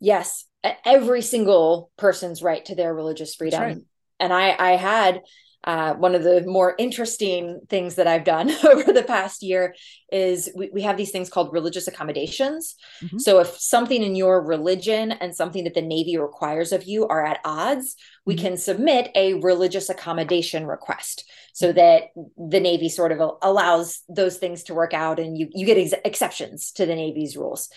Yes, 0.00 0.44
every 0.84 1.22
single 1.22 1.90
person's 1.96 2.42
right 2.42 2.64
to 2.66 2.74
their 2.74 2.94
religious 2.94 3.34
freedom. 3.34 3.62
Right. 3.62 3.78
And 4.20 4.32
I, 4.32 4.54
I 4.58 4.76
had 4.76 5.22
uh, 5.64 5.94
one 5.94 6.14
of 6.14 6.22
the 6.22 6.42
more 6.46 6.74
interesting 6.78 7.60
things 7.70 7.94
that 7.94 8.06
I've 8.06 8.24
done 8.24 8.50
over 8.64 8.92
the 8.92 9.02
past 9.02 9.42
year 9.42 9.74
is 10.12 10.50
we, 10.54 10.70
we 10.72 10.82
have 10.82 10.96
these 10.96 11.10
things 11.10 11.30
called 11.30 11.52
religious 11.52 11.88
accommodations. 11.88 12.76
Mm-hmm. 13.02 13.18
So 13.18 13.40
if 13.40 13.58
something 13.58 14.02
in 14.02 14.14
your 14.14 14.44
religion 14.44 15.12
and 15.12 15.34
something 15.34 15.64
that 15.64 15.74
the 15.74 15.82
Navy 15.82 16.18
requires 16.18 16.72
of 16.72 16.84
you 16.84 17.08
are 17.08 17.24
at 17.24 17.40
odds, 17.44 17.96
we 18.26 18.36
mm-hmm. 18.36 18.44
can 18.44 18.56
submit 18.58 19.10
a 19.14 19.34
religious 19.34 19.88
accommodation 19.88 20.66
request 20.66 21.24
so 21.54 21.68
mm-hmm. 21.68 21.76
that 21.76 22.02
the 22.36 22.60
Navy 22.60 22.90
sort 22.90 23.12
of 23.12 23.38
allows 23.40 24.02
those 24.08 24.36
things 24.36 24.64
to 24.64 24.74
work 24.74 24.92
out 24.92 25.18
and 25.18 25.38
you, 25.38 25.48
you 25.52 25.64
get 25.64 25.78
ex- 25.78 25.94
exceptions 26.04 26.72
to 26.72 26.84
the 26.84 26.94
Navy's 26.94 27.38
rules. 27.38 27.70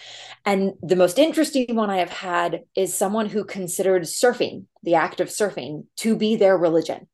And 0.46 0.74
the 0.82 0.98
most 0.98 1.18
interesting 1.18 1.74
one 1.76 1.90
I 1.90 1.98
have 1.98 2.10
had 2.10 2.64
is 2.76 2.94
someone 2.94 3.28
who 3.28 3.46
considered 3.46 4.04
surfing, 4.04 4.66
the 4.84 4.96
act 4.96 5.22
of 5.22 5.30
surfing, 5.30 5.86
to 5.98 6.18
be 6.18 6.36
their 6.36 6.58
religion. 6.58 7.08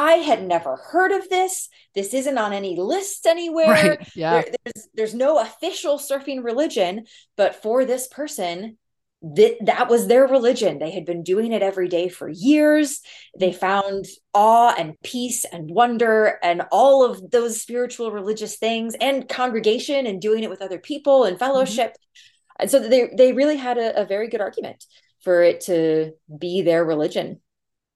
I 0.00 0.12
had 0.12 0.46
never 0.46 0.76
heard 0.76 1.12
of 1.12 1.28
this. 1.28 1.68
This 1.94 2.14
isn't 2.14 2.38
on 2.38 2.54
any 2.54 2.74
list 2.80 3.26
anywhere. 3.26 3.68
Right. 3.68 4.08
Yeah. 4.14 4.40
There, 4.40 4.54
there's, 4.64 4.88
there's 4.94 5.14
no 5.14 5.38
official 5.38 5.98
surfing 5.98 6.42
religion, 6.42 7.04
but 7.36 7.62
for 7.62 7.84
this 7.84 8.08
person, 8.08 8.78
that 9.20 9.56
that 9.66 9.90
was 9.90 10.06
their 10.06 10.26
religion. 10.26 10.78
They 10.78 10.90
had 10.90 11.04
been 11.04 11.22
doing 11.22 11.52
it 11.52 11.62
every 11.62 11.88
day 11.88 12.08
for 12.08 12.30
years. 12.30 13.02
They 13.38 13.52
found 13.52 14.06
awe 14.32 14.74
and 14.78 14.94
peace 15.02 15.44
and 15.44 15.70
wonder 15.70 16.38
and 16.42 16.62
all 16.72 17.04
of 17.04 17.30
those 17.30 17.60
spiritual 17.60 18.10
religious 18.10 18.56
things 18.56 18.96
and 18.98 19.28
congregation 19.28 20.06
and 20.06 20.22
doing 20.22 20.44
it 20.44 20.50
with 20.50 20.62
other 20.62 20.78
people 20.78 21.24
and 21.24 21.38
fellowship. 21.38 21.90
Mm-hmm. 21.90 22.62
And 22.62 22.70
so 22.70 22.78
they 22.88 23.10
they 23.14 23.34
really 23.34 23.56
had 23.56 23.76
a, 23.76 24.02
a, 24.02 24.06
very 24.06 24.28
good 24.28 24.40
argument 24.40 24.82
for 25.20 25.42
it 25.42 25.60
to 25.62 26.12
be 26.38 26.62
their 26.62 26.84
religion. 26.86 27.42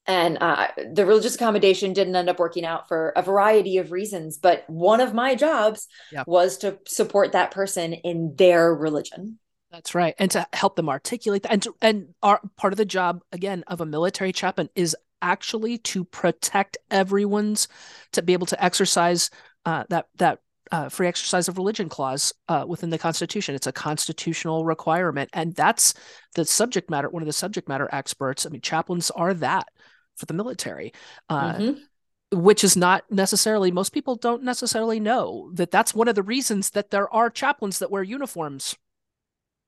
And 0.06 0.36
uh, 0.40 0.68
the 0.92 1.06
religious 1.06 1.34
accommodation 1.34 1.94
didn't 1.94 2.16
end 2.16 2.28
up 2.28 2.38
working 2.38 2.64
out 2.64 2.88
for 2.88 3.12
a 3.16 3.22
variety 3.22 3.78
of 3.78 3.90
reasons. 3.90 4.36
But 4.36 4.64
one 4.68 5.00
of 5.00 5.14
my 5.14 5.34
jobs 5.34 5.88
yep. 6.12 6.26
was 6.26 6.58
to 6.58 6.78
support 6.86 7.32
that 7.32 7.50
person 7.50 7.94
in 7.94 8.34
their 8.36 8.74
religion. 8.74 9.38
That's 9.74 9.92
right, 9.92 10.14
and 10.20 10.30
to 10.30 10.46
help 10.52 10.76
them 10.76 10.88
articulate 10.88 11.42
that, 11.42 11.52
and 11.52 11.62
to, 11.62 11.74
and 11.82 12.14
our 12.22 12.40
part 12.56 12.72
of 12.72 12.76
the 12.76 12.84
job 12.84 13.24
again 13.32 13.64
of 13.66 13.80
a 13.80 13.86
military 13.86 14.32
chaplain 14.32 14.68
is 14.76 14.96
actually 15.20 15.78
to 15.78 16.04
protect 16.04 16.76
everyone's 16.92 17.66
to 18.12 18.22
be 18.22 18.34
able 18.34 18.46
to 18.46 18.64
exercise 18.64 19.30
uh, 19.66 19.82
that 19.88 20.06
that 20.18 20.38
uh, 20.70 20.88
free 20.88 21.08
exercise 21.08 21.48
of 21.48 21.58
religion 21.58 21.88
clause 21.88 22.32
uh, 22.48 22.64
within 22.68 22.90
the 22.90 22.98
Constitution. 22.98 23.56
It's 23.56 23.66
a 23.66 23.72
constitutional 23.72 24.64
requirement, 24.64 25.28
and 25.32 25.56
that's 25.56 25.94
the 26.36 26.44
subject 26.44 26.88
matter. 26.88 27.08
One 27.08 27.22
of 27.22 27.26
the 27.26 27.32
subject 27.32 27.68
matter 27.68 27.88
experts. 27.90 28.46
I 28.46 28.50
mean, 28.50 28.60
chaplains 28.60 29.10
are 29.10 29.34
that 29.34 29.68
for 30.16 30.26
the 30.26 30.34
military. 30.34 30.92
Uh, 31.28 31.54
mm-hmm. 31.54 32.38
which 32.40 32.64
is 32.64 32.76
not 32.76 33.04
necessarily 33.10 33.70
most 33.70 33.90
people 33.90 34.16
don't 34.16 34.42
necessarily 34.42 35.00
know 35.00 35.50
that 35.54 35.70
that's 35.70 35.94
one 35.94 36.08
of 36.08 36.14
the 36.14 36.22
reasons 36.22 36.70
that 36.70 36.90
there 36.90 37.12
are 37.12 37.30
chaplains 37.30 37.78
that 37.78 37.90
wear 37.90 38.02
uniforms. 38.02 38.76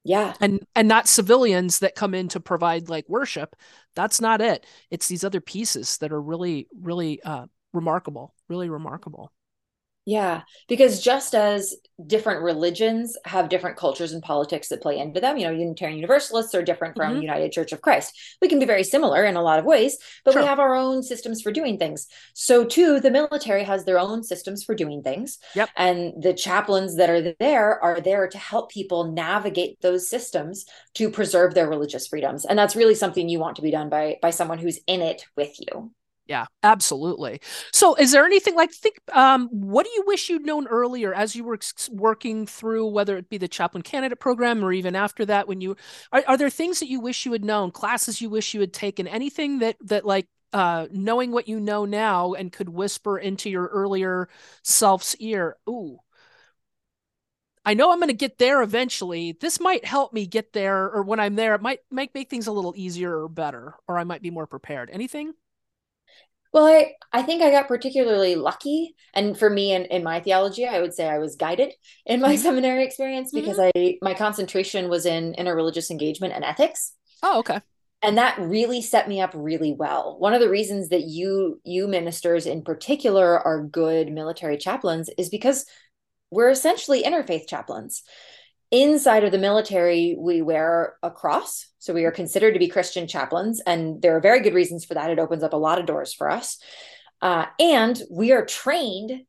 Yeah. 0.05 0.35
And 0.41 0.65
and 0.77 0.87
not 0.87 1.09
civilians 1.09 1.81
that 1.81 1.97
come 1.97 2.15
in 2.15 2.29
to 2.29 2.41
provide 2.41 2.89
like 2.89 3.09
worship. 3.09 3.57
That's 3.97 4.21
not 4.21 4.41
it. 4.41 4.65
It's 4.91 5.09
these 5.09 5.25
other 5.25 5.41
pieces 5.41 5.99
that 5.99 6.13
are 6.13 6.23
really 6.23 6.69
really 6.81 7.21
uh 7.23 7.47
remarkable 7.73 8.35
really 8.49 8.71
remarkable 8.71 9.33
yeah, 10.07 10.43
because 10.69 11.03
just 11.03 11.35
as 11.35 11.75
different 12.07 12.43
religions 12.43 13.17
have 13.25 13.49
different 13.49 13.77
cultures 13.77 14.13
and 14.13 14.23
politics 14.23 14.69
that 14.69 14.81
play 14.81 14.99
into 14.99 15.21
them, 15.21 15.37
you 15.37 15.45
know, 15.45 15.51
Unitarian 15.51 15.99
Universalists 15.99 16.55
are 16.55 16.63
different 16.63 16.95
from 16.95 17.15
mm-hmm. 17.15 17.23
United 17.23 17.51
Church 17.51 17.73
of 17.73 17.83
Christ. 17.83 18.17
We 18.41 18.47
can 18.47 18.61
be 18.61 18.67
very 18.67 18.85
similar 18.85 19.25
in 19.25 19.35
a 19.35 19.43
lot 19.43 19.59
of 19.59 19.65
ways, 19.65 19.99
but 20.25 20.33
sure. 20.33 20.43
we 20.43 20.47
have 20.47 20.61
our 20.61 20.77
own 20.77 21.03
systems 21.03 21.43
for 21.43 21.51
doing 21.51 21.77
things. 21.77 22.07
So, 22.35 22.65
too, 22.65 23.01
the 23.01 23.11
military 23.11 23.65
has 23.65 23.85
their 23.85 23.99
own 23.99 24.23
systems 24.23 24.63
for 24.63 24.77
doing 24.77 25.03
things. 25.03 25.39
Yep. 25.57 25.71
And 25.77 26.13
the 26.23 26.35
chaplains 26.35 26.95
that 26.99 27.11
are 27.11 27.35
there 27.41 27.83
are 27.83 28.01
there 28.01 28.29
to 28.29 28.39
help 28.39 28.71
people 28.71 29.11
navigate 29.11 29.81
those 29.81 30.09
systems 30.09 30.67
to 30.95 31.11
preserve 31.11 31.55
their 31.55 31.69
religious 31.69 32.07
freedoms. 32.07 32.45
And 32.45 32.57
that's 32.57 32.77
really 32.77 32.95
something 32.95 33.29
you 33.29 33.41
want 33.41 33.57
to 33.57 33.63
be 33.63 33.73
done 33.73 33.89
by 33.89 34.19
by 34.23 34.31
someone 34.31 34.59
who's 34.59 34.79
in 34.87 35.03
it 35.03 35.25
with 35.37 35.57
you. 35.59 35.91
Yeah, 36.27 36.47
absolutely. 36.65 37.41
So, 37.73 37.95
is 37.95 38.11
there 38.11 38.25
anything 38.27 38.57
like 38.57 38.73
think? 38.73 38.97
Um, 39.13 39.49
what 39.49 39.85
do 39.87 39.93
you 39.95 40.03
wish 40.09 40.29
you'd 40.29 40.45
known 40.45 40.67
earlier 40.67 41.15
as 41.15 41.37
you 41.37 41.45
were 41.45 41.59
working 41.93 42.47
through, 42.47 42.89
whether 42.89 43.17
it 43.17 43.29
be 43.29 43.39
the 43.39 43.47
chaplain 43.47 43.83
candidate 43.83 44.19
program 44.19 44.65
or 44.65 44.73
even 44.73 44.97
after 44.97 45.25
that? 45.27 45.47
When 45.47 45.61
you 45.61 45.77
are, 46.11 46.25
are 46.27 46.37
there 46.37 46.51
things 46.51 46.81
that 46.81 46.89
you 46.89 46.99
wish 47.01 47.27
you 47.27 47.33
had 47.33 47.45
known, 47.45 47.71
classes 47.71 48.21
you 48.21 48.29
wish 48.29 48.55
you 48.55 48.61
had 48.61 48.73
taken, 48.73 49.07
anything 49.07 49.61
that 49.61 49.77
that 49.83 50.05
like 50.05 50.27
uh, 50.53 50.89
knowing 50.91 51.31
what 51.31 51.47
you 51.47 51.61
know 51.61 51.85
now 51.85 52.33
and 52.35 52.53
could 52.53 52.71
whisper 52.71 53.19
into 53.19 53.49
your 53.49 53.67
earlier 53.69 54.29
self's 54.65 55.15
ear? 55.21 55.57
Ooh, 55.69 56.01
I 57.65 57.75
know 57.75 57.91
I'm 57.91 57.99
going 57.99 58.09
to 58.09 58.15
get 58.15 58.39
there 58.39 58.63
eventually. 58.63 59.33
This 59.33 59.59
might 59.59 59.85
help 59.85 60.13
me 60.13 60.27
get 60.27 60.53
there, 60.53 60.89
or 60.91 61.03
when 61.03 61.19
I'm 61.19 61.35
there, 61.35 61.55
it 61.55 61.61
might 61.63 61.81
might 61.91 62.15
make 62.15 62.31
things 62.31 62.47
a 62.47 62.53
little 62.53 62.75
easier 62.77 63.23
or 63.25 63.29
better, 63.29 63.75
or 63.89 63.99
I 63.99 64.05
might 64.05 64.23
be 64.23 64.31
more 64.31 64.47
prepared. 64.47 64.89
Anything? 64.91 65.35
Well, 66.57 66.65
I, 66.65 66.95
I 67.13 67.21
think 67.21 67.43
I 67.43 67.51
got 67.51 67.69
particularly 67.69 68.35
lucky. 68.35 68.95
And 69.13 69.39
for 69.39 69.51
me 69.51 69.75
in, 69.75 69.85
in 69.85 70.03
my 70.03 70.21
theology, 70.21 70.67
I 70.67 70.81
would 70.81 70.95
say 70.95 71.07
I 71.07 71.19
was 71.19 71.37
guided 71.37 71.75
in 72.07 72.23
my 72.23 72.33
mm-hmm. 72.33 72.43
seminary 72.43 72.83
experience 72.83 73.31
because 73.31 73.59
mm-hmm. 73.59 73.79
I 73.79 73.99
my 74.01 74.15
concentration 74.15 74.89
was 74.89 75.05
in 75.05 75.35
interreligious 75.39 75.91
engagement 75.91 76.33
and 76.33 76.43
ethics. 76.43 76.95
Oh, 77.23 77.41
okay. 77.41 77.61
And 78.01 78.17
that 78.17 78.39
really 78.39 78.81
set 78.81 79.07
me 79.07 79.21
up 79.21 79.33
really 79.35 79.75
well. 79.75 80.17
One 80.19 80.33
of 80.33 80.41
the 80.41 80.49
reasons 80.49 80.89
that 80.89 81.03
you 81.03 81.61
you 81.63 81.89
ministers 81.89 82.47
in 82.47 82.63
particular 82.63 83.39
are 83.39 83.63
good 83.63 84.11
military 84.11 84.57
chaplains 84.57 85.11
is 85.19 85.29
because 85.29 85.67
we're 86.31 86.49
essentially 86.49 87.03
interfaith 87.03 87.47
chaplains. 87.47 88.03
Inside 88.71 89.25
of 89.25 89.33
the 89.33 89.39
military, 89.39 90.17
we 90.19 90.43
wear 90.43 90.97
a 91.03 91.11
cross. 91.11 91.67
So 91.79 91.95
we 91.95 92.05
are 92.05 92.11
considered 92.11 92.55
to 92.55 92.59
be 92.59 92.69
Christian 92.69 93.07
chaplains. 93.07 93.61
And 93.65 94.03
there 94.03 94.17
are 94.17 94.21
very 94.21 94.41
good 94.41 94.55
reasons 94.55 94.85
for 94.85 94.95
that. 94.95 95.11
It 95.11 95.19
opens 95.19 95.43
up 95.43 95.53
a 95.53 95.57
lot 95.57 95.79
of 95.79 95.87
doors 95.87 96.13
for 96.13 96.29
us. 96.29 96.59
Uh, 97.23 97.47
and 97.61 98.01
we 98.11 98.33
are 98.33 98.45
trained 98.45 99.25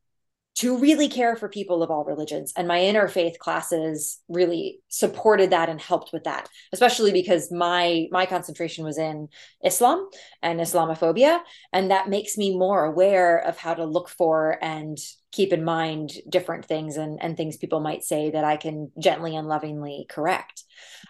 to 0.58 0.80
really 0.80 1.08
care 1.08 1.36
for 1.36 1.48
people 1.48 1.84
of 1.84 1.92
all 1.92 2.04
religions. 2.04 2.52
And 2.58 2.68
my 2.68 2.80
interfaith 2.80 3.38
classes 3.38 4.20
really 4.28 4.80
supported 4.88 5.52
that 5.52 5.70
and 5.70 5.80
helped 5.80 6.12
with 6.12 6.24
that, 6.24 6.50
especially 6.74 7.12
because 7.12 7.52
my 7.52 8.08
my 8.10 8.26
concentration 8.26 8.84
was 8.84 8.98
in 8.98 9.28
Islam 9.64 10.10
and 10.42 10.60
Islamophobia. 10.60 11.42
And 11.72 11.92
that 11.92 12.10
makes 12.10 12.40
me 12.40 12.58
more 12.58 12.86
aware 12.86 13.38
of 13.38 13.60
how 13.60 13.76
to 13.76 13.86
look 13.86 14.10
for 14.10 14.58
and 14.60 14.98
keep 15.38 15.54
in 15.54 15.64
mind 15.64 16.14
different 16.28 16.66
things 16.66 16.98
and, 16.98 17.22
and 17.22 17.38
things 17.38 17.58
people 17.58 17.80
might 17.80 18.04
say 18.04 18.32
that 18.32 18.44
I 18.44 18.58
can 18.58 18.92
gently 18.98 19.36
and 19.36 19.48
lovingly 19.48 20.08
correct. 20.10 20.64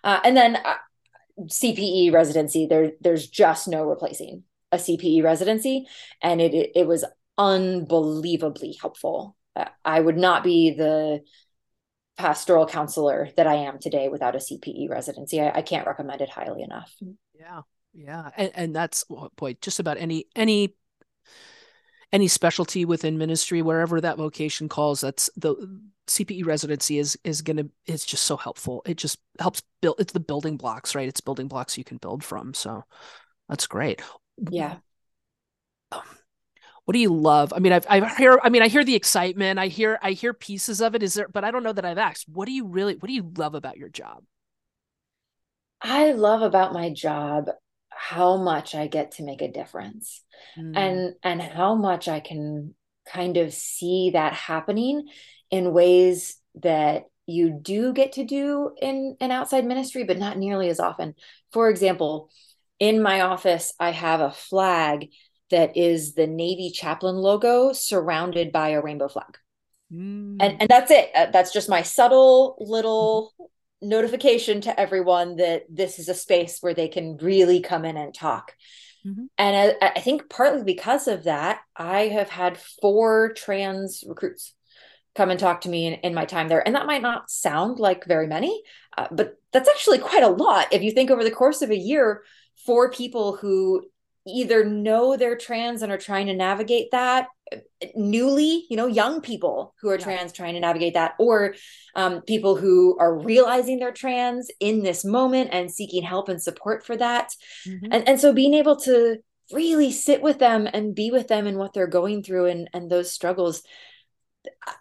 Uh, 0.04 0.20
and 0.26 0.36
then 0.36 0.58
uh, 0.58 0.76
CPE 1.44 2.12
residency, 2.12 2.68
there 2.68 2.92
there's 3.00 3.28
just 3.28 3.70
no 3.70 3.86
replacing 3.86 4.44
a 4.74 4.78
CPE 4.78 5.24
residency, 5.24 5.88
and 6.22 6.42
it 6.42 6.54
it, 6.54 6.72
it 6.76 6.88
was 6.88 7.06
unbelievably 7.38 8.78
helpful. 8.82 9.38
Uh, 9.56 9.70
I 9.86 10.00
would 10.00 10.18
not 10.18 10.44
be 10.44 10.72
the 10.72 11.22
pastoral 12.18 12.66
counselor 12.66 13.30
that 13.38 13.48
I 13.48 13.56
am 13.56 13.80
today 13.80 14.10
without 14.10 14.36
a 14.36 14.40
CPE 14.40 14.90
residency. 14.90 15.40
I, 15.40 15.60
I 15.60 15.62
can't 15.62 15.88
recommend 15.88 16.20
it 16.20 16.30
highly 16.30 16.64
enough. 16.64 16.94
Yeah, 17.34 17.62
yeah, 17.94 18.30
and 18.36 18.52
and 18.56 18.76
that's 18.76 19.06
oh 19.10 19.30
boy, 19.38 19.56
just 19.62 19.80
about 19.80 19.98
any 19.98 20.26
any 20.36 20.76
any 22.12 22.28
specialty 22.28 22.86
within 22.86 23.18
ministry, 23.18 23.62
wherever 23.62 24.00
that 24.02 24.18
vocation 24.18 24.70
calls, 24.70 25.02
that's 25.02 25.30
the 25.36 25.56
CPE 26.08 26.46
residency 26.46 27.00
is 27.00 27.18
is 27.24 27.42
gonna 27.42 27.66
is 27.86 28.06
just 28.06 28.24
so 28.24 28.38
helpful. 28.38 28.82
It 28.86 28.98
just 28.98 29.20
helps 29.40 29.62
build. 29.82 29.98
It's 30.00 30.14
the 30.14 30.20
building 30.20 30.58
blocks, 30.58 30.96
right? 30.96 31.08
It's 31.08 31.22
building 31.22 31.48
blocks 31.48 31.78
you 31.78 31.84
can 31.84 31.98
build 31.98 32.24
from. 32.24 32.54
So 32.54 32.84
that's 33.50 33.68
great. 33.68 34.02
Yeah. 34.50 34.78
Um, 35.92 36.02
what 36.86 36.94
do 36.94 37.00
you 37.00 37.14
love? 37.14 37.52
I 37.54 37.60
mean, 37.60 37.74
I've, 37.74 37.86
I 37.90 38.08
hear, 38.16 38.40
I 38.42 38.50
mean, 38.50 38.62
I 38.62 38.70
hear 38.70 38.86
the 38.86 38.96
excitement. 38.96 39.60
I 39.60 39.68
hear, 39.68 40.00
I 40.02 40.12
hear 40.12 40.34
pieces 40.34 40.82
of 40.82 40.96
it. 40.96 41.04
Is 41.04 41.16
there, 41.16 41.28
but 41.28 41.44
I 41.44 41.52
don't 41.52 41.64
know 41.64 41.74
that 41.74 41.84
I've 41.84 41.98
asked. 41.98 42.30
What 42.30 42.46
do 42.46 42.54
you 42.54 42.66
really, 42.66 42.96
what 42.96 43.08
do 43.08 43.14
you 43.14 43.30
love 43.36 43.56
about 43.56 43.78
your 43.78 43.90
job? 43.90 44.24
I 45.82 46.12
love 46.14 46.42
about 46.44 46.74
my 46.74 46.92
job 46.92 47.50
how 47.98 48.38
much 48.38 48.76
I 48.76 48.88
get 48.88 49.14
to 49.14 49.24
make 49.24 49.42
a 49.42 49.52
difference, 49.52 50.24
mm. 50.58 50.78
and 50.78 51.16
and 51.24 51.42
how 51.42 51.76
much 51.76 52.08
I 52.08 52.20
can 52.20 52.76
kind 53.12 53.38
of 53.38 53.54
see 53.54 54.12
that 54.12 54.34
happening 54.34 55.08
in 55.50 55.74
ways 55.74 56.38
that 56.62 57.06
you 57.26 57.50
do 57.50 57.94
get 57.94 58.14
to 58.14 58.24
do 58.24 58.72
in 58.82 59.18
an 59.20 59.32
outside 59.32 59.66
ministry, 59.66 60.04
but 60.04 60.18
not 60.18 60.38
nearly 60.38 60.70
as 60.70 60.80
often. 60.80 61.16
For 61.52 61.70
example, 61.70 62.30
in 62.80 63.02
my 63.02 63.22
office, 63.22 63.74
I 63.80 63.92
have 63.92 64.22
a 64.22 64.32
flag 64.32 65.10
that 65.50 65.76
is 65.78 66.14
the 66.14 66.28
Navy 66.28 66.70
chaplain 66.70 67.16
logo 67.16 67.74
surrounded 67.74 68.52
by 68.52 68.70
a 68.70 68.82
rainbow 68.82 69.08
flag. 69.08 69.38
Mm. 69.92 70.38
And, 70.40 70.62
and 70.62 70.70
that's 70.70 70.92
it. 70.92 71.10
Uh, 71.16 71.28
that's 71.32 71.54
just 71.54 71.70
my 71.70 71.82
subtle 71.82 72.58
little 72.60 73.34
notification 73.82 74.62
to 74.62 74.80
everyone 74.80 75.36
that 75.38 75.64
this 75.70 76.00
is 76.00 76.10
a 76.10 76.14
space 76.14 76.60
where 76.62 76.74
they 76.74 76.88
can 76.88 77.18
really 77.18 77.62
come 77.62 77.86
in 77.86 77.98
and 77.98 78.14
talk. 78.14 78.54
Mm-hmm. 79.06 79.26
And 79.38 79.78
I, 79.82 79.92
I, 79.96 80.00
think 80.00 80.30
partly 80.30 80.64
because 80.64 81.08
of 81.08 81.26
that, 81.26 81.62
I 81.76 82.08
have 82.08 82.30
had 82.30 82.58
four 82.82 83.34
trans 83.34 84.04
recruits 84.08 84.54
come 85.16 85.30
and 85.30 85.40
talk 85.40 85.62
to 85.62 85.70
me 85.70 85.86
in, 85.86 85.94
in 85.96 86.14
my 86.14 86.26
time 86.26 86.48
there. 86.48 86.66
And 86.66 86.76
that 86.76 86.88
might 86.88 87.02
not 87.02 87.30
sound 87.30 87.80
like 87.80 88.06
very 88.06 88.28
many, 88.28 88.62
uh, 88.98 89.08
but 89.12 89.36
that's 89.54 89.70
actually 89.70 90.00
quite 90.00 90.24
a 90.24 90.30
lot. 90.30 90.68
If 90.72 90.82
you 90.82 90.92
think 90.92 91.12
over 91.12 91.24
the 91.24 91.32
course 91.32 91.62
of 91.62 91.70
a 91.70 91.78
year, 91.78 92.24
four 92.66 92.92
people 92.92 93.36
who 93.36 93.86
either 94.26 94.66
know 94.66 95.16
they're 95.16 95.38
trans 95.38 95.82
and 95.82 95.92
are 95.92 95.98
trying 95.98 96.28
to 96.28 96.34
navigate 96.34 96.92
that 96.92 97.28
newly 97.96 98.66
you 98.70 98.76
know 98.76 98.88
young 98.88 99.22
people 99.22 99.74
who 99.82 99.90
are 99.90 99.98
yeah. 99.98 100.04
trans 100.04 100.34
trying 100.34 100.54
to 100.54 100.60
navigate 100.60 100.94
that 100.94 101.14
or 101.20 101.56
um, 101.96 102.22
people 102.22 102.56
who 102.56 102.98
are 103.00 103.18
realizing 103.20 103.80
they're 103.80 103.92
trans 103.92 104.50
in 104.60 104.84
this 104.84 105.06
moment 105.06 105.50
and 105.52 105.72
seeking 105.72 106.04
help 106.04 106.30
and 106.30 106.42
support 106.42 106.86
for 106.86 106.98
that 106.98 107.32
mm-hmm. 107.68 107.88
and, 107.92 108.08
and 108.08 108.20
so 108.20 108.34
being 108.34 108.54
able 108.54 108.76
to 108.76 109.18
really 109.54 109.92
sit 109.92 110.22
with 110.22 110.40
them 110.40 110.68
and 110.72 110.96
be 110.96 111.12
with 111.12 111.28
them 111.28 111.48
and 111.48 111.58
what 111.58 111.74
they're 111.74 111.88
going 111.88 112.22
through 112.22 112.48
and, 112.48 112.70
and 112.74 112.90
those 112.90 113.12
struggles 113.12 113.64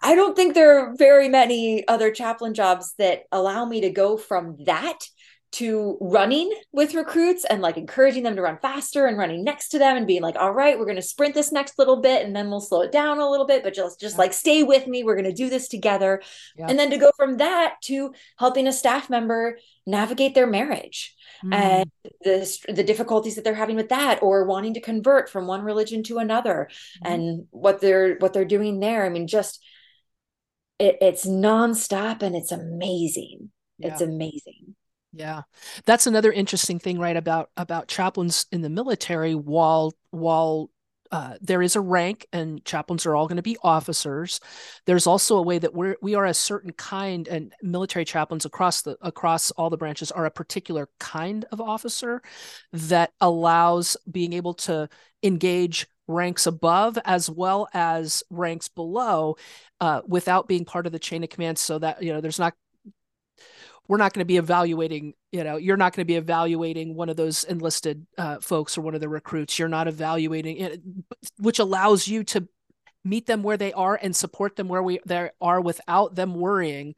I 0.01 0.15
don't 0.15 0.35
think 0.35 0.53
there 0.53 0.79
are 0.79 0.95
very 0.95 1.29
many 1.29 1.87
other 1.87 2.11
chaplain 2.11 2.53
jobs 2.53 2.93
that 2.97 3.23
allow 3.31 3.65
me 3.65 3.81
to 3.81 3.89
go 3.89 4.17
from 4.17 4.55
that 4.65 4.99
to 5.53 5.97
running 6.01 6.51
with 6.73 6.93
recruits 6.93 7.45
and 7.45 7.61
like 7.61 7.77
encouraging 7.77 8.23
them 8.23 8.35
to 8.35 8.41
run 8.41 8.57
faster 8.61 9.05
and 9.05 9.17
running 9.17 9.43
next 9.43 9.69
to 9.69 9.79
them 9.79 9.95
and 9.95 10.05
being 10.05 10.21
like 10.21 10.35
all 10.35 10.51
right 10.51 10.77
we're 10.77 10.85
going 10.85 10.97
to 10.97 11.01
sprint 11.01 11.33
this 11.33 11.53
next 11.53 11.79
little 11.79 12.01
bit 12.01 12.25
and 12.25 12.35
then 12.35 12.49
we'll 12.49 12.59
slow 12.59 12.81
it 12.81 12.91
down 12.91 13.19
a 13.19 13.29
little 13.29 13.45
bit 13.45 13.63
but 13.63 13.73
just 13.73 13.99
just 13.99 14.15
yeah. 14.15 14.19
like 14.21 14.33
stay 14.33 14.63
with 14.63 14.87
me 14.87 15.03
we're 15.03 15.15
going 15.15 15.23
to 15.23 15.31
do 15.31 15.49
this 15.49 15.69
together 15.69 16.21
yeah. 16.57 16.65
and 16.67 16.77
then 16.77 16.89
to 16.89 16.97
go 16.97 17.11
from 17.15 17.37
that 17.37 17.75
to 17.81 18.13
helping 18.37 18.67
a 18.67 18.73
staff 18.73 19.09
member 19.09 19.57
navigate 19.85 20.35
their 20.35 20.47
marriage 20.47 21.15
mm. 21.43 21.53
and 21.53 21.89
the 22.23 22.59
the 22.67 22.83
difficulties 22.83 23.35
that 23.35 23.43
they're 23.43 23.53
having 23.53 23.77
with 23.77 23.89
that 23.89 24.21
or 24.21 24.45
wanting 24.45 24.73
to 24.73 24.81
convert 24.81 25.29
from 25.29 25.47
one 25.47 25.61
religion 25.61 26.03
to 26.03 26.17
another 26.17 26.69
mm. 27.03 27.11
and 27.11 27.45
what 27.51 27.79
they're 27.79 28.15
what 28.17 28.33
they're 28.33 28.43
doing 28.43 28.79
there 28.81 29.05
i 29.05 29.09
mean 29.09 29.27
just 29.27 29.63
it, 30.77 30.97
it's 30.99 31.25
nonstop 31.25 32.21
and 32.21 32.35
it's 32.35 32.51
amazing 32.51 33.49
yeah. 33.79 33.87
it's 33.87 34.01
amazing 34.01 34.75
yeah. 35.17 35.41
That's 35.85 36.07
another 36.07 36.31
interesting 36.31 36.79
thing, 36.79 36.99
right, 36.99 37.17
about 37.17 37.49
about 37.57 37.87
chaplains 37.87 38.45
in 38.51 38.61
the 38.61 38.69
military 38.69 39.35
while 39.35 39.93
while 40.11 40.69
uh, 41.09 41.35
there 41.39 41.61
is 41.61 41.77
a 41.77 41.81
rank 41.81 42.27
and 42.33 42.63
chaplains 42.65 43.05
are 43.05 43.15
all 43.15 43.27
going 43.27 43.37
to 43.37 43.41
be 43.41 43.55
officers 43.63 44.41
there's 44.85 45.07
also 45.07 45.37
a 45.37 45.41
way 45.41 45.57
that 45.57 45.73
we're 45.73 45.95
we 46.01 46.15
are 46.15 46.25
a 46.25 46.33
certain 46.33 46.73
kind 46.73 47.29
and 47.29 47.53
military 47.61 48.03
chaplains 48.03 48.43
across 48.43 48.81
the 48.81 48.97
across 49.01 49.49
all 49.51 49.69
the 49.69 49.77
branches 49.77 50.11
are 50.11 50.25
a 50.25 50.31
particular 50.31 50.89
kind 50.99 51.45
of 51.53 51.61
officer 51.61 52.21
that 52.73 53.13
allows 53.21 53.95
being 54.11 54.33
able 54.33 54.53
to 54.53 54.89
engage 55.23 55.87
ranks 56.09 56.45
above 56.45 56.97
as 57.05 57.29
well 57.29 57.69
as 57.73 58.21
ranks 58.29 58.67
below 58.67 59.37
uh, 59.79 60.01
without 60.07 60.47
being 60.47 60.65
part 60.65 60.85
of 60.85 60.91
the 60.91 60.99
chain 60.99 61.23
of 61.23 61.29
command 61.29 61.57
so 61.57 61.79
that 61.79 62.03
you 62.03 62.11
know 62.11 62.19
there's 62.19 62.39
not 62.39 62.53
we're 63.87 63.97
not 63.97 64.13
going 64.13 64.21
to 64.21 64.25
be 64.25 64.37
evaluating 64.37 65.13
you 65.31 65.43
know 65.43 65.57
you're 65.57 65.77
not 65.77 65.93
going 65.93 66.03
to 66.03 66.07
be 66.07 66.15
evaluating 66.15 66.95
one 66.95 67.09
of 67.09 67.15
those 67.15 67.43
enlisted 67.43 68.05
uh, 68.17 68.39
folks 68.39 68.77
or 68.77 68.81
one 68.81 68.95
of 68.95 69.01
the 69.01 69.09
recruits. 69.09 69.57
You're 69.57 69.67
not 69.67 69.87
evaluating 69.87 70.57
it 70.57 70.81
which 71.39 71.59
allows 71.59 72.07
you 72.07 72.23
to 72.25 72.47
meet 73.03 73.25
them 73.25 73.43
where 73.43 73.57
they 73.57 73.73
are 73.73 73.97
and 74.01 74.15
support 74.15 74.55
them 74.55 74.67
where 74.67 74.83
we 74.83 74.99
they 75.05 75.29
are 75.41 75.61
without 75.61 76.15
them 76.15 76.35
worrying 76.35 76.95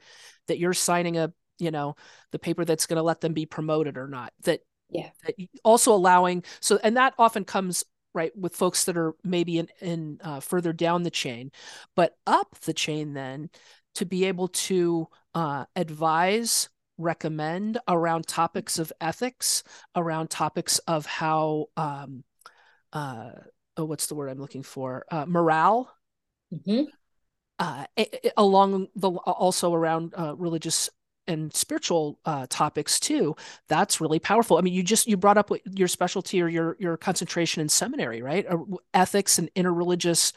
that 0.47 0.57
you're 0.57 0.73
signing 0.73 1.17
a 1.17 1.31
you 1.59 1.71
know 1.71 1.95
the 2.31 2.39
paper 2.39 2.65
that's 2.65 2.87
going 2.87 2.97
to 2.97 3.03
let 3.03 3.21
them 3.21 3.33
be 3.33 3.45
promoted 3.45 3.97
or 3.97 4.07
not. 4.07 4.33
That 4.43 4.61
yeah. 4.89 5.09
that 5.25 5.35
also 5.63 5.93
allowing 5.93 6.43
so 6.59 6.79
and 6.83 6.97
that 6.97 7.13
often 7.17 7.45
comes 7.45 7.83
right 8.13 8.35
with 8.35 8.55
folks 8.55 8.85
that 8.85 8.97
are 8.97 9.13
maybe 9.23 9.59
in, 9.59 9.67
in 9.81 10.19
uh, 10.23 10.39
further 10.39 10.73
down 10.73 11.03
the 11.03 11.11
chain. 11.11 11.51
But 11.95 12.15
up 12.25 12.55
the 12.61 12.73
chain 12.73 13.13
then 13.13 13.49
to 13.95 14.05
be 14.05 14.25
able 14.25 14.47
to 14.47 15.07
uh, 15.35 15.65
advise 15.75 16.69
recommend 16.99 17.79
around 17.87 18.27
topics 18.27 18.77
of 18.77 18.93
ethics, 19.01 19.63
around 19.95 20.29
topics 20.29 20.77
of 20.79 21.05
how, 21.05 21.67
um, 21.75 22.23
uh, 22.93 23.31
oh, 23.77 23.85
what's 23.85 24.07
the 24.07 24.15
word 24.15 24.29
I'm 24.29 24.39
looking 24.39 24.63
for? 24.63 25.05
Uh, 25.09 25.25
morale. 25.25 25.91
Mm-hmm. 26.53 26.83
Uh, 27.57 27.85
it, 27.95 28.19
it, 28.23 28.33
along 28.37 28.87
the 28.95 29.09
also 29.09 29.73
around 29.73 30.13
uh, 30.17 30.35
religious 30.35 30.89
and 31.29 31.53
spiritual 31.55 32.19
uh, 32.25 32.45
topics 32.49 32.99
too 32.99 33.35
that's 33.67 34.01
really 34.01 34.19
powerful. 34.19 34.57
I 34.57 34.61
mean 34.61 34.73
you 34.73 34.83
just 34.83 35.07
you 35.07 35.15
brought 35.15 35.37
up 35.37 35.49
your 35.75 35.87
specialty 35.87 36.41
or 36.41 36.47
your 36.47 36.75
your 36.79 36.97
concentration 36.97 37.61
in 37.61 37.69
seminary 37.69 38.21
right? 38.21 38.45
Uh, 38.49 38.57
ethics 38.93 39.39
and 39.39 39.49
interreligious 39.55 40.33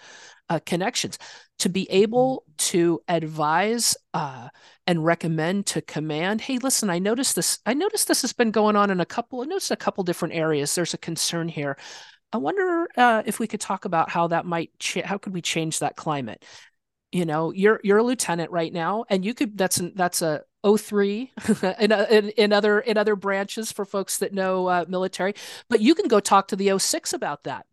uh, 0.49 0.61
connections. 0.65 1.19
To 1.61 1.69
be 1.69 1.89
able 1.91 2.45
mm-hmm. 2.45 2.53
to 2.71 3.01
advise 3.09 3.97
uh, 4.15 4.49
and 4.87 5.05
recommend 5.05 5.67
to 5.67 5.81
command 5.81 6.41
hey 6.41 6.59
listen 6.59 6.91
i 6.91 6.99
noticed 6.99 7.37
this 7.37 7.61
i 7.67 7.73
noticed 7.73 8.09
this 8.09 8.23
has 8.23 8.33
been 8.33 8.51
going 8.51 8.75
on 8.75 8.91
in 8.91 9.01
a 9.01 9.07
couple 9.07 9.43
i 9.43 9.45
noticed 9.45 9.71
a 9.71 9.77
couple 9.77 10.05
different 10.05 10.35
areas. 10.35 10.75
There's 10.75 10.95
a 10.95 10.99
concern 10.99 11.49
here. 11.49 11.77
I 12.33 12.39
wonder 12.39 12.89
uh, 12.97 13.23
if 13.27 13.39
we 13.39 13.47
could 13.47 13.61
talk 13.61 13.85
about 13.85 14.09
how 14.09 14.29
that 14.29 14.47
might 14.47 14.71
ch- 14.79 15.05
how 15.05 15.19
could 15.19 15.35
we 15.35 15.43
change 15.43 15.81
that 15.81 15.97
climate 15.97 16.45
you 17.13 17.25
know 17.25 17.53
you're 17.53 17.81
you're 17.85 17.99
a 17.99 18.03
lieutenant 18.03 18.51
right 18.51 18.73
now 18.73 19.05
and 19.09 19.25
you 19.25 19.35
could 19.35 19.57
that's 19.57 19.79
an, 19.79 19.93
that's 19.95 20.23
a 20.23 20.43
03 20.65 21.31
in, 21.79 21.93
in, 21.93 22.29
in 22.31 22.53
other 22.53 22.81
in 22.81 22.97
other 22.97 23.15
branches 23.17 23.71
for 23.71 23.85
folks 23.85 24.19
that 24.19 24.33
know 24.33 24.67
uh, 24.67 24.85
military 24.89 25.35
but 25.69 25.81
you 25.81 25.95
can 25.95 26.09
go 26.09 26.21
talk 26.21 26.49
to 26.49 26.57
the 26.57 26.79
06 26.79 27.13
about 27.13 27.45
that. 27.45 27.67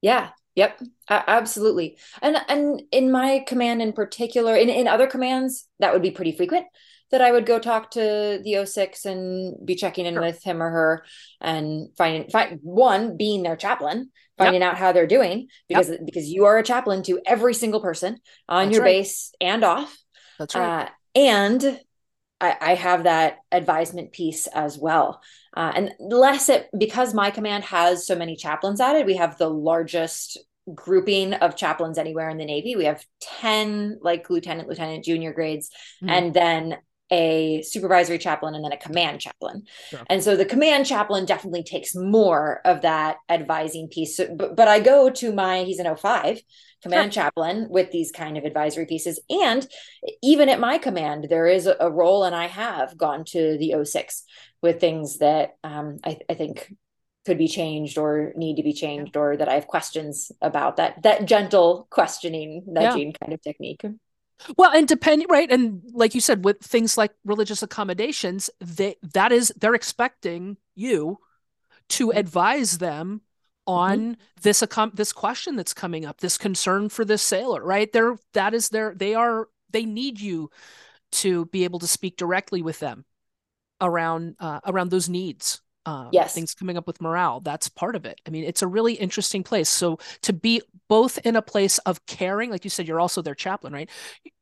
Yeah. 0.00 0.30
Yep, 0.56 0.82
absolutely. 1.08 1.96
And 2.20 2.36
and 2.48 2.82
in 2.90 3.12
my 3.12 3.44
command 3.46 3.80
in 3.80 3.92
particular, 3.92 4.56
in, 4.56 4.68
in 4.68 4.88
other 4.88 5.06
commands, 5.06 5.66
that 5.78 5.92
would 5.92 6.02
be 6.02 6.10
pretty 6.10 6.32
frequent 6.32 6.66
that 7.10 7.20
I 7.20 7.32
would 7.32 7.46
go 7.46 7.58
talk 7.58 7.90
to 7.92 8.40
the 8.42 8.64
06 8.64 9.04
and 9.04 9.66
be 9.66 9.74
checking 9.74 10.06
in 10.06 10.14
sure. 10.14 10.22
with 10.22 10.42
him 10.42 10.62
or 10.62 10.70
her 10.70 11.04
and 11.40 11.88
finding 11.96 12.30
find 12.30 12.60
one 12.62 13.16
being 13.16 13.42
their 13.42 13.56
chaplain, 13.56 14.10
finding 14.38 14.62
yep. 14.62 14.72
out 14.72 14.78
how 14.78 14.92
they're 14.92 15.06
doing 15.06 15.48
because 15.68 15.90
yep. 15.90 16.00
because 16.04 16.28
you 16.28 16.44
are 16.44 16.58
a 16.58 16.62
chaplain 16.62 17.02
to 17.04 17.20
every 17.26 17.54
single 17.54 17.80
person 17.80 18.18
on 18.48 18.66
That's 18.66 18.74
your 18.74 18.84
right. 18.84 18.98
base 18.98 19.32
and 19.40 19.64
off. 19.64 19.96
That's 20.38 20.54
right. 20.54 20.84
Uh, 20.84 20.88
and 21.14 21.80
I, 22.40 22.56
I, 22.60 22.74
have 22.74 23.04
that 23.04 23.38
advisement 23.52 24.12
piece 24.12 24.46
as 24.46 24.78
well. 24.78 25.20
Uh, 25.54 25.72
and 25.74 25.92
less 25.98 26.48
it 26.48 26.68
because 26.76 27.12
my 27.12 27.30
command 27.30 27.64
has 27.64 28.06
so 28.06 28.14
many 28.16 28.36
chaplains 28.36 28.80
at 28.80 28.96
it. 28.96 29.04
We 29.04 29.16
have 29.16 29.36
the 29.36 29.50
largest 29.50 30.38
grouping 30.74 31.34
of 31.34 31.56
chaplains 31.56 31.98
anywhere 31.98 32.28
in 32.28 32.38
the 32.38 32.44
Navy. 32.44 32.76
We 32.76 32.84
have 32.84 33.04
10 33.20 33.98
like 34.02 34.30
lieutenant, 34.30 34.68
lieutenant, 34.68 35.04
junior 35.04 35.32
grades, 35.32 35.70
mm-hmm. 36.02 36.08
and 36.08 36.34
then 36.34 36.78
a 37.10 37.62
supervisory 37.62 38.18
chaplain 38.18 38.54
and 38.54 38.64
then 38.64 38.72
a 38.72 38.76
command 38.76 39.20
chaplain. 39.20 39.64
Sure. 39.88 40.00
And 40.08 40.22
so 40.22 40.36
the 40.36 40.44
command 40.44 40.86
chaplain 40.86 41.24
definitely 41.24 41.62
takes 41.62 41.94
more 41.94 42.60
of 42.64 42.82
that 42.82 43.16
advising 43.28 43.88
piece. 43.88 44.16
So, 44.16 44.34
but, 44.34 44.56
but 44.56 44.68
I 44.68 44.80
go 44.80 45.10
to 45.10 45.32
my, 45.32 45.64
he's 45.64 45.78
an 45.80 45.96
05 45.96 46.40
command 46.82 47.12
sure. 47.12 47.24
chaplain 47.24 47.66
with 47.68 47.90
these 47.90 48.12
kind 48.12 48.38
of 48.38 48.44
advisory 48.44 48.86
pieces. 48.86 49.20
And 49.28 49.66
even 50.22 50.48
at 50.48 50.60
my 50.60 50.78
command, 50.78 51.26
there 51.28 51.46
is 51.46 51.66
a, 51.66 51.76
a 51.80 51.90
role, 51.90 52.24
and 52.24 52.34
I 52.34 52.46
have 52.46 52.96
gone 52.96 53.24
to 53.26 53.58
the 53.58 53.84
06 53.84 54.24
with 54.62 54.80
things 54.80 55.18
that 55.18 55.56
um, 55.64 55.98
I, 56.04 56.18
I 56.28 56.34
think 56.34 56.72
could 57.26 57.38
be 57.38 57.48
changed 57.48 57.98
or 57.98 58.32
need 58.36 58.56
to 58.56 58.62
be 58.62 58.72
changed 58.72 59.16
or 59.16 59.36
that 59.36 59.48
I 59.48 59.54
have 59.54 59.66
questions 59.66 60.32
about 60.40 60.78
that 60.78 61.02
that 61.02 61.26
gentle 61.26 61.86
questioning 61.90 62.64
nudging 62.66 63.08
yeah. 63.08 63.16
kind 63.20 63.32
of 63.34 63.42
technique. 63.42 63.82
Well, 64.56 64.70
and 64.72 64.88
depending 64.88 65.28
right 65.28 65.50
and 65.50 65.82
like 65.92 66.14
you 66.14 66.20
said 66.20 66.44
with 66.44 66.60
things 66.60 66.96
like 66.96 67.12
religious 67.24 67.62
accommodations, 67.62 68.50
they 68.60 68.96
that 69.14 69.32
is 69.32 69.52
they're 69.56 69.74
expecting 69.74 70.56
you 70.74 71.18
to 71.90 72.08
mm-hmm. 72.08 72.18
advise 72.18 72.78
them 72.78 73.22
on 73.66 73.98
mm-hmm. 73.98 74.20
this 74.42 74.62
accom- 74.62 74.96
this 74.96 75.12
question 75.12 75.56
that's 75.56 75.74
coming 75.74 76.04
up, 76.04 76.20
this 76.20 76.38
concern 76.38 76.88
for 76.88 77.04
this 77.04 77.22
sailor, 77.22 77.62
right? 77.62 77.92
They're 77.92 78.16
that 78.34 78.54
is 78.54 78.70
their 78.70 78.94
they 78.94 79.14
are 79.14 79.48
they 79.70 79.84
need 79.84 80.20
you 80.20 80.50
to 81.12 81.46
be 81.46 81.64
able 81.64 81.78
to 81.80 81.86
speak 81.86 82.16
directly 82.16 82.62
with 82.62 82.78
them 82.78 83.04
around 83.80 84.36
uh, 84.40 84.60
around 84.66 84.90
those 84.90 85.08
needs 85.08 85.60
um, 85.86 86.10
yes. 86.12 86.34
things 86.34 86.54
coming 86.54 86.76
up 86.76 86.86
with 86.86 87.00
morale 87.00 87.40
that's 87.40 87.68
part 87.68 87.96
of 87.96 88.04
it. 88.04 88.20
I 88.26 88.30
mean 88.30 88.44
it's 88.44 88.62
a 88.62 88.66
really 88.66 88.94
interesting 88.94 89.42
place. 89.42 89.68
So 89.68 89.98
to 90.22 90.32
be 90.32 90.62
both 90.88 91.18
in 91.24 91.36
a 91.36 91.42
place 91.42 91.78
of 91.78 92.04
caring 92.06 92.50
like 92.50 92.64
you 92.64 92.70
said 92.70 92.86
you're 92.86 93.00
also 93.00 93.22
their 93.22 93.34
chaplain 93.34 93.72
right? 93.72 93.90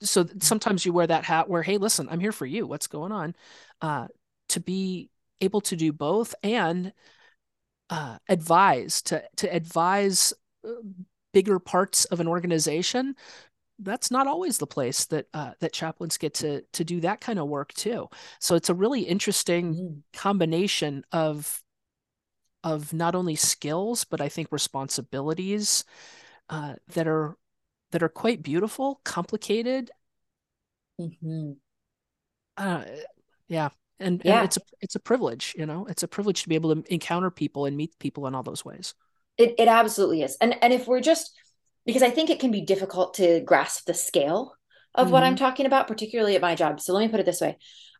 So 0.00 0.24
mm-hmm. 0.24 0.38
sometimes 0.40 0.84
you 0.84 0.92
wear 0.92 1.06
that 1.06 1.24
hat 1.24 1.48
where 1.48 1.62
hey 1.62 1.78
listen 1.78 2.08
i'm 2.10 2.20
here 2.20 2.32
for 2.32 2.46
you. 2.46 2.66
What's 2.66 2.86
going 2.86 3.12
on? 3.12 3.34
Uh, 3.80 4.08
to 4.50 4.60
be 4.60 5.10
able 5.40 5.60
to 5.60 5.76
do 5.76 5.92
both 5.92 6.34
and 6.42 6.92
uh, 7.90 8.18
advise 8.28 9.02
to 9.02 9.22
to 9.36 9.54
advise 9.54 10.32
uh, 10.66 10.72
bigger 11.32 11.58
parts 11.58 12.04
of 12.06 12.20
an 12.20 12.28
organization 12.28 13.14
that's 13.78 14.10
not 14.10 14.26
always 14.26 14.58
the 14.58 14.66
place 14.66 15.04
that 15.06 15.26
uh, 15.34 15.52
that 15.60 15.72
chaplains 15.72 16.18
get 16.18 16.34
to 16.34 16.62
to 16.72 16.84
do 16.84 17.00
that 17.00 17.20
kind 17.20 17.38
of 17.38 17.48
work 17.48 17.72
too. 17.74 18.08
So 18.40 18.54
it's 18.54 18.70
a 18.70 18.74
really 18.74 19.02
interesting 19.02 19.74
mm. 19.74 20.02
combination 20.12 21.04
of 21.12 21.62
of 22.64 22.92
not 22.92 23.14
only 23.14 23.36
skills 23.36 24.04
but 24.04 24.20
I 24.20 24.28
think 24.28 24.48
responsibilities 24.50 25.84
uh, 26.50 26.74
that 26.94 27.06
are 27.06 27.36
that 27.92 28.02
are 28.02 28.08
quite 28.08 28.42
beautiful, 28.42 29.00
complicated. 29.04 29.90
Mm-hmm. 31.00 31.52
Uh, 32.56 32.84
yeah, 33.48 33.68
and, 34.00 34.20
yeah. 34.24 34.38
and 34.38 34.44
it's 34.44 34.56
a 34.56 34.60
it's 34.80 34.94
a 34.96 35.00
privilege, 35.00 35.54
you 35.56 35.66
know, 35.66 35.86
it's 35.86 36.02
a 36.02 36.08
privilege 36.08 36.42
to 36.42 36.48
be 36.48 36.54
able 36.54 36.74
to 36.74 36.92
encounter 36.92 37.30
people 37.30 37.66
and 37.66 37.76
meet 37.76 37.98
people 37.98 38.26
in 38.26 38.34
all 38.34 38.42
those 38.42 38.64
ways. 38.64 38.94
It 39.36 39.54
it 39.58 39.68
absolutely 39.68 40.22
is, 40.22 40.36
and 40.40 40.56
and 40.62 40.72
if 40.72 40.88
we're 40.88 41.00
just 41.00 41.32
because 41.88 42.02
I 42.02 42.10
think 42.10 42.28
it 42.28 42.38
can 42.38 42.50
be 42.50 42.60
difficult 42.60 43.14
to 43.14 43.40
grasp 43.40 43.86
the 43.86 43.94
scale 43.94 44.52
of 44.94 45.06
mm-hmm. 45.06 45.12
what 45.14 45.22
I'm 45.22 45.36
mm-hmm. 45.36 45.42
talking 45.42 45.64
about, 45.64 45.88
particularly 45.88 46.36
at 46.36 46.42
my 46.42 46.54
job. 46.54 46.82
So 46.82 46.92
let 46.92 47.00
me 47.00 47.08
put 47.08 47.18
it 47.18 47.24
this 47.24 47.40
way 47.40 47.56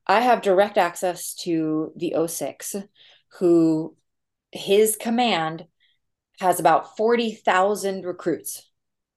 I 0.07 0.21
have 0.21 0.43
direct 0.43 0.77
access 0.77 1.35
to 1.37 1.95
the 1.97 2.15
06, 2.29 2.77
who 3.39 3.97
his 4.53 4.95
command 4.97 5.65
has 6.39 6.61
about 6.61 6.99
40,000 6.99 8.05
recruits 8.05 8.69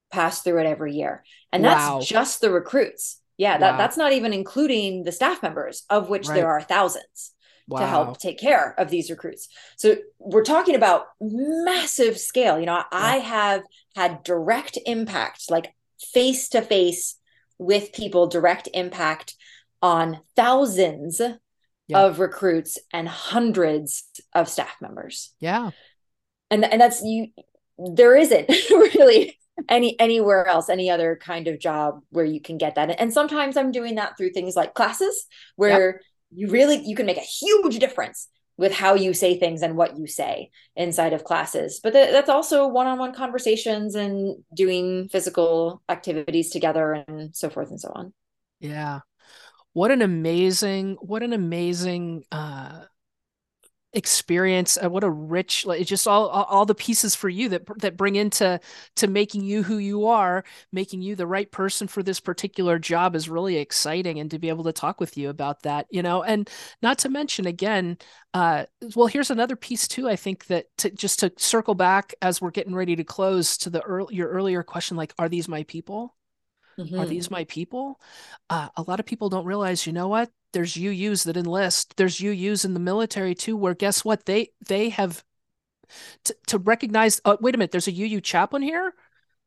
pass 0.09 0.41
through 0.41 0.61
it 0.61 0.67
every 0.67 0.93
year. 0.93 1.26
And 1.51 1.65
that's 1.65 1.89
wow. 1.89 1.99
just 2.01 2.39
the 2.39 2.49
recruits. 2.49 3.19
Yeah, 3.36 3.57
that, 3.57 3.72
wow. 3.74 3.78
that's 3.78 3.97
not 3.97 4.13
even 4.13 4.32
including 4.32 5.03
the 5.03 5.11
staff 5.11 5.43
members, 5.43 5.84
of 5.89 6.07
which 6.07 6.30
right. 6.30 6.36
there 6.36 6.49
are 6.49 6.61
thousands 6.61 7.34
wow. 7.72 7.80
to 7.80 7.88
help 7.88 8.19
take 8.19 8.39
care 8.39 8.74
of 8.78 8.89
these 8.89 9.09
recruits. 9.09 9.47
So 9.78 9.95
we're 10.19 10.43
talking 10.43 10.76
about 10.76 11.07
massive 11.19 12.17
scale. 12.17 12.59
You 12.59 12.65
know, 12.65 12.78
yeah. 12.78 12.84
I 12.91 13.17
have 13.17 13.63
had 13.95 14.24
direct 14.24 14.78
impact, 14.86 15.49
like 15.49 15.74
face 16.13 16.49
to 16.49 16.61
face 16.61 17.17
with 17.57 17.93
people, 17.93 18.28
direct 18.28 18.67
impact 18.74 19.36
on 19.82 20.19
thousands 20.36 21.22
yeah. 21.88 21.99
of 21.99 22.19
recruits 22.19 22.78
and 22.91 23.07
hundreds 23.07 24.03
of 24.34 24.49
staff 24.49 24.76
members. 24.82 25.34
Yeah. 25.39 25.72
And 26.49 26.65
and 26.65 26.82
that's 26.82 27.01
you 27.03 27.28
there 27.78 28.15
isn't 28.15 28.49
really 28.69 29.38
any 29.69 29.99
anywhere 29.99 30.47
else 30.47 30.69
any 30.69 30.89
other 30.89 31.17
kind 31.22 31.47
of 31.47 31.59
job 31.59 32.01
where 32.09 32.26
you 32.26 32.41
can 32.41 32.57
get 32.57 32.76
that 32.76 32.99
and 32.99 33.13
sometimes 33.13 33.57
i'm 33.57 33.72
doing 33.72 33.95
that 33.95 34.17
through 34.17 34.32
things 34.32 34.55
like 34.55 34.74
classes 34.74 35.28
where 35.55 35.86
yep. 35.88 36.01
You 36.34 36.47
really 36.49 36.82
you 36.86 36.95
can 36.95 37.05
make 37.05 37.17
a 37.17 37.21
huge 37.21 37.79
difference 37.79 38.27
with 38.57 38.73
how 38.73 38.93
you 38.93 39.13
say 39.13 39.39
things 39.39 39.61
and 39.61 39.75
what 39.75 39.97
you 39.97 40.05
say 40.05 40.51
inside 40.75 41.13
of 41.13 41.23
classes. 41.23 41.79
But 41.82 41.93
th- 41.93 42.11
that's 42.11 42.29
also 42.29 42.67
one-on-one 42.67 43.13
conversations 43.13 43.95
and 43.95 44.43
doing 44.53 45.09
physical 45.09 45.82
activities 45.89 46.51
together 46.51 47.03
and 47.07 47.36
so 47.36 47.49
forth 47.49 47.69
and 47.69 47.79
so 47.79 47.91
on. 47.95 48.13
Yeah. 48.59 48.99
What 49.73 49.91
an 49.91 50.01
amazing 50.01 50.97
what 51.01 51.23
an 51.23 51.34
amazing 51.34 52.23
uh 52.32 52.82
experience 53.94 54.78
uh, 54.82 54.89
what 54.89 55.04
a 55.04 55.10
rich 55.10 55.66
like 55.66 55.86
just 55.86 56.08
all, 56.08 56.28
all, 56.28 56.46
all 56.46 56.66
the 56.66 56.74
pieces 56.74 57.14
for 57.14 57.28
you 57.28 57.50
that 57.50 57.64
that 57.80 57.98
bring 57.98 58.16
into 58.16 58.58
to 58.96 59.08
making 59.08 59.44
you 59.44 59.64
who 59.64 59.78
you 59.78 60.08
are 60.08 60.46
making 60.72 61.02
you 61.02 61.14
the 61.14 61.28
right 61.28 61.52
person 61.52 61.88
for 61.88 62.02
this 62.02 62.20
particular 62.20 62.80
job 62.80 63.16
is 63.16 63.28
really 63.28 63.58
exciting 63.58 64.20
and 64.20 64.32
to 64.32 64.39
be 64.39 64.48
able 64.48 64.64
to 64.64 64.72
talk 64.72 65.02
with 65.02 65.18
you 65.18 65.30
about 65.30 65.62
that 65.64 65.88
you 65.89 66.02
know 66.02 66.24
and 66.24 66.50
not 66.82 66.98
to 66.98 67.10
mention 67.10 67.46
again 67.46 67.98
uh 68.34 68.64
well 68.96 69.08
here's 69.08 69.32
another 69.32 69.58
piece 69.58 69.89
too 69.89 70.08
i 70.08 70.16
think 70.16 70.46
that 70.46 70.66
to, 70.78 70.89
just 70.92 71.20
to 71.20 71.32
circle 71.36 71.76
back 71.76 72.14
as 72.22 72.42
we're 72.42 72.50
getting 72.50 72.74
ready 72.74 72.96
to 72.96 73.04
close 73.04 73.58
to 73.58 73.70
the 73.70 74.08
your 74.10 74.30
earlier 74.30 74.64
question 74.64 74.96
like 74.96 75.14
are 75.20 75.28
these 75.28 75.50
my 75.50 75.64
people 75.64 76.16
Mm-hmm. 76.80 77.00
Are 77.00 77.06
these 77.06 77.30
my 77.30 77.44
people? 77.46 78.00
Uh, 78.50 78.70
a 78.76 78.82
lot 78.84 79.00
of 79.00 79.06
people 79.06 79.30
don't 79.30 79.46
realize, 79.46 79.86
you 79.86 79.94
know 79.94 80.08
what? 80.08 80.30
There's 80.54 80.74
UUs 80.74 81.26
that 81.26 81.38
enlist. 81.38 81.95
There's 81.97 82.18
UUs 82.18 82.66
in 82.66 82.74
the 82.74 82.80
military 82.80 83.36
too, 83.36 83.56
where 83.56 83.74
guess 83.74 84.04
what? 84.04 84.26
They 84.26 84.49
they 84.68 84.89
have 84.89 85.24
to, 86.26 86.36
to 86.47 86.58
recognize. 86.58 87.22
Oh, 87.26 87.38
wait 87.41 87.56
a 87.56 87.58
minute. 87.58 87.72
There's 87.72 87.88
a 87.88 87.91
UU 87.93 88.22
chaplain 88.22 88.62
here. 88.62 88.93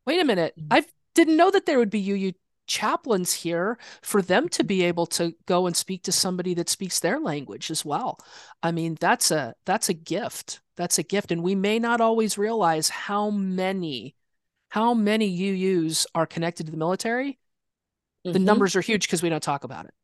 Wait 0.06 0.20
a 0.20 0.24
minute. 0.24 0.54
Mm-hmm. 0.58 0.72
I 0.72 0.84
didn't 1.14 1.36
know 1.36 1.50
that 1.50 1.66
there 1.66 1.78
would 1.78 1.90
be 1.90 2.10
UU 2.10 2.32
chaplains 2.66 3.32
here 3.32 3.78
for 4.02 4.22
them 4.22 4.48
to 4.48 4.64
be 4.64 4.84
able 4.84 5.06
to 5.06 5.34
go 5.46 5.66
and 5.66 5.76
speak 5.76 6.02
to 6.04 6.12
somebody 6.12 6.54
that 6.54 6.68
speaks 6.68 7.00
their 7.00 7.20
language 7.20 7.70
as 7.70 7.84
well. 7.84 8.18
I 8.62 8.72
mean, 8.72 8.96
that's 9.00 9.30
a 9.30 9.54
that's 9.64 9.88
a 9.88 9.94
gift. 9.94 10.60
That's 10.76 10.98
a 10.98 11.04
gift, 11.04 11.30
and 11.30 11.42
we 11.42 11.54
may 11.54 11.78
not 11.78 12.00
always 12.00 12.36
realize 12.38 12.88
how 12.88 13.30
many 13.30 14.16
how 14.70 14.92
many 14.92 15.38
UUs 15.38 16.06
are 16.14 16.26
connected 16.26 16.66
to 16.66 16.72
the 16.72 16.78
military? 16.78 17.38
Mm-hmm. 18.26 18.32
The 18.32 18.38
numbers 18.40 18.74
are 18.74 18.80
huge 18.80 19.06
because 19.06 19.22
we 19.22 19.28
don't 19.28 19.42
talk 19.42 19.64
about 19.64 19.84
it. 19.84 19.94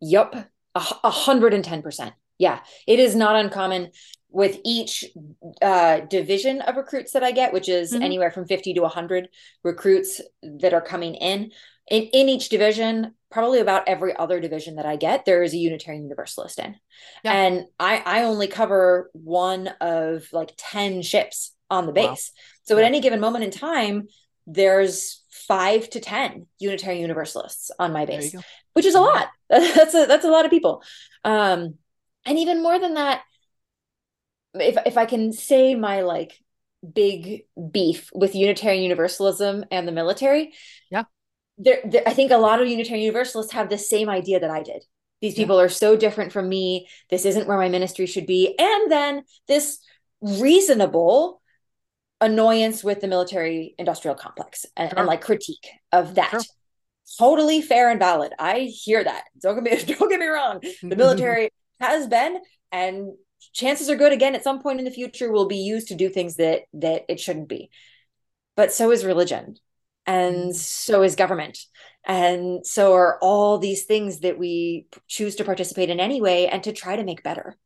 Yep. 0.00 0.50
A 0.74 1.10
hundred 1.10 1.52
and 1.52 1.64
ten 1.64 1.82
percent. 1.82 2.14
Yeah. 2.38 2.60
It 2.86 2.98
is 2.98 3.14
not 3.14 3.36
uncommon 3.36 3.90
with 4.30 4.58
each 4.64 5.04
uh, 5.60 6.00
division 6.00 6.60
of 6.62 6.76
recruits 6.76 7.12
that 7.12 7.22
I 7.24 7.32
get, 7.32 7.52
which 7.52 7.68
is 7.68 7.92
mm-hmm. 7.92 8.02
anywhere 8.02 8.30
from 8.30 8.46
50 8.46 8.74
to 8.74 8.80
100 8.82 9.28
recruits 9.62 10.20
that 10.42 10.72
are 10.72 10.80
coming 10.80 11.16
in. 11.16 11.50
in. 11.90 12.04
In 12.04 12.28
each 12.28 12.48
division, 12.48 13.14
probably 13.30 13.60
about 13.60 13.88
every 13.88 14.16
other 14.16 14.40
division 14.40 14.76
that 14.76 14.86
I 14.86 14.96
get, 14.96 15.24
there 15.24 15.42
is 15.42 15.52
a 15.52 15.58
Unitarian 15.58 16.04
Universalist 16.04 16.58
in. 16.58 16.76
Yeah. 17.24 17.32
And 17.32 17.64
I, 17.78 18.02
I 18.06 18.22
only 18.22 18.46
cover 18.46 19.10
one 19.12 19.68
of 19.80 20.24
like 20.32 20.52
10 20.56 21.02
ships 21.02 21.54
on 21.68 21.86
the 21.86 21.92
base. 21.92 22.32
Wow. 22.34 22.42
So 22.62 22.74
yeah. 22.74 22.84
at 22.84 22.86
any 22.86 23.00
given 23.00 23.20
moment 23.20 23.44
in 23.44 23.50
time, 23.50 24.08
there's 24.46 25.19
five 25.30 25.88
to 25.90 26.00
10 26.00 26.46
Unitarian 26.58 27.02
Universalists 27.02 27.70
on 27.78 27.92
my 27.92 28.06
base, 28.06 28.34
which 28.74 28.86
is 28.86 28.94
a 28.94 29.00
lot. 29.00 29.28
that's 29.48 29.94
a, 29.94 30.06
that's 30.06 30.24
a 30.24 30.30
lot 30.30 30.44
of 30.44 30.50
people. 30.50 30.82
Um, 31.24 31.74
and 32.24 32.38
even 32.38 32.62
more 32.62 32.78
than 32.78 32.94
that, 32.94 33.22
if, 34.54 34.76
if 34.86 34.98
I 34.98 35.06
can 35.06 35.32
say 35.32 35.74
my 35.74 36.02
like 36.02 36.32
big 36.94 37.42
beef 37.70 38.10
with 38.12 38.34
Unitarian 38.34 38.82
Universalism 38.82 39.64
and 39.70 39.86
the 39.86 39.92
military, 39.92 40.52
yeah, 40.90 41.04
there, 41.58 41.80
there 41.84 42.02
I 42.06 42.12
think 42.12 42.32
a 42.32 42.36
lot 42.36 42.60
of 42.60 42.68
Unitarian 42.68 43.04
Universalists 43.04 43.52
have 43.52 43.68
the 43.68 43.78
same 43.78 44.08
idea 44.08 44.40
that 44.40 44.50
I 44.50 44.62
did. 44.62 44.84
These 45.20 45.34
people 45.34 45.58
yeah. 45.58 45.64
are 45.64 45.68
so 45.68 45.96
different 45.96 46.32
from 46.32 46.48
me. 46.48 46.88
This 47.10 47.26
isn't 47.26 47.46
where 47.46 47.58
my 47.58 47.68
ministry 47.68 48.06
should 48.06 48.26
be. 48.26 48.54
And 48.58 48.90
then 48.90 49.22
this 49.46 49.78
reasonable 50.22 51.39
annoyance 52.20 52.84
with 52.84 53.00
the 53.00 53.08
military 53.08 53.74
industrial 53.78 54.14
complex 54.14 54.66
and, 54.76 54.90
sure. 54.90 54.98
and 54.98 55.08
like 55.08 55.20
critique 55.20 55.68
of 55.92 56.14
that. 56.16 56.30
Sure. 56.30 56.42
Totally 57.18 57.60
fair 57.60 57.90
and 57.90 57.98
valid. 57.98 58.32
I 58.38 58.60
hear 58.60 59.02
that. 59.02 59.24
Don't 59.40 59.62
get 59.62 59.88
me 59.88 59.94
don't 59.94 60.08
get 60.08 60.20
me 60.20 60.26
wrong. 60.26 60.60
The 60.82 60.96
military 60.96 61.50
has 61.80 62.06
been 62.06 62.38
and 62.70 63.12
chances 63.52 63.88
are 63.88 63.96
good 63.96 64.12
again 64.12 64.34
at 64.34 64.44
some 64.44 64.60
point 64.60 64.78
in 64.78 64.84
the 64.84 64.90
future 64.90 65.32
will 65.32 65.48
be 65.48 65.56
used 65.56 65.88
to 65.88 65.94
do 65.94 66.08
things 66.08 66.36
that 66.36 66.62
that 66.74 67.04
it 67.08 67.20
shouldn't 67.20 67.48
be. 67.48 67.70
But 68.54 68.72
so 68.72 68.90
is 68.90 69.04
religion 69.04 69.56
and 70.06 70.50
mm. 70.50 70.54
so 70.54 71.02
is 71.02 71.16
government 71.16 71.58
and 72.04 72.66
so 72.66 72.94
are 72.94 73.18
all 73.20 73.58
these 73.58 73.84
things 73.84 74.20
that 74.20 74.38
we 74.38 74.86
choose 75.08 75.36
to 75.36 75.44
participate 75.44 75.90
in 75.90 76.00
anyway 76.00 76.48
and 76.50 76.62
to 76.64 76.72
try 76.72 76.96
to 76.96 77.04
make 77.04 77.22
better 77.22 77.56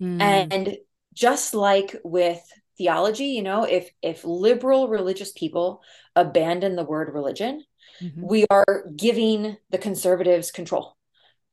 mm. 0.00 0.20
and 0.20 0.76
just 1.14 1.54
like 1.54 1.94
with 2.02 2.40
theology 2.78 3.26
you 3.26 3.42
know 3.42 3.64
if 3.64 3.90
if 4.02 4.24
liberal 4.24 4.88
religious 4.88 5.32
people 5.32 5.82
abandon 6.16 6.76
the 6.76 6.84
word 6.84 7.12
religion 7.12 7.64
mm-hmm. 8.00 8.26
we 8.26 8.46
are 8.50 8.84
giving 8.96 9.56
the 9.70 9.78
conservatives 9.78 10.50
control 10.50 10.96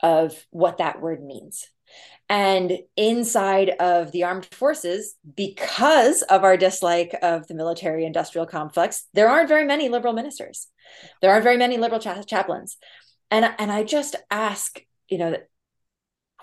of 0.02 0.46
what 0.52 0.78
that 0.78 1.02
word 1.02 1.24
means. 1.24 1.68
And 2.30 2.80
inside 2.96 3.70
of 3.80 4.12
the 4.12 4.24
armed 4.24 4.46
forces 4.46 5.16
because 5.36 6.22
of 6.24 6.44
our 6.44 6.58
dislike 6.58 7.16
of 7.24 7.48
the 7.48 7.56
military 7.56 8.06
industrial 8.06 8.46
complex 8.46 9.08
there 9.14 9.30
aren't 9.30 9.50
very 9.50 9.66
many 9.66 9.90
liberal 9.90 10.14
ministers. 10.14 10.68
There 11.22 11.32
aren't 11.32 11.44
very 11.44 11.58
many 11.58 11.78
liberal 11.78 12.00
cha- 12.00 12.22
chaplains. 12.22 12.78
And 13.32 13.46
and 13.58 13.72
i 13.72 13.84
just 13.84 14.16
ask 14.30 14.80
you 15.08 15.18
know 15.18 15.38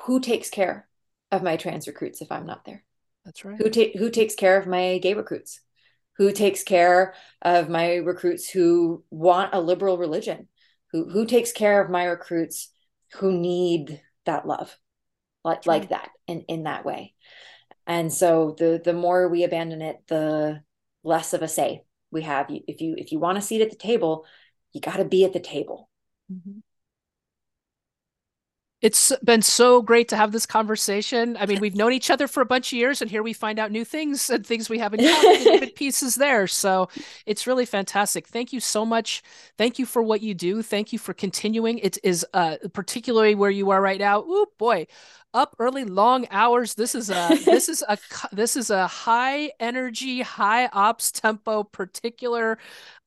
who 0.04 0.20
takes 0.20 0.50
care 0.50 0.88
of 1.32 1.42
my 1.42 1.56
trans 1.56 1.88
recruits 1.88 2.22
if 2.22 2.30
i'm 2.30 2.46
not 2.46 2.64
there 2.64 2.84
that's 3.26 3.44
right. 3.44 3.58
Who 3.58 3.68
ta- 3.68 3.98
who 3.98 4.08
takes 4.08 4.34
care 4.34 4.56
of 4.56 4.66
my 4.66 4.98
gay 4.98 5.14
recruits? 5.14 5.60
Who 6.16 6.32
takes 6.32 6.62
care 6.62 7.14
of 7.42 7.68
my 7.68 7.96
recruits 7.96 8.48
who 8.48 9.04
want 9.10 9.52
a 9.52 9.60
liberal 9.60 9.98
religion? 9.98 10.48
Who 10.92 11.10
who 11.10 11.26
takes 11.26 11.52
care 11.52 11.82
of 11.82 11.90
my 11.90 12.04
recruits 12.04 12.72
who 13.16 13.32
need 13.32 14.00
that 14.24 14.46
love, 14.46 14.78
like 15.44 15.66
like 15.66 15.88
that 15.90 16.10
in 16.28 16.42
in 16.42 16.62
that 16.62 16.84
way? 16.84 17.14
And 17.86 18.12
so 18.12 18.54
the 18.56 18.80
the 18.82 18.94
more 18.94 19.28
we 19.28 19.42
abandon 19.42 19.82
it, 19.82 19.98
the 20.06 20.62
less 21.02 21.34
of 21.34 21.42
a 21.42 21.48
say 21.48 21.82
we 22.12 22.22
have. 22.22 22.46
If 22.48 22.80
you 22.80 22.94
if 22.96 23.10
you 23.10 23.18
want 23.18 23.38
a 23.38 23.42
seat 23.42 23.60
at 23.60 23.70
the 23.70 23.76
table, 23.76 24.24
you 24.72 24.80
got 24.80 24.96
to 24.98 25.04
be 25.04 25.24
at 25.24 25.32
the 25.32 25.40
table. 25.40 25.90
Mm-hmm 26.32 26.60
it's 28.82 29.10
been 29.24 29.40
so 29.40 29.80
great 29.80 30.08
to 30.08 30.16
have 30.16 30.32
this 30.32 30.44
conversation. 30.44 31.36
I 31.40 31.46
mean, 31.46 31.60
we've 31.60 31.74
known 31.74 31.94
each 31.94 32.10
other 32.10 32.28
for 32.28 32.42
a 32.42 32.46
bunch 32.46 32.72
of 32.72 32.78
years, 32.78 33.00
and 33.00 33.10
here 33.10 33.22
we 33.22 33.32
find 33.32 33.58
out 33.58 33.72
new 33.72 33.86
things 33.86 34.28
and 34.28 34.46
things 34.46 34.68
we 34.68 34.78
haven't 34.78 35.00
covered, 35.00 35.74
pieces 35.74 36.14
there. 36.14 36.46
So 36.46 36.88
it's 37.24 37.46
really 37.46 37.64
fantastic. 37.64 38.28
Thank 38.28 38.52
you 38.52 38.60
so 38.60 38.84
much. 38.84 39.22
Thank 39.56 39.78
you 39.78 39.86
for 39.86 40.02
what 40.02 40.20
you 40.20 40.34
do. 40.34 40.60
Thank 40.62 40.92
you 40.92 40.98
for 40.98 41.14
continuing. 41.14 41.78
It 41.78 41.96
is 42.04 42.26
uh, 42.34 42.56
particularly 42.74 43.34
where 43.34 43.50
you 43.50 43.70
are 43.70 43.80
right 43.80 43.98
now. 43.98 44.22
Oh 44.26 44.46
boy, 44.58 44.86
up 45.32 45.54
early, 45.58 45.84
long 45.84 46.26
hours. 46.30 46.74
This 46.74 46.94
is 46.94 47.10
a 47.10 47.38
this 47.44 47.68
is 47.68 47.82
a 47.88 47.98
this 48.32 48.56
is 48.56 48.70
a 48.70 48.86
high 48.86 49.52
energy, 49.60 50.22
high 50.22 50.66
ops 50.66 51.12
tempo, 51.12 51.62
particular 51.62 52.58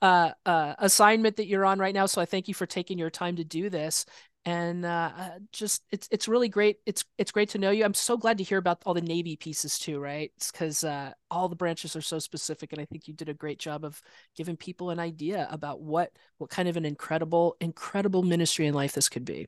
uh, 0.01 0.31
uh, 0.45 0.75
assignment 0.79 1.37
that 1.37 1.47
you're 1.47 1.65
on 1.65 1.79
right 1.79 1.93
now. 1.93 2.05
So 2.05 2.21
I 2.21 2.25
thank 2.25 2.47
you 2.47 2.53
for 2.53 2.65
taking 2.65 2.97
your 2.97 3.09
time 3.09 3.35
to 3.35 3.43
do 3.43 3.69
this 3.69 4.05
and 4.45 4.85
uh, 4.85 5.11
uh, 5.17 5.29
just 5.51 5.83
it's 5.91 6.07
it's 6.11 6.27
really 6.27 6.49
great. 6.49 6.77
It's 6.85 7.03
it's 7.17 7.31
great 7.31 7.49
to 7.49 7.57
know 7.57 7.71
you. 7.71 7.83
I'm 7.83 7.93
so 7.93 8.17
glad 8.17 8.37
to 8.37 8.43
hear 8.43 8.57
about 8.57 8.81
all 8.85 8.93
the 8.93 9.01
Navy 9.01 9.35
pieces 9.35 9.77
too, 9.77 9.99
right? 9.99 10.31
Because 10.51 10.83
uh, 10.83 11.11
all 11.29 11.49
the 11.49 11.55
branches 11.55 11.95
are 11.95 12.01
so 12.01 12.19
specific, 12.19 12.71
and 12.71 12.81
I 12.81 12.85
think 12.85 13.07
you 13.07 13.13
did 13.13 13.29
a 13.29 13.33
great 13.33 13.59
job 13.59 13.83
of 13.83 14.01
giving 14.35 14.55
people 14.57 14.89
an 14.91 14.99
idea 14.99 15.47
about 15.51 15.81
what 15.81 16.11
what 16.37 16.49
kind 16.49 16.69
of 16.69 16.77
an 16.77 16.85
incredible 16.85 17.57
incredible 17.59 18.23
ministry 18.23 18.65
in 18.67 18.73
life 18.73 18.93
this 18.93 19.09
could 19.09 19.25
be. 19.25 19.47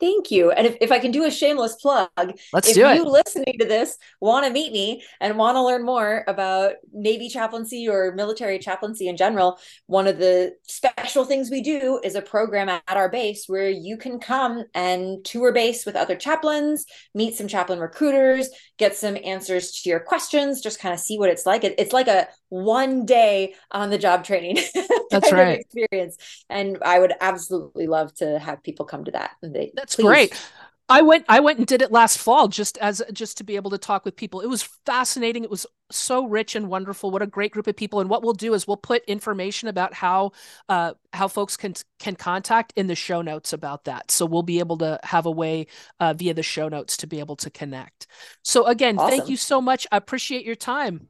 Thank 0.00 0.30
you. 0.30 0.50
And 0.50 0.66
if, 0.66 0.76
if 0.80 0.90
I 0.90 0.98
can 0.98 1.10
do 1.10 1.24
a 1.24 1.30
shameless 1.30 1.76
plug, 1.76 2.08
let's 2.52 2.68
if 2.68 2.74
do 2.74 2.86
it. 2.86 2.96
you 2.96 3.04
listening 3.04 3.56
to 3.60 3.66
this 3.66 3.98
want 4.20 4.46
to 4.46 4.52
meet 4.52 4.72
me 4.72 5.02
and 5.20 5.36
want 5.36 5.56
to 5.56 5.62
learn 5.62 5.84
more 5.84 6.24
about 6.26 6.74
Navy 6.92 7.28
chaplaincy 7.28 7.86
or 7.86 8.12
military 8.14 8.58
chaplaincy 8.58 9.08
in 9.08 9.16
general, 9.18 9.58
one 9.86 10.06
of 10.06 10.18
the 10.18 10.54
special 10.62 11.26
things 11.26 11.50
we 11.50 11.60
do 11.60 12.00
is 12.02 12.14
a 12.14 12.22
program 12.22 12.70
at 12.70 12.82
our 12.88 13.10
base 13.10 13.44
where 13.46 13.68
you 13.68 13.98
can 13.98 14.18
come 14.18 14.64
and 14.74 15.22
tour 15.24 15.52
base 15.52 15.84
with 15.84 15.96
other 15.96 16.16
chaplains, 16.16 16.86
meet 17.14 17.34
some 17.34 17.46
chaplain 17.46 17.78
recruiters, 17.78 18.48
get 18.78 18.96
some 18.96 19.18
answers 19.22 19.82
to 19.82 19.90
your 19.90 20.00
questions, 20.00 20.62
just 20.62 20.80
kind 20.80 20.94
of 20.94 21.00
see 21.00 21.18
what 21.18 21.28
it's 21.28 21.44
like. 21.44 21.62
It, 21.62 21.74
it's 21.78 21.92
like 21.92 22.08
a 22.08 22.26
one 22.50 23.06
day 23.06 23.54
on 23.70 23.90
the 23.90 23.98
job 23.98 24.24
training 24.24 24.58
that's 25.10 25.32
right 25.32 25.60
experience 25.60 26.16
and 26.50 26.78
i 26.84 26.98
would 26.98 27.12
absolutely 27.20 27.86
love 27.86 28.12
to 28.12 28.38
have 28.40 28.62
people 28.64 28.84
come 28.84 29.04
to 29.04 29.12
that 29.12 29.30
they, 29.40 29.72
that's 29.90 29.96
please. 29.96 30.06
great 30.06 30.42
i 30.88 31.02
went 31.02 31.24
i 31.28 31.40
went 31.40 31.58
and 31.58 31.66
did 31.66 31.82
it 31.82 31.92
last 31.92 32.18
fall 32.18 32.48
just 32.48 32.78
as 32.78 33.02
just 33.12 33.36
to 33.38 33.44
be 33.44 33.56
able 33.56 33.70
to 33.70 33.78
talk 33.78 34.04
with 34.04 34.16
people. 34.16 34.40
It 34.40 34.48
was 34.48 34.62
fascinating. 34.86 35.44
It 35.44 35.50
was 35.50 35.66
so 35.90 36.26
rich 36.26 36.54
and 36.54 36.68
wonderful. 36.68 37.10
What 37.10 37.22
a 37.22 37.26
great 37.26 37.52
group 37.52 37.66
of 37.66 37.76
people. 37.76 38.00
And 38.00 38.08
what 38.08 38.22
we'll 38.22 38.34
do 38.34 38.54
is 38.54 38.66
we'll 38.66 38.76
put 38.76 39.02
information 39.06 39.68
about 39.68 39.94
how 39.94 40.32
uh, 40.68 40.92
how 41.12 41.26
folks 41.28 41.56
can 41.56 41.74
can 41.98 42.16
contact 42.16 42.72
in 42.76 42.86
the 42.86 42.94
show 42.94 43.22
notes 43.22 43.52
about 43.52 43.84
that. 43.84 44.10
So 44.10 44.26
we'll 44.26 44.42
be 44.42 44.58
able 44.58 44.78
to 44.78 45.00
have 45.02 45.26
a 45.26 45.30
way 45.30 45.66
uh, 45.98 46.14
via 46.14 46.34
the 46.34 46.42
show 46.42 46.68
notes 46.68 46.96
to 46.98 47.06
be 47.06 47.18
able 47.18 47.36
to 47.36 47.50
connect. 47.50 48.06
So 48.42 48.66
again 48.66 48.98
awesome. 48.98 49.10
thank 49.10 49.30
you 49.30 49.36
so 49.36 49.60
much. 49.60 49.86
I 49.90 49.96
appreciate 49.96 50.44
your 50.44 50.56
time. 50.56 51.08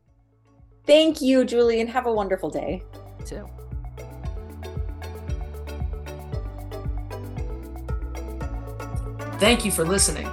Thank 0.87 1.20
you, 1.20 1.45
Julie, 1.45 1.81
and 1.81 1.91
have 1.91 2.07
a 2.07 2.12
wonderful 2.12 2.51
day. 2.51 2.83
You 3.20 3.26
too. 3.26 3.70
Thank 9.41 9.64
you 9.64 9.70
for 9.70 9.86
listening. 9.86 10.28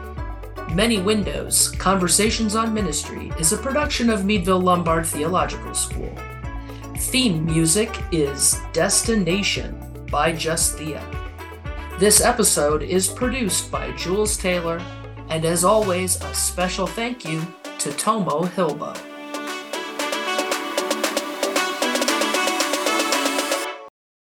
Many 0.74 1.02
Windows 1.02 1.70
Conversations 1.70 2.58
on 2.58 2.74
Ministry 2.74 3.32
is 3.40 3.54
a 3.54 3.58
production 3.58 4.10
of 4.10 4.26
Meadville 4.26 4.60
Lombard 4.60 5.06
Theological 5.06 5.74
School. 5.74 6.14
Theme 6.98 7.46
music 7.46 7.98
is 8.12 8.60
Destination 8.74 9.80
by 10.12 10.34
Justhea. 10.34 11.02
This 11.98 12.20
episode 12.20 12.84
is 12.84 13.08
produced 13.08 13.72
by 13.72 13.94
Jules 13.94 14.36
Taylor, 14.36 14.82
and 15.30 15.46
as 15.46 15.64
always, 15.64 16.22
a 16.22 16.34
special 16.34 16.86
thank 16.86 17.24
you 17.24 17.42
to 17.80 17.94
Tomo 17.94 18.44
Hilbo. 18.44 18.94